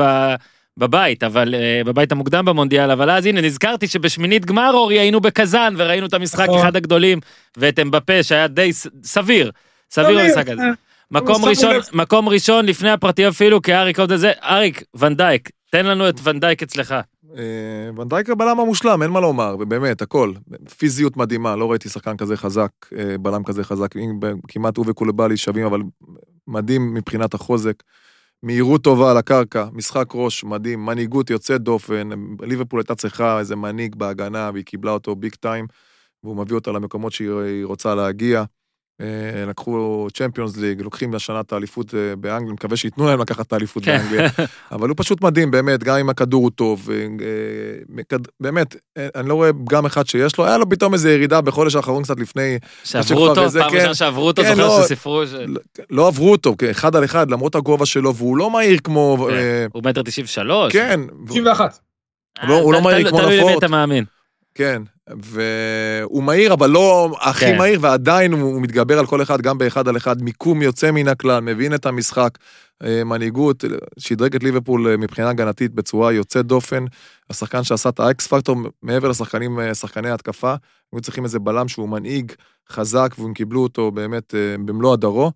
בבית, 0.77 1.23
אבל 1.25 1.55
אה, 1.55 1.83
בבית 1.87 2.13
המוקדם 2.13 2.45
במונדיאל, 2.45 2.91
אבל 2.91 3.11
אז 3.11 3.27
הנה 3.27 3.41
נזכרתי 3.41 3.87
שבשמינית 3.87 4.45
גמר 4.45 4.71
אורי 4.75 4.99
היינו 4.99 5.21
בקזאן 5.21 5.75
וראינו 5.77 6.07
את 6.07 6.15
המשחק 6.15 6.47
נכון. 6.49 6.59
אחד 6.59 6.77
הגדולים, 6.77 7.21
ואת 7.57 7.79
אמבפה 7.79 8.23
שהיה 8.23 8.49
די 8.49 8.73
ס- 8.73 8.87
סביר, 9.05 9.51
סביר 9.91 10.21
המשחק 10.21 10.49
הזה. 10.49 10.63
אה, 10.63 10.69
מקום 11.11 11.45
ראשון. 11.45 11.77
מקום 11.93 12.29
ראשון 12.29 12.67
לפני 12.67 12.91
הפרטי 12.91 13.29
אפילו, 13.29 13.63
כי 13.63 13.75
אריק 13.75 13.99
עוד 13.99 14.13
איזה, 14.13 14.33
אריק, 14.45 14.83
ונדייק, 14.99 15.51
תן 15.71 15.87
לנו 15.87 16.09
את 16.09 16.15
ונדייק 16.23 16.63
אצלך. 16.63 16.95
אה, 17.39 17.43
ונדייק 17.97 18.31
הבלם 18.31 18.61
המושלם, 18.61 19.03
אין 19.03 19.11
מה 19.11 19.21
לומר, 19.21 19.57
באמת, 19.57 20.03
הכל. 20.03 20.33
פיזיות 20.79 21.17
מדהימה, 21.17 21.57
לא 21.57 21.71
ראיתי 21.71 21.89
שחקן 21.89 22.17
כזה 22.17 22.37
חזק, 22.37 22.71
בלם 23.21 23.45
כזה 23.45 23.65
חזק, 23.65 23.95
כמעט 24.49 24.77
הוא 24.77 24.85
וקולבאלי 24.89 25.37
שווים, 25.37 25.67
אבל 25.67 25.81
מדהים 26.49 26.95
מבחינת 26.95 27.35
החוזק. 27.35 27.83
מהירות 28.43 28.85
טובה 28.85 29.11
על 29.11 29.17
הקרקע, 29.17 29.67
משחק 29.73 30.07
ראש 30.15 30.45
מדהים, 30.45 30.87
מנהיגות 30.87 31.31
יוצאת 31.31 31.61
דופן, 31.61 32.09
ליברפול 32.43 32.81
הייתה 32.81 32.95
צריכה 32.95 33.39
איזה 33.39 33.57
מנהיג 33.57 33.95
בהגנה, 33.95 34.51
והיא 34.53 34.65
קיבלה 34.65 34.91
אותו 34.91 35.17
ביג 35.17 35.35
טיים, 35.35 35.67
והוא 36.25 36.37
מביא 36.37 36.55
אותה 36.55 36.73
למקומות 36.73 37.13
שהיא 37.13 37.65
רוצה 37.65 37.95
להגיע. 37.95 38.45
אה, 39.03 39.07
לקחו 39.47 40.07
צ'מפיונס 40.15 40.57
ליג, 40.57 40.83
לוקחים 40.83 41.15
השנה 41.15 41.41
את 41.41 41.53
האליפות 41.53 41.95
אה, 41.95 42.17
באנגליה, 42.17 42.53
מקווה 42.53 42.77
שייתנו 42.77 43.07
להם 43.07 43.21
לקחת 43.21 43.47
את 43.47 43.53
האליפות 43.53 43.85
כן. 43.85 43.99
באנגליה. 43.99 44.29
אבל 44.73 44.89
הוא 44.89 44.95
פשוט 44.99 45.23
מדהים, 45.23 45.51
באמת, 45.51 45.85
גם 45.85 45.97
אם 45.97 46.11
הכדור 46.11 46.43
הוא 46.43 46.51
טוב, 46.51 46.89
אה, 46.91 46.97
מקד- 47.89 48.29
באמת, 48.41 48.77
אני 49.15 49.29
לא 49.29 49.35
רואה 49.35 49.51
פגם 49.67 49.87
אחד 49.87 50.07
שיש 50.07 50.39
לו, 50.39 50.47
היה 50.47 50.59
לו 50.59 50.69
פתאום 50.69 50.95
איזה 50.95 51.13
ירידה 51.13 51.41
בחודש 51.41 51.75
האחרון 51.75 52.03
קצת 52.03 52.21
לפני, 52.21 52.59
שעברו 52.85 53.29
אותו, 53.29 53.51
פעם 53.51 53.71
כן, 53.71 53.77
ראשונה 53.77 53.95
שעברו 53.95 54.27
אותו, 54.27 54.43
כן, 54.43 54.49
זוכר 54.55 54.67
לא- 54.69 54.83
שסיפרו 54.85 55.23
ש... 55.27 55.31
לא 55.91 56.09
עברו 56.09 56.33
אותו, 56.33 56.55
כן, 56.59 56.71
אחד 56.71 56.97
על 56.97 57.05
אחד, 57.05 57.31
למרות 57.31 57.55
הגובה 57.55 57.87
שלו, 57.87 58.15
והוא 58.15 58.37
לא 58.37 58.51
מהיר 58.51 58.79
כמו... 58.85 59.29
הוא 59.73 59.83
מטר 59.85 60.03
תשעים 60.03 60.25
ושלוש. 60.25 60.73
כן, 60.73 61.01
91. 61.29 61.79
הוא 62.41 62.49
לא- 62.49 62.59
הוא 62.61 62.73
לא 62.73 62.83
מהיר 62.83 63.09
כמו 63.11 63.19
תלוי 63.21 63.39
למי. 63.41 63.59
אתה 63.59 63.69
מאמין. 63.69 64.05
כן, 64.55 64.83
והוא 65.09 66.23
מהיר, 66.23 66.53
אבל 66.53 66.71
לא 66.71 67.11
הכי 67.21 67.45
כן. 67.45 67.59
מהיר, 67.59 67.79
ועדיין 67.83 68.33
הוא 68.33 68.63
מתגבר 68.63 68.99
על 68.99 69.07
כל 69.07 69.23
אחד, 69.23 69.41
גם 69.41 69.59
באחד 69.59 69.89
על 69.89 69.97
אחד, 69.97 70.23
מיקום 70.23 70.63
יוצא 70.63 70.91
מן 70.91 71.09
הכלל, 71.09 71.41
מבין 71.41 71.75
את 71.75 71.87
המשחק, 71.87 72.39
אה, 72.85 73.05
מנהיגות, 73.05 73.65
שדרג 73.99 74.35
את 74.35 74.43
ליברפול 74.43 74.89
אה, 74.89 74.97
מבחינה 74.97 75.31
הגנתית 75.31 75.75
בצורה 75.75 76.13
יוצאת 76.13 76.47
דופן, 76.47 76.85
השחקן 77.31 77.65
שעשה 77.65 77.89
את 77.89 78.01
האקס 78.01 78.27
פקטור 78.27 78.57
מעבר 78.83 79.09
לשחקנים, 79.09 79.61
אה, 79.61 79.75
שחקני 79.75 80.11
התקפה, 80.11 80.55
היו 80.93 81.01
צריכים 81.01 81.25
איזה 81.25 81.39
בלם 81.39 81.69
שהוא 81.69 81.89
מנהיג 81.89 82.33
חזק, 82.71 83.15
והם 83.19 83.35
קיבלו 83.35 83.63
אותו 83.63 83.91
באמת 83.91 84.35
במלוא 84.65 84.93
הדרו. 84.93 85.33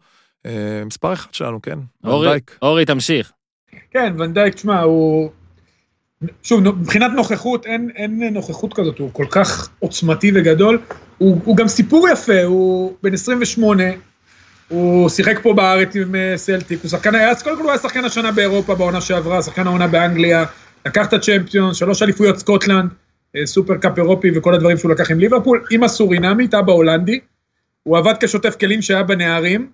מספר 0.86 1.12
אחד 1.12 1.34
שלנו, 1.34 1.62
כן, 1.62 1.78
אורי. 2.04 2.38
אורי, 2.62 2.84
תמשיך. 2.84 3.32
כן, 3.90 4.14
ונדייק, 4.18 4.54
תשמע, 4.54 4.80
הוא... 4.80 5.30
שוב, 6.42 6.60
מבחינת 6.60 7.10
נוכחות, 7.16 7.66
אין, 7.66 7.90
אין 7.96 8.34
נוכחות 8.34 8.74
כזאת, 8.74 8.98
הוא 8.98 9.10
כל 9.12 9.26
כך 9.30 9.68
עוצמתי 9.78 10.32
וגדול. 10.34 10.78
הוא, 11.18 11.40
הוא 11.44 11.56
גם 11.56 11.68
סיפור 11.68 12.08
יפה, 12.08 12.42
הוא 12.42 12.94
בן 13.02 13.14
28, 13.14 13.82
הוא 14.68 15.08
שיחק 15.08 15.38
פה 15.42 15.54
בארץ 15.54 15.96
עם 15.96 16.14
אה, 16.14 16.32
סלטיק, 16.36 16.82
הוא 16.82 16.90
שחקן 16.90 17.14
היה, 17.14 17.30
אז 17.30 17.42
קודם 17.42 17.56
כל 17.56 17.62
הוא 17.62 17.70
היה 17.70 17.78
שחקן 17.78 18.04
השנה 18.04 18.32
באירופה 18.32 18.74
בעונה 18.74 19.00
שעברה, 19.00 19.42
שחקן 19.42 19.66
העונה 19.66 19.86
באנגליה, 19.86 20.44
לקח 20.86 21.08
את 21.08 21.12
הצ'מפיון, 21.12 21.74
שלוש 21.74 22.02
אליפויות 22.02 22.38
סקוטלנד, 22.38 22.90
אה, 23.36 23.46
Super 23.46 23.76
Cup 23.76 23.98
אירופי 23.98 24.30
וכל 24.34 24.54
הדברים 24.54 24.76
שהוא 24.76 24.90
לקח 24.90 25.10
עם 25.10 25.18
ליברפול, 25.18 25.64
אמא 25.70 25.84
סורינמית, 25.84 26.54
אבא 26.54 26.72
הולנדי, 26.72 27.20
הוא 27.82 27.98
עבד 27.98 28.14
כשוטף 28.20 28.56
כלים 28.56 28.82
שהיה 28.82 29.02
בנערים. 29.02 29.70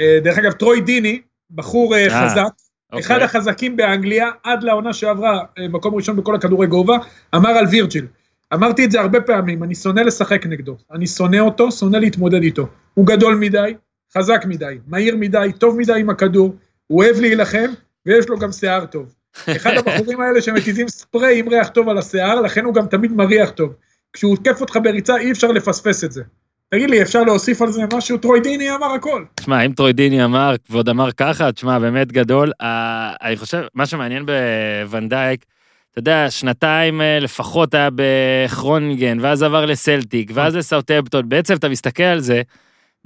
אה, 0.00 0.18
דרך 0.24 0.38
אגב, 0.38 0.52
טרוי 0.52 0.80
דיני, 0.80 1.20
בחור 1.50 1.94
חזק, 2.08 2.52
אוקיי. 2.92 3.06
אחד 3.06 3.22
החזקים 3.22 3.76
באנגליה, 3.76 4.30
עד 4.42 4.62
לעונה 4.62 4.92
שעברה, 4.92 5.40
אה, 5.58 5.68
מקום 5.68 5.94
ראשון 5.94 6.16
בכל 6.16 6.34
הכדורי 6.34 6.66
גובה, 6.66 6.96
אמר 7.34 7.50
על 7.50 7.66
וירג'יל. 7.66 8.06
אמרתי 8.54 8.84
את 8.84 8.90
זה 8.90 9.00
הרבה 9.00 9.20
פעמים, 9.20 9.62
אני 9.62 9.74
שונא 9.74 10.00
לשחק 10.00 10.46
נגדו. 10.46 10.76
אני 10.92 11.06
שונא 11.06 11.36
אותו, 11.36 11.72
שונא 11.72 11.96
להתמודד 11.96 12.42
איתו. 12.42 12.68
הוא 12.94 13.06
גדול 13.06 13.34
מדי, 13.34 13.74
חזק 14.18 14.44
מדי, 14.46 14.78
מהיר 14.86 15.16
מדי, 15.16 15.50
טוב 15.58 15.78
מדי 15.78 16.00
עם 16.00 16.10
הכדור, 16.10 16.54
הוא 16.86 17.04
אוהב 17.04 17.20
להילחם, 17.20 17.70
ויש 18.06 18.28
לו 18.28 18.38
גם 18.38 18.52
שיער 18.52 18.86
טוב. 18.86 19.14
אחד 19.56 19.70
הבחורים 19.76 20.20
האלה 20.20 20.42
שמתיזים 20.42 20.88
ספרי 20.88 21.38
עם 21.38 21.48
ריח 21.48 21.68
טוב 21.68 21.88
על 21.88 21.98
השיער, 21.98 22.40
לכן 22.40 22.64
הוא 22.64 22.74
גם 22.74 22.86
תמיד 22.86 23.12
מריח 23.12 23.50
טוב. 23.50 23.74
כשהוא 24.12 24.36
תוקף 24.36 24.60
אותך 24.60 24.78
בריצה, 24.82 25.16
אי 25.16 25.32
אפשר 25.32 25.48
לפספס 25.48 26.04
את 26.04 26.12
זה. 26.12 26.22
תגיד 26.70 26.90
לי, 26.90 27.02
אפשר 27.02 27.22
להוסיף 27.22 27.62
על 27.62 27.70
זה 27.70 27.82
משהו? 27.92 28.18
טרוידיני 28.18 28.74
אמר 28.74 28.92
הכל. 28.94 29.24
תשמע, 29.34 29.60
אם 29.60 29.72
טרוידיני 29.72 30.24
אמר, 30.24 30.54
ועוד 30.70 30.88
אמר 30.88 31.12
ככה, 31.12 31.52
תשמע, 31.52 31.78
באמת 31.78 32.12
גדול. 32.12 32.52
אה, 32.60 33.12
אני 33.22 33.36
חושב, 33.36 33.62
מה 33.74 33.86
שמעניין 33.86 34.26
בוונדייק, 34.26 35.44
אתה 35.90 35.98
יודע, 35.98 36.30
שנתיים 36.30 37.00
אה, 37.00 37.18
לפחות 37.18 37.74
היה 37.74 37.88
בכרונינגן, 37.94 39.18
ואז 39.20 39.42
עבר 39.42 39.66
לסלטיק, 39.66 40.30
ואז 40.34 40.56
לסאוטהמפטון. 40.56 41.28
בעצם, 41.28 41.54
אתה 41.54 41.68
מסתכל 41.68 42.02
על 42.02 42.20
זה, 42.20 42.42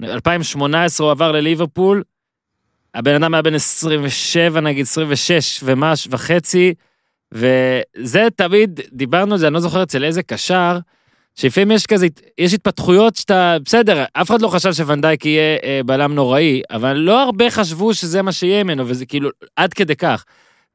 2018 0.03 1.05
הוא 1.05 1.11
עבר 1.11 1.31
לליברפול, 1.31 2.03
הבן 2.93 3.15
אדם 3.15 3.33
היה 3.33 3.41
בן 3.41 3.55
27, 3.55 4.61
נגיד 4.61 4.81
26 4.81 5.59
ומש 5.63 6.07
וחצי, 6.11 6.73
וזה 7.31 8.27
תמיד, 8.35 8.79
דיברנו 8.91 9.33
על 9.33 9.39
זה, 9.39 9.47
אני 9.47 9.53
לא 9.53 9.59
זוכר 9.59 9.83
אצל 9.83 10.03
איזה 10.03 10.23
קשר, 10.23 10.79
שלפעמים 11.35 11.71
יש 11.71 11.85
כזה, 11.85 12.07
יש 12.37 12.53
התפתחויות 12.53 13.15
שאתה, 13.15 13.57
בסדר, 13.65 14.03
אף 14.13 14.29
אחד 14.29 14.41
לא 14.41 14.47
חשב 14.47 14.73
שוונדייק 14.73 15.25
יהיה 15.25 15.57
אה, 15.63 15.81
בלם 15.85 16.15
נוראי, 16.15 16.61
אבל 16.71 16.93
לא 16.93 17.23
הרבה 17.23 17.49
חשבו 17.49 17.93
שזה 17.93 18.21
מה 18.21 18.31
שיהיה 18.31 18.63
ממנו, 18.63 18.87
וזה 18.87 19.05
כאילו, 19.05 19.29
עד 19.55 19.73
כדי 19.73 19.95
כך. 19.95 20.23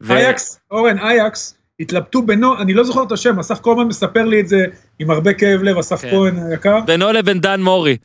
ו- 0.02 0.12
אייקס, 0.12 0.60
אורן, 0.70 0.98
אייקס, 0.98 1.54
התלבטו 1.80 2.22
בינו, 2.22 2.58
אני 2.60 2.74
לא 2.74 2.84
זוכר 2.84 3.02
את 3.02 3.12
השם, 3.12 3.38
אסף 3.38 3.60
כהן 3.62 3.86
מספר 3.86 4.24
לי 4.24 4.40
את 4.40 4.48
זה 4.48 4.64
עם 4.98 5.10
הרבה 5.10 5.32
כאב 5.32 5.62
לב, 5.62 5.78
אסף 5.78 6.02
כן. 6.02 6.10
כהן 6.10 6.38
היקר. 6.50 6.80
בינו 6.86 7.12
לבין 7.12 7.40
דן 7.40 7.60
מורי. 7.60 7.96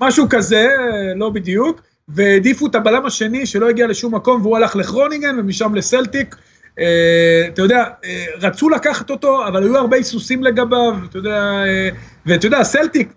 משהו 0.00 0.26
כזה, 0.30 0.68
לא 1.16 1.30
בדיוק, 1.30 1.80
והעדיפו 2.08 2.66
את 2.66 2.74
הבלם 2.74 3.06
השני 3.06 3.46
שלא 3.46 3.68
הגיע 3.68 3.86
לשום 3.86 4.14
מקום, 4.14 4.42
והוא 4.42 4.56
הלך 4.56 4.76
לכרונינגן 4.76 5.38
ומשם 5.38 5.74
לסלטיק. 5.74 6.36
אה, 6.78 7.44
אתה 7.48 7.62
יודע, 7.62 7.84
אה, 8.04 8.24
רצו 8.40 8.68
לקחת 8.68 9.10
אותו, 9.10 9.46
אבל 9.48 9.62
היו 9.62 9.76
הרבה 9.76 9.96
היסוסים 9.96 10.44
לגביו, 10.44 10.94
אתה 11.08 11.18
יודע, 11.18 11.40
אה, 11.66 11.88
ואתה 12.26 12.46
יודע, 12.46 12.62
סלטיק, 12.62 13.12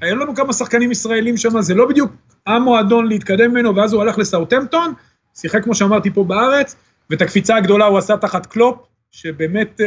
היו 0.00 0.16
לנו 0.16 0.34
כמה 0.34 0.52
שחקנים 0.52 0.92
ישראלים 0.92 1.36
שם, 1.36 1.60
זה 1.60 1.74
לא 1.74 1.86
בדיוק 1.88 2.12
המועדון 2.46 3.06
להתקדם 3.08 3.50
ממנו, 3.50 3.76
ואז 3.76 3.92
הוא 3.92 4.02
הלך 4.02 4.18
לסאוטהמפטון, 4.18 4.92
שיחק 5.34 5.64
כמו 5.64 5.74
שאמרתי 5.74 6.10
פה 6.10 6.24
בארץ, 6.24 6.76
ואת 7.10 7.22
הקפיצה 7.22 7.56
הגדולה 7.56 7.84
הוא 7.84 7.98
עשה 7.98 8.16
תחת 8.16 8.46
קלופ, 8.46 8.76
שבאמת 9.10 9.80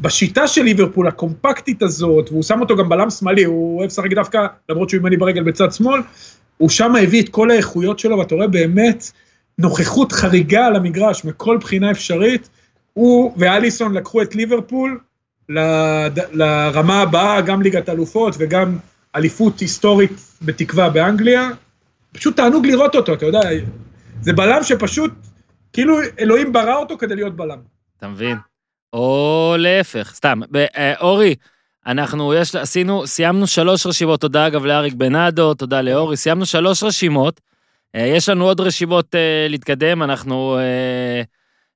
בשיטה 0.00 0.48
של 0.48 0.62
ליברפול, 0.62 1.08
הקומפקטית 1.08 1.82
הזאת, 1.82 2.30
והוא 2.30 2.42
שם 2.42 2.60
אותו 2.60 2.76
גם 2.76 2.88
בלם 2.88 3.10
שמאלי, 3.10 3.44
הוא 3.44 3.78
אוהב 3.78 3.86
לשחק 3.86 4.12
דווקא, 4.12 4.46
למרות 4.68 4.90
שהוא 4.90 5.00
ימני 5.00 5.16
ברגל 5.16 5.42
בצד 5.42 5.72
שמאל, 5.72 6.00
הוא 6.58 6.68
שם 6.68 6.96
הביא 6.96 7.22
את 7.22 7.28
כל 7.28 7.50
האיכויות 7.50 7.98
שלו, 7.98 8.18
ואתה 8.18 8.34
רואה 8.34 8.48
באמת 8.48 9.10
נוכחות 9.58 10.12
חריגה 10.12 10.66
על 10.66 10.76
המגרש 10.76 11.24
מכל 11.24 11.58
בחינה 11.60 11.90
אפשרית. 11.90 12.48
הוא 12.92 13.32
ואליסון 13.36 13.94
לקחו 13.94 14.22
את 14.22 14.34
ליברפול 14.34 15.00
לד- 15.48 16.18
לרמה 16.32 17.00
הבאה, 17.00 17.40
גם 17.40 17.62
ליגת 17.62 17.88
אלופות 17.88 18.34
וגם 18.38 18.78
אליפות 19.16 19.60
היסטורית 19.60 20.12
בתקווה 20.42 20.90
באנגליה. 20.90 21.50
פשוט 22.12 22.36
תענוג 22.36 22.66
לראות 22.66 22.94
אותו, 22.94 23.14
אתה 23.14 23.26
יודע, 23.26 23.40
זה 24.22 24.32
בלם 24.32 24.62
שפשוט, 24.62 25.10
כאילו 25.72 25.96
אלוהים 26.20 26.52
ברא 26.52 26.76
אותו 26.76 26.98
כדי 26.98 27.14
להיות 27.14 27.36
בלם. 27.36 27.58
אתה 27.98 28.08
מבין? 28.08 28.36
או 28.92 29.54
להפך, 29.58 30.12
סתם. 30.14 30.40
אה, 30.76 30.94
אורי, 31.00 31.34
אנחנו 31.86 32.34
יש, 32.34 32.54
עשינו, 32.54 33.06
סיימנו 33.06 33.46
שלוש 33.46 33.86
רשימות, 33.86 34.20
תודה 34.20 34.46
אגב 34.46 34.64
לאריק 34.64 34.94
בנאדו, 34.94 35.54
תודה 35.54 35.80
לאורי, 35.82 36.16
סיימנו 36.16 36.46
שלוש 36.46 36.82
רשימות. 36.82 37.40
אה, 37.96 38.06
יש 38.06 38.28
לנו 38.28 38.44
עוד 38.44 38.60
רשימות 38.60 39.14
אה, 39.14 39.46
להתקדם, 39.48 40.02
אנחנו 40.02 40.58
אה, 40.58 41.22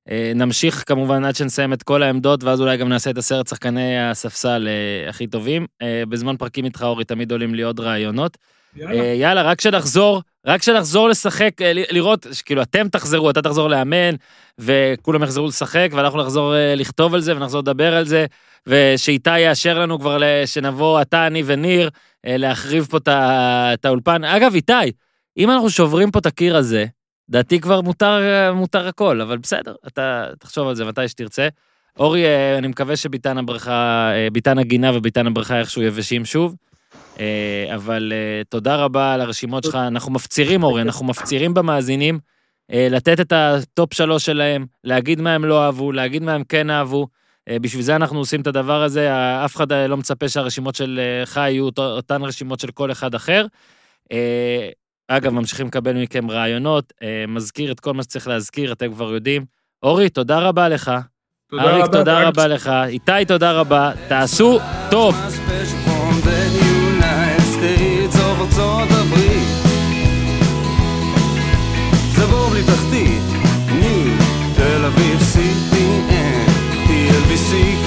אה, 0.09 0.31
נמשיך 0.35 0.83
כמובן 0.87 1.25
עד 1.25 1.35
שנסיים 1.35 1.73
את 1.73 1.83
כל 1.83 2.03
העמדות, 2.03 2.43
ואז 2.43 2.61
אולי 2.61 2.77
גם 2.77 2.89
נעשה 2.89 3.09
את 3.09 3.17
עשרת 3.17 3.47
שחקני 3.47 3.99
הספסל 3.99 4.67
אה, 4.67 5.09
הכי 5.09 5.27
טובים. 5.27 5.65
אה, 5.81 6.03
בזמן 6.09 6.37
פרקים 6.37 6.65
איתך, 6.65 6.83
אורי, 6.83 7.05
תמיד 7.05 7.31
עולים 7.31 7.55
לי 7.55 7.61
עוד 7.61 7.79
רעיונות. 7.79 8.37
יאללה. 8.75 8.99
אה, 9.01 9.05
יאללה, 9.05 9.41
רק 9.41 9.61
שנחזור, 9.61 10.21
רק 10.45 10.63
שנחזור 10.63 11.09
לשחק, 11.09 11.61
ל- 11.61 11.95
לראות, 11.95 12.27
כאילו, 12.45 12.61
אתם 12.61 12.87
תחזרו, 12.87 13.29
אתה 13.29 13.41
תחזור 13.41 13.69
לאמן, 13.69 14.15
וכולם 14.59 15.23
יחזרו 15.23 15.47
לשחק, 15.47 15.89
ואנחנו 15.91 16.19
נחזור 16.21 16.55
אה, 16.55 16.75
לכתוב 16.75 17.13
על 17.13 17.21
זה, 17.21 17.35
ונחזור 17.35 17.61
לדבר 17.61 17.95
על 17.95 18.05
זה, 18.05 18.25
ושאיתי 18.67 19.39
יאשר 19.39 19.79
לנו 19.79 19.99
כבר 19.99 20.17
שנבוא, 20.45 21.01
אתה, 21.01 21.27
אני 21.27 21.43
וניר, 21.45 21.89
אה, 22.25 22.37
להחריב 22.37 22.87
פה 22.89 22.97
את 23.73 23.85
האולפן. 23.85 24.23
אגב, 24.23 24.55
איתי, 24.55 24.73
אם 25.37 25.49
אנחנו 25.51 25.69
שוברים 25.69 26.11
פה 26.11 26.19
את 26.19 26.25
הקיר 26.25 26.57
הזה, 26.57 26.85
דעתי 27.29 27.59
כבר 27.59 27.81
מותר, 27.81 28.51
מותר 28.55 28.87
הכל, 28.87 29.21
אבל 29.21 29.37
בסדר, 29.37 29.75
אתה 29.87 30.25
תחשוב 30.39 30.67
על 30.67 30.75
זה 30.75 30.85
מתי 30.85 31.07
שתרצה. 31.07 31.47
אורי, 31.99 32.25
אה, 32.25 32.57
אני 32.57 32.67
מקווה 32.67 32.95
שביתן 32.95 33.37
הבריכה, 33.37 34.11
אה, 34.13 34.27
ביתן 34.31 34.57
הגינה 34.57 34.97
וביתן 34.97 35.27
הבריכה 35.27 35.59
איכשהו 35.59 35.81
יבשים 35.81 36.25
שוב. 36.25 36.55
אה, 37.19 37.75
אבל 37.75 38.13
תודה 38.49 38.75
רבה 38.75 39.13
על 39.13 39.21
הרשימות 39.21 39.63
שלך. 39.63 39.75
אנחנו 39.75 40.11
מפצירים, 40.11 40.63
אורי, 40.63 40.81
אנחנו 40.81 41.05
מפצירים 41.05 41.53
במאזינים 41.53 42.19
לתת 42.69 43.19
את 43.19 43.31
ה 43.31 43.47
top 43.47 43.93
שלוש 43.93 44.25
שלהם, 44.25 44.65
להגיד 44.83 45.21
מה 45.21 45.35
הם 45.35 45.45
לא 45.45 45.65
אהבו, 45.65 45.91
להגיד 45.91 46.23
מה 46.23 46.33
הם 46.33 46.43
כן 46.43 46.69
אהבו. 46.69 47.07
אה, 47.49 47.59
בשביל 47.59 47.83
זה 47.83 47.95
אנחנו 47.95 48.19
עושים 48.19 48.41
את 48.41 48.47
הדבר 48.47 48.83
הזה, 48.83 49.09
אף 49.45 49.55
אחד 49.55 49.73
לא 49.73 49.97
מצפה 49.97 50.29
שהרשימות 50.29 50.75
שלך 50.75 51.37
יהיו 51.37 51.69
אותן 51.77 52.21
רשימות 52.23 52.59
של 52.59 52.71
כל 52.71 52.91
אחד 52.91 53.15
אחר. 53.15 53.45
אגב, 55.17 55.33
ממשיכים 55.33 55.67
לקבל 55.67 55.93
מכם 56.03 56.31
רעיונות, 56.31 56.93
אה, 57.03 57.25
מזכיר 57.27 57.71
את 57.71 57.79
כל 57.79 57.93
מה 57.93 58.03
שצריך 58.03 58.27
להזכיר, 58.27 58.71
אתם 58.71 58.93
כבר 58.93 59.13
יודעים. 59.13 59.45
אורי, 59.83 60.09
תודה 60.09 60.39
רבה 60.39 60.69
לך. 60.69 60.91
תודה 61.49 61.63
אריק, 61.63 61.83
רבה. 61.83 61.97
תודה 61.97 62.27
רבה 62.27 62.47
לך. 62.47 62.71
איתי, 62.87 63.25
תודה 63.27 63.51
רבה. 63.51 63.91
תעשו 64.07 64.59
טוב. 64.89 65.15
תחתית, 72.65 73.21
תל 74.55 74.85
אביב, 74.85 75.19
CPN, 75.33 76.49
TLBC 76.87 77.80